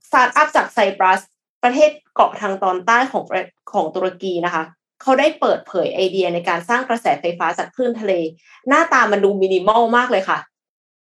[0.07, 1.21] สตาร์ทอัพจากไซปรัส
[1.63, 4.63] ประเทศเกาะทางตอนใต้ของประของตุรกีนะคะ
[5.01, 8.13] เขาได้เปิดเผยไอเดียในการสร้างกระแสไฟฟ้าจากคลื่นทะเล
[8.67, 10.39] หน้าตามันดูมินิมอลมากเลยค่ะ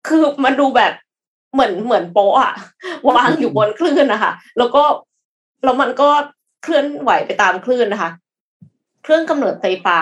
[0.09, 0.93] คือมันดูแบบ
[1.53, 2.53] เหมือนเหมือนโป๊ะอะ
[3.09, 4.83] วางอยู่บนคลื่นนะคะ แล้วก็
[5.65, 6.11] แล้วมันก็
[6.63, 8.11] เคลื่อนไหวไปตามคลื่นนะคะ
[9.03, 9.99] เครื่องกำเนิดไฟฟ้า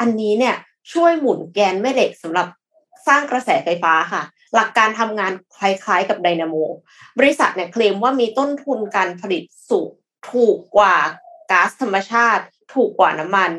[0.00, 0.56] อันนี้เนี่ย
[0.92, 2.46] ช่วยหมุนแกนแม่เหล็กสำหรับ
[3.06, 4.22] สร้างกระแสไฟฟ้าค่ะ
[4.54, 6.54] หลักการทำงานคล้ายๆกับไดนาโม
[7.18, 9.90] บริษัทเนี่ยเคลมว่ามีต้นทุนการผลิตสูง
[10.30, 10.96] ถูกกว่า
[11.50, 13.50] ก๊าซธรรมชาติ ถูกกว่าน้ำมัน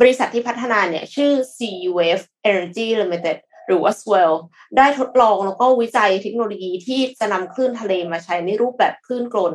[0.00, 4.34] บริษัทที่พัฒนาเนี่ยชื่อ C-Wave Energy Limited หรือว่า Swell
[4.76, 9.52] ได้ทดลองแล้วก็วิจัยเทคโนโลยีที่จะนำคลื่นทะเลมาใช้ในรูปแบบคลื่นกลน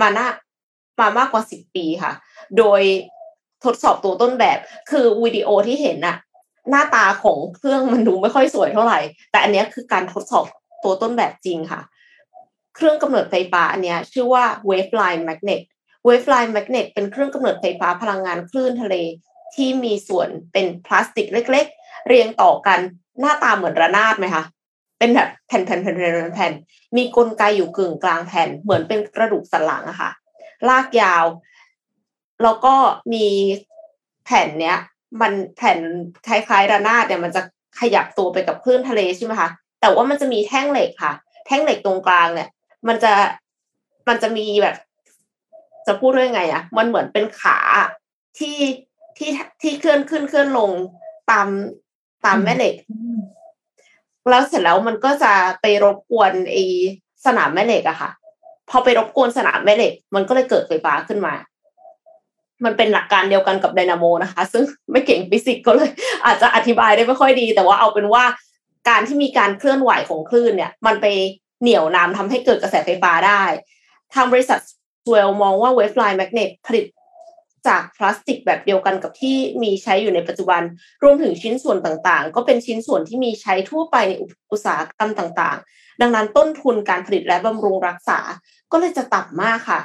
[0.00, 0.28] มาหน่า
[1.00, 2.12] มามากกว่า10ปีค่ะ
[2.58, 2.82] โดย
[3.64, 4.58] ทดสอบตัวต้นแบบ
[4.90, 6.16] คือวิดีโอที่เห็นน่ะ
[6.70, 9.00] หน้าตาของเครื่องมันดูไม่ค่อยสวยเท่าไหร่
[9.30, 10.44] แต่อันนี้คือการทดสอบ
[10.84, 11.80] ตัวต้นแบบจริงค่ะ
[12.74, 15.62] เครื่องกำเนิดไฟฟ้าอันนี้ชื่อว่า Waveline Magnet
[16.08, 18.94] Waveline Magnet เป็นเครื่องกำเนิดไฟฟ้าพลังงานคลื่นทะเล
[19.54, 22.80] ที่มีส่วนเป็นพลาสติกเล็ก ๆ เรียงต่อกัน
[23.20, 24.44] หน้าตาเหมือนระนาดไหมคะ
[24.98, 30.10] เป็นแบบแผ่นๆๆๆๆมีกลไกอยู่กึ่งกลางแผ่นเหมือนเป็นกระดูกสันหลังอะค่ะ
[30.68, 31.24] ลากยาว
[32.42, 32.74] แล้วก็
[33.12, 33.26] มี
[34.24, 34.78] แผ่นเนี้ย
[35.20, 35.78] มันแผ่น
[36.26, 37.42] คล้ายๆระนาดเนี่ยมันจะ
[37.80, 39.48] ขยับตัวไปกับคลื่นทะเลใช่ไหมคะ
[39.80, 41.12] แต่ว่ามันจะมีแท่งเหล็กค่ะ
[41.46, 42.48] แท่งเหล็กตรงกลางเนี่ย
[42.88, 43.12] มันจะ
[44.08, 44.76] มันจะมีแบบ
[45.86, 47.58] จะพูดด้วยไงอะ่ะ มันเหมือนเป็นขา
[48.38, 48.56] ที่
[49.18, 49.30] ที่
[49.62, 50.70] ที่เคลื่อนขึ้นเคลื่อนลง
[51.30, 51.48] ตาม
[52.24, 52.74] ตามแม่เหล็ก
[54.30, 56.56] แล้วเสร็จแล้วมันก็จะไปรบกวนไอ
[57.26, 58.10] สนามแม่เหล็กอะค่ะ
[58.70, 61.34] พอไปรบกวนสนามแม่เหล็ก มันก็เลยเกิดไฟฟ้าขึ้นมา
[62.64, 65.90] มันเป็นหลักการเดียวกันกับไดนาโมนะคะ ซึ่งไม่เก่งฟิสิกส์ก็เลย
[66.24, 68.24] อาจจะอธิบายได้ไม่ค่อยดี แต่ว่าเอาเป็นว่า
[68.88, 71.06] การที่มีการเคลื่อนไหวของคลื่นเนี่ย มันไป
[71.60, 73.42] เหนี่ยวนำทำให้เกิดกระแสไฟฟ้าได้
[74.14, 74.58] ทางบริษัท
[75.06, 76.84] SWEL มองว่า Waveline Magnet ผลิต
[77.68, 80.62] จากพลาสติกแบบเดียวกันกับที่มีใช้อยู่ในปัจจุบัน
[81.02, 84.12] รวมถึงชิ้นส่วนต่างๆ ก็เป็นชิ้นส่วนที่มีใช้ทั่วไปใน
[84.52, 88.18] อุตสาหกรรมต่างๆ ดังนั้นต้นทุนการผลิตและบำรุงรักษา
[88.72, 89.80] ก็เลยจะต่ำมากค่ะ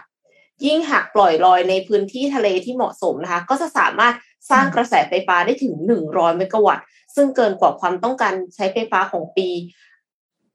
[0.65, 4.15] ยิ่งหากปล่อยลอยในพื้นที่ทะเลที่เหมาะสมนะคะ ก็จะสามารถ
[4.51, 5.73] สร้างกระแสไฟฟ้าได้ถึง
[6.07, 6.85] 100 เมกะวัตต์
[7.15, 9.49] ซึ่งเกินกว่าความต้องการใช้ไฟฟ้าของปี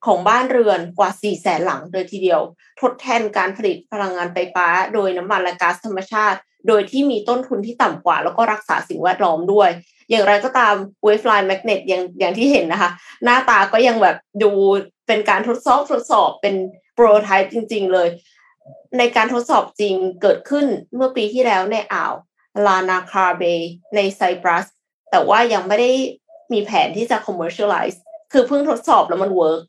[0.06, 2.40] ของบ้านเรือนกว่า 4 แสนหลังเลยทีเดียว
[2.80, 6.38] ทดแทนการผลิตพลังงานไฟฟ้า โดยน้ำมันและก๊าซธรรมชาติ
[6.68, 9.70] โดยที่มีต้นทุนที่ต่ำกว่า แล้วก็รักษาสิ่งแวดล้อมด้วย
[10.10, 10.74] อย่างไรก็ตาม
[11.04, 12.90] Waveline Magnet อย่างอย่างที่เห็นนะคะ
[13.24, 14.50] หน้าตาก็ยังแบบดู
[15.06, 16.54] เป็นการทดสอบทดสอบเป็น
[16.94, 18.08] prototype จริง ๆ เลย
[18.98, 22.14] ในการทดสอบจริงเกิดขึ้นเมื่อปีที่แล้วในอ่าว
[22.66, 23.42] Larnaca Bay
[23.94, 24.66] ในไซปรัส
[25.10, 25.90] แต่ว่ายังไม่ได้
[26.52, 27.96] มีแผนที่จะ commercialize
[28.32, 29.62] คือเพิ่งทดสอบแล้วมัน work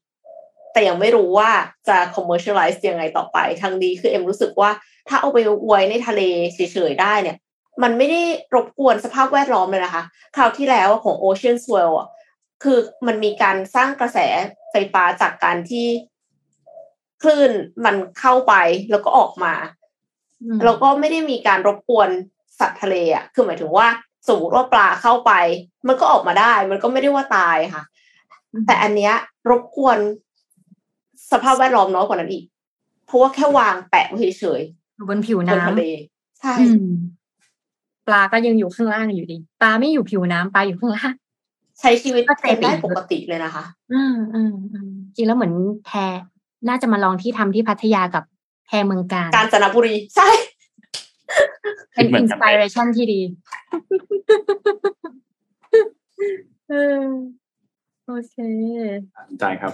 [0.73, 1.51] แต่ยังไม่รู้ว่า
[1.87, 4.69] จะ commercialize ยังไงต่อไป ทางนี้คือเอ็มรู้สึกว่า
[5.07, 5.37] ถ้าเอาไป
[5.67, 6.21] ไว้ในทะเล
[6.53, 7.37] เฉยๆได้เนี่ย
[7.83, 8.21] มันไม่ได้
[8.55, 10.03] รบกวนสภาพแวดล้อมเลยนะคะ
[10.35, 12.07] คราวที่แล้วของ Ocean Swell อะ
[12.63, 12.77] คือ
[13.07, 14.17] มันมีการสร้างกระแส
[14.71, 15.87] ไฟฟ้าจากการที่
[17.21, 17.51] คลื่น
[17.85, 18.53] มันเข้าไป
[18.91, 19.53] แล้วก็ออกมา
[20.63, 22.09] แล้วก็ไม่ได้มีการรบกวน
[22.59, 23.87] สัตว์ทะเลอะคือหมายถึงว่า
[24.27, 25.31] สมมติว่าปลาเข้าไป
[25.87, 27.83] มันก็ออกมาได้ มันก็ไม่ได้ว่าตายค่ะ
[28.67, 29.13] แต่อันเนี้ย
[29.49, 29.97] รบกวน
[31.31, 32.45] สภาพแวดล้อมน้อยกว่านั้นอีก
[33.05, 34.61] เพราะว่าแค่วางแปะไว้เฉย
[35.09, 35.85] บนผิวๆบนน้ำทะเล
[36.39, 36.93] ใช่อืม
[38.07, 41.13] ปลาก็ยังอยู่ข้างล่างอยู่ดี ปลาไม่อยู่ผิวน้ำปลาอยู่ข้างล่าง
[41.79, 45.53] ใช้ชีวิตก็เซฟได้อีกปกติเลยนะคะอืมอืมอืมจริงแล้วเหมือน
[45.85, 46.13] แพร
[46.67, 48.23] น่าจะมาลองที่ทำที่พัทยากับ
[48.67, 50.29] แพรเมืองการ กาญจนบุรีใช่
[51.93, 53.21] เป็นเหมืออินนกัสนปิเรชันที่ดี
[56.69, 57.05] เออ
[58.07, 58.35] โอเค
[59.29, 59.73] สนใจครับ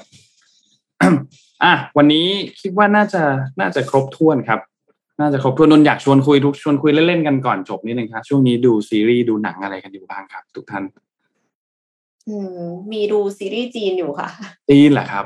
[1.64, 2.28] อะวันนี้
[2.62, 3.22] คิดว่าน่าจะ
[3.60, 4.60] น่าจะครบถ้วนครับ
[5.20, 10.84] น่าจะครบถ้วนนนท์อยากชวนคุยทุกชวนคุยเล่นๆกันก่อนจบนิดนึงครับช่วงนี้ดูซีรีส์ดูหนังอะไรกันอยู่บ้างครับ ทุกท่าน
[12.28, 14.30] อืมมีดูซีรีส์จีนอยู่ค่ะ
[14.70, 15.26] จีนเหรอครับ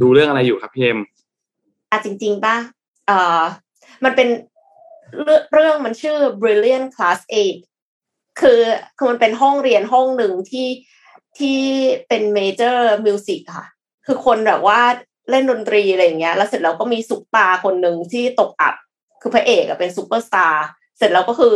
[0.00, 0.98] ดูเรื่องอะไรอยู่ครับพี่เอ็ม
[1.90, 2.56] อะจริง ๆป่ะ
[3.06, 3.42] เอ่อ
[4.04, 4.28] มันเป็น
[5.52, 8.60] เรื่องมันชื่อ Brilliant Class 8คือ
[8.96, 10.68] คือมันเป็นห้องเรียนห้องหนึ่งที่
[11.38, 11.60] ที่
[12.08, 13.66] เป็น major music ค่ะ
[14.06, 14.80] คือคนแบบว่า
[15.30, 18.74] เล่นดนตรีอะไรอย่างเงี้ย แล้วเสร็จแล้วก็มีซุปตาร์คนหนึ่งที่ตกอับ
[19.20, 20.66] คือพระเอกอะเป็นซูเปอร์สตาร์
[20.98, 21.54] เสร็จแล้วก็คือ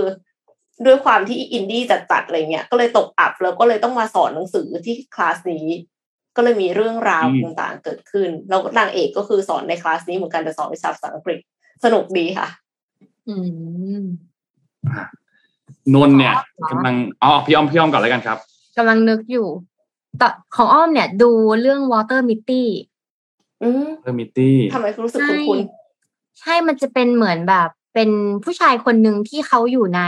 [0.87, 5.67] ด้วยความที่อินดี้จัดๆอะไรเงี้ยก็เลยตกอับแล้วก็เลยต้องมาสอนหนังสือที่คลาสนี้
[6.37, 11.39] ก็เลยมีเรื่องราวต่างๆเกิดขึ้น แล้วนางเอกก็คือสอนในคลาสนี้เหมือนกันแต่สอนวิชาภาษาอังกฤษ
[11.85, 12.49] สนุกดีค่ะ
[13.29, 13.35] อื
[14.01, 14.05] ม
[15.95, 18.39] นนท์เนี่ยอ๋อกำลังอ๋อพี่อ้อมพี่อ้อมก่อนแล้วกันครับ
[18.77, 19.49] กำลังนึกอยู่
[20.19, 21.31] แต่ของอ้อมเนี่ย ดู
[21.61, 22.63] เรื่อง Water Mitty
[23.63, 25.59] อืมเรื่องมิตตี้ทำไมคุณรู้สึกใช่คุ้น
[26.41, 28.11] ใช่มันจะเป็นเหมือนแบบ เป็น
[28.45, 30.03] ผู้ชายคนหนึ่งที่เขาอยู่ใน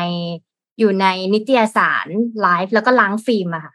[0.78, 2.06] อยู่ในนิตยสาร
[2.40, 3.72] ไลฟ์แล้วก็ล้างฟิล์มอะค่ะ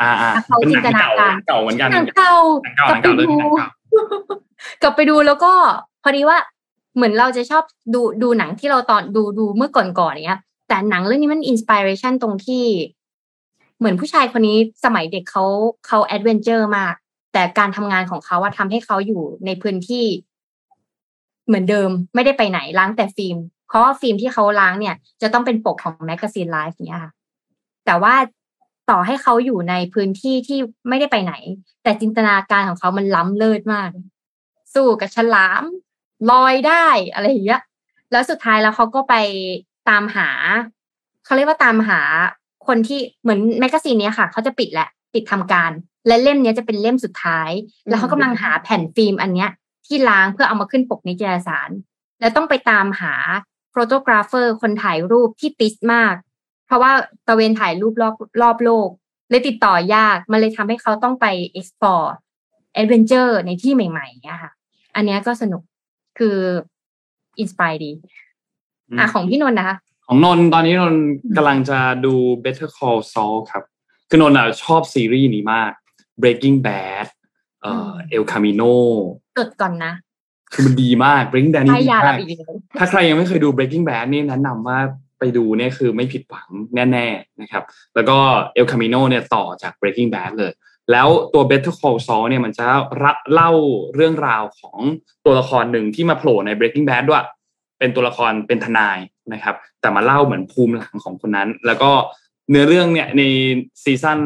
[0.00, 3.68] อ่าอ่าแล้วเขาเป็นหนังจินตนาเก่าการเก่าเหมือนกันหนังเก่าหนังเก่ากหลันับงไปเก่าเลยดูหนังเก่า
[4.82, 5.52] กลับไปดูแล้วก็
[6.02, 6.38] พอดีว่า
[6.96, 7.62] เหมือนเราจะชอบ
[7.94, 12.64] ดูดูหนังที่เราตอนดูดูเมื่อก่อนๆอย่างเงี้ย แต่หนังเรื่องนี้มัน inspiration ตรงที่
[13.78, 15.44] เหมือนผู้ชายคนนี้สมัยเด็กเขา
[15.86, 16.94] เขา adventure มาก
[17.32, 20.06] แต่การทำงานของเขาว่าทำให้เขาอยู่ในพื้นที่
[21.46, 23.36] เหมือนเดิมไม่ได้ไปไหนล้างแต่ฟิล์ม
[23.68, 27.12] เพราะว่าฟิล์มที่เขาล้างเนี่ย จะต้องเป็นปกของ magazine Life เนี่ยค่ะ
[27.86, 28.14] แต่ว่า
[28.90, 31.34] ต่อให้เขาอยู่ในพื้นที่ที่ไม่ได้ไปไหน
[31.82, 33.90] แต่จินตนาการของเขามันล้ำเลิศมาก
[34.74, 35.62] สู้กับฉลาม
[36.30, 37.62] ลอยได้อะไรอย่างเงี้ย
[38.12, 39.14] แล้วสุดท้ายแล้วเขาก็ไป
[39.88, 40.28] ตามหา
[41.24, 42.00] เขาเรียกว่าตามหา
[42.66, 45.70] คนที่เหมือน magazine เนี้ยค่ะเขาจะปิดแหละปิดทำการ
[46.06, 47.50] และเล่มเนี้ยจะเป็นเล่มสุดท้าย
[47.88, 49.50] แล้วเขากำลังหาแผ่นฟิล์มอันเนี้ย
[49.86, 51.70] ที่ล้างเพื่อเอามาขึ้นปกนิตยสาร
[52.20, 53.14] แล้วต้องไปตามหา
[53.70, 56.14] photographer คนถ่ายรูปที่ติสต์มาก
[56.70, 56.92] เพราะว่า
[57.28, 58.88] ตระเวนถ่ายรูปรอบรอบโลก
[59.30, 61.26] เลยติดต่อยาก มันเลยทำให้เขาต้องไป
[61.58, 62.08] explore
[62.80, 64.52] adventure ในที่ใหม่ๆเนี่ยค่ะ
[64.94, 65.62] อันเนี้ยก็สนุก
[66.18, 66.36] คือ
[67.40, 67.90] inspire ดี
[68.98, 71.04] อะของพี่นนท์นะคะ ของนนท์ตอนนี้นนท์
[71.36, 72.14] กำลังจะดู
[72.44, 73.64] Better Call Saul ครับ
[74.08, 75.72] คือนนท์อะชอบซีรีส์นี้มาก
[76.22, 77.06] Breaking Bad
[77.62, 78.72] เอ่อ El Camino
[79.36, 79.92] เกิดก่อนนะ
[80.52, 84.78] คือมันดีมาก Breaking Bad นี่ใช่ดียาดัมาบกอีกแล้วถ้าใครยังไม่เคยดู Breaking Bad นี่แนะนำว่า
[85.20, 87.64] ไปดูเนี่ยคือไม่ผิดหวังแน่ๆนะครับ
[87.94, 88.18] แล้วก็
[88.56, 90.52] El Camino เนี่ยต่อจาก Breaking Bad เลย
[90.92, 92.66] แล้วตัว Better Call Saul เนี่ยมันจะ
[93.32, 93.52] เล่า
[93.94, 94.78] เรื่องราวของ
[95.24, 97.24] ตัวละครหนึ่งที่มาโผล่ใน Breaking Bad ด้วย
[97.78, 98.98] เป็นตัวละครเป็นทนาย
[99.32, 101.90] นะครับ แต่มาเล่าเหมือนภูมิหลังของคนนั้น แล้วก็
[102.50, 103.22] เนื้อเรื่องเนี่ยใน
[103.82, 104.20] ซีซั่น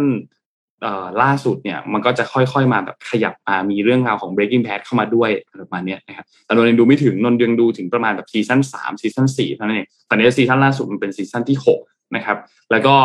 [1.23, 11.81] ล่าสุดเนี่ยมันก็จะค่อยๆมาแบบขยับมามีเรื่องราวของ Breaking Bad เข้ามาด้วยอะไรประมาณเนี้ยนะครับแต่นนท์ยังดูไม่ถึงนนท์ยังดูถึงประมาณแบบซีซั่นสามซีซั่นสี่เท่านั้นเองตอนนี้ซีซั่นล่าสุดมันเป็นซีซั่นที่หก
[12.17, 12.39] นะครับ
[12.71, 12.97] แล้วก็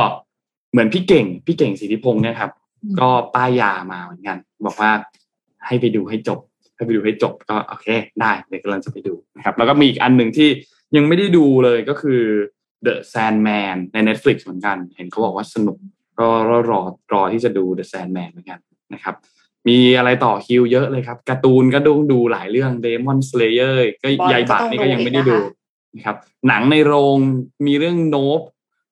[0.72, 2.52] เหมือนพี่เก่งพี่เก่งสิทธิพงศ์เนี่ยครับ
[3.00, 4.92] ก็ป้ายยามาเหมือนกัน บอกว่า
[5.68, 6.40] ให้ไปดูให้จบ
[6.76, 7.88] ให้ไปดูให้จบก็โอเค
[8.22, 10.50] ได้เดี๋ยวกำลังจะไปดูนะครับ แล้วก็มีอีกอันหนึ่งที่
[10.96, 12.22] ยังไม่ได้ดูเลยก็คือ
[12.86, 15.78] The Sandman ใน Netflix เหมือนกัน เห็นเขาบอกว่าสนุก
[16.20, 16.82] ก็รอรอ
[17.14, 18.60] รอที่จะดู The Sandman เหมือนกัน
[18.94, 19.16] นะครับ
[19.68, 25.38] มีอะไรต่อคิวเยอะเลยครับการ์ตูนก็ต้องดูหลายเรื่อง Demon Slayer ก็บอลยายบะก็ต้องนี่ก็ยังไม่ได้ดูดู
[25.94, 26.18] อีกนะคะนะครับ
[26.48, 27.18] หนังในโรง
[27.68, 28.42] มีเรื่องโนบ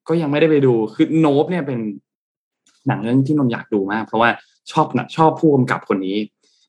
[0.08, 1.80] ก็ยังไม่ได้ไปดู คือโนบเนี่ยเป็น
[2.88, 4.30] หนังเรื่องที่นนท์อยากดูมาก เพราะว่า
[4.72, 6.18] ชอบนะชอบผู้กำกับคนนี้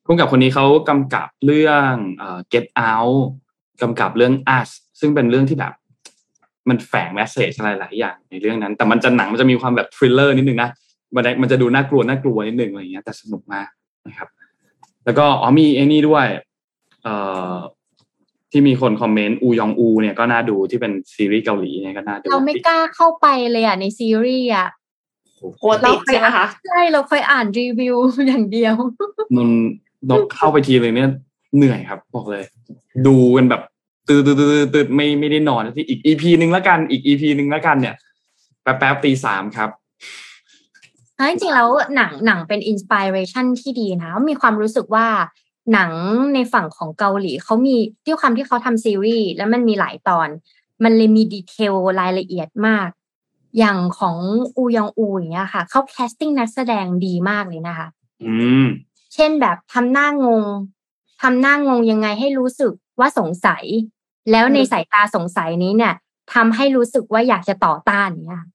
[0.04, 3.18] ผู้กำกับคนนี้เขากำกับเรื่องเอ่อ Get Out
[3.82, 4.68] กำกับเรื่อง Us
[5.00, 5.72] ซึ่งเป็นเรื่องที่แบบ
[6.70, 10.70] มันแฝง message อะไรหลายอย่างในเรื่องนั้น แต่มันจะหนังมันจะมีความแบบ thriller นิดนึงนะ
[11.14, 13.68] มันจะมันจะดูน่ากลัวน่ากลัวนิดนึงอะไรอย่างเงี้ยแต่สนุกมาก
[14.06, 14.28] นะครับ
[15.04, 16.26] แล้วก็อ๋อมีไอ้นี่ด้วย
[17.02, 17.14] เอ่
[17.52, 17.54] อ
[18.50, 24.68] ที่มีคนคอมเมนต์อูยองอูเนี่ยก็น่าดูที่เป็นซีรีส์เกาหลีเนี่ยก็น่าดูเราไม่กล้าเข้าไปเลยอะในซีรีส์อะ
[25.62, 27.96] กลัวติดใช่ไหมคะใช่เราเคยอ่านรีวิว
[28.26, 28.74] อย่างเดียว
[29.36, 29.50] นน
[30.08, 31.10] ท์เข้าไปทีเลยเนี่ย
[31.56, 32.44] เหนื่อยครับ บอกเลย
[33.06, 33.62] ดูกันแบบ
[34.08, 37.94] ตื่นตื่นตื่นตื่นไม่ไม่ได้นอนที่อีก EP หนึ่งแล้วกันอีก EP หนึ่งแล้วกันเนี่ย
[38.62, 39.70] แป๊บแป๊บตีสามครับ
[41.16, 45.06] ถ้าจริงๆแล้วหนังหนังเป็น inspiration ที่ดีนะมีความรู้สึกว่า
[45.72, 45.90] หนัง
[46.34, 50.28] ในฝั่งของเกาหลีเขามีด้วยความที่เขาทำซีรีส์แล้วมันมีหลายตอน
[50.84, 52.88] มันเลยมี detail รายละเอียดมาก
[53.58, 54.16] อย่างของ
[54.56, 57.88] อูยองอูอย่างเงี้ยค่ะเขา casting นักแสดงดีมากเลยนะคะ
[58.24, 58.34] อื
[58.64, 58.66] ม
[59.14, 60.44] เช่นแบบทำหน้างง
[61.22, 63.64] ทำหน้างงยังไงให้รู้สึกว่าสงสัย
[64.30, 65.94] แล้วในสายตาสงสัยนี้เนี่ย
[66.34, 68.48] ทำให้รู้สึกว่าอยากจะต่อต้านเนี่ยค่ะ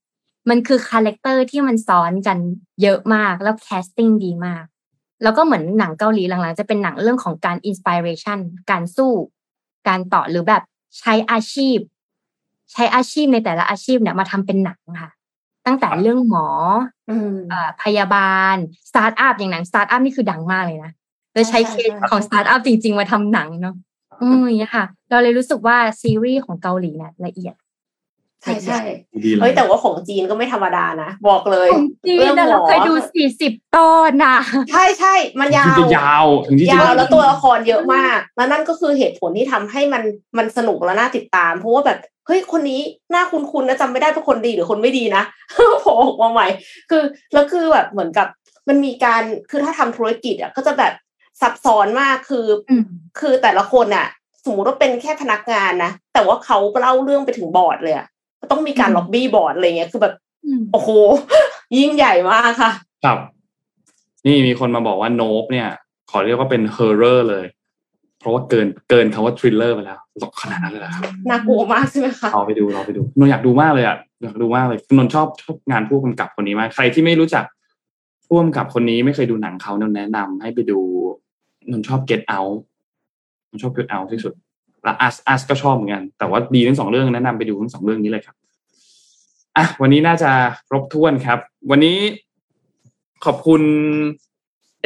[0.49, 2.37] มันคือ character ที่มันซ้อนกัน
[2.81, 4.63] เยอะมากแล้ว casting ดีมาก
[5.23, 8.39] แล้วก็เหมือนหนังเกาหลีหลังๆ จะเป็นหนังเรื่องของการ inspiration
[8.71, 9.11] การสู้
[9.87, 10.63] การต่อหรือแบบ
[10.99, 11.77] ใช้อาชีพ
[12.71, 15.11] ใช้อาชีพในแต่ละอาชีพเนี่ยมาทำเป็นหนังค่ะ
[15.65, 16.47] ตั้งแต่เรื่องหมอ
[17.09, 18.55] อืมเอ่อพยาบาล
[18.89, 20.91] สตาร์ทอัพอย่างหนังสตาร์ทอัพนี่คือดังมากเลยนะ
[21.33, 23.75] แล้วใช้ใช่เคใช่สของสตาร์ทอัพจริง ๆ มาทำหนังเนาะ
[24.21, 27.55] อืมอย่างเงี้ยค่ะ เราเลยรู้สึกว่าซีรีส์ของเกาหลีเนี่ยละเอียด
[28.43, 28.79] ใช่ใช่
[29.23, 34.37] ดีเลเฮ้ยยแต่ว่าของจีนก็ไม่ธรรมดานะ บอกเลยของจีนรื่องนะหมเราอเคยดูสี่สิบตอนน่ะ
[34.71, 40.03] ใช่ใช่มันยาถึงวจะยาวถึงที่จะยาวแล้วตัวละครเยอะมาก แล้วนั่นก็คือเหตุผลที่ทำให้มัน
[40.37, 45.23] มันสนุกและน่าติดตาม เพราะว่าแบบเฮ้ยคนนี้หน้าคุ้นๆนะจำไม่ได้เป็นคนดีหรือคนไม่ดีนะ
[45.81, 46.47] โผล่ออกมาใหม่
[46.89, 47.03] คือ
[47.33, 48.27] แล้วคือแบบเหมือนกับ
[48.67, 50.93] มันมีการคือถ้าทำธุรกิจอะก็จะแบบ
[51.41, 52.83] ซับซ้อนมากคือออืม
[53.19, 54.07] คือแต่ละคนอะ
[54.45, 58.07] สมมติว่าเป็นแค่พนักงานนะแต่ว่าเขาเล่าเรื่องไปถึงบอร์ดเลยอะ
[58.41, 60.13] ก็ต้องมีการอืมล็อบบี้บอร์ดอะไรเงี้ยคือแบบ
[60.45, 60.89] อืมโอ้โห
[61.77, 62.71] ยิ่งใหญ่มากค่ะ
[63.03, 63.17] ครับ
[64.25, 65.67] นี่มีคนมาบอกว่า Nope เนี่ย
[66.11, 67.45] ขอเรียกว่าเป็น horror เลย
[68.19, 69.99] เพราะว่าเกินเกินคำว่าทริลเลอร์ไปแล้ว
[70.41, 77.43] ขนาดนั้นเลยเหรอครับน่ากลัวมากใช่ไหมคะเราไปดูเราไปดูนนท์อยากดูมากเลยอะอยากดูมากเลยนนท์ชอบชอบงานผู้กำกับคนนี้มากใครที่ไม่รู้จัก
[78.25, 80.79] ผู้กำกับคนนี้ไม่เคยดูหนังเขานนท์แนะนำให้ไปดู
[81.71, 82.57] นนชอบ Get Out
[83.49, 84.33] นนชอบ Get Out ที่สุด
[84.83, 88.35] และ Us Us ก็ชอบเหมือนกัน แต่ว่าดีทั้งสองเรื่องแนะนำไปดูทั้งสองเรื่องนี้เลยครับ
[89.57, 90.31] อะวันนี้น่าจะ
[90.67, 91.39] ครบถ้วนครับ
[91.71, 91.97] วันนี้
[93.25, 93.61] ขอบคุณ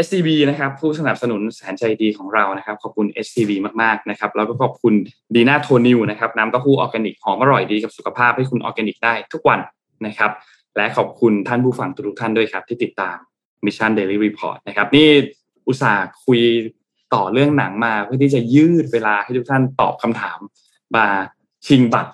[0.05, 3.51] SCB นะครับ ผู้สนับสนุนแสนใจดีของเรานะครับ ขอบคุณ SCB
[3.81, 4.93] มากๆนะครับ แล้วก็ขอบคุณ
[5.35, 9.59] ดีน่าโทนิวนะครับน้ำเต้าหู้ออร์แกนิกหอมอร่อยดีกับสุขภาพให้คุณออร์แกนิกได้ทุกวัน
[10.05, 10.31] นะครับ
[10.75, 13.17] และขอบคุณท่านผู้ฟังทุกท่านด้วยครับ ที่ติดตาม
[13.65, 15.09] Mission Daily Report นะครับ นี่
[15.67, 16.41] อุตส่าห์คุย
[17.13, 20.39] ต่อเรื่องหนังมาเพื่อที่จะยืดเวลาให้ทุกท่านตอบคำถาม
[20.95, 21.05] มา
[21.67, 22.11] ชิงบัตร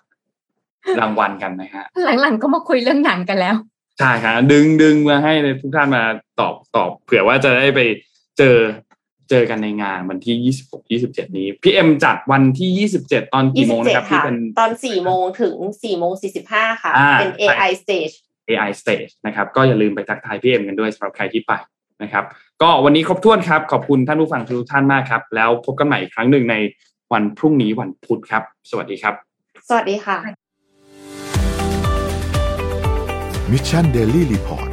[0.99, 1.85] รางวัลกันนะฮะ
[2.21, 3.55] หลังๆก็มาคุยเรื่องหนังกันแล้ว
[3.99, 6.03] ใช่ครับดึงดึงมาให้ทุกท่านมา
[6.39, 7.80] ตอบตอบ เผื่อว่าจะได้ไป
[8.38, 8.57] เจอ
[9.30, 18.13] เจอกันในงานวันที่ยี่สิบหกยี่สิบเจ็ดนี้ พี่เอ็มจัดวันที่ยี่สิบเจ็ดตอนยี่กี่โมสิบงเจ็นะดครับที่ค่ะเป็นตอนสี่โมงถึงสี่โมงสี่สิบห้าค่ะอ่าเป็น AI stage
[18.49, 22.25] AI Stage นะครับ ก็อย่าลืมไปทักทายพี่เอ็มกันด้วยสำหรับใครที่ไปะครับ
[22.61, 26.55] ก็วันนี้ครบถ้วนครับ ขอบคุณท่านผู้ฟังทุกท่านมากครับ แล้วพบกันใหม่อีกครั้งหนึ่งใน
[27.13, 29.13] วันพรุ่งนี้วันพุธครับ สวัสดีครับ
[29.67, 30.17] สวัสดีค่ะ
[33.51, 34.69] มิชชันเดลี่รีพอร์ต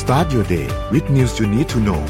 [0.00, 2.02] start your day with news you need to know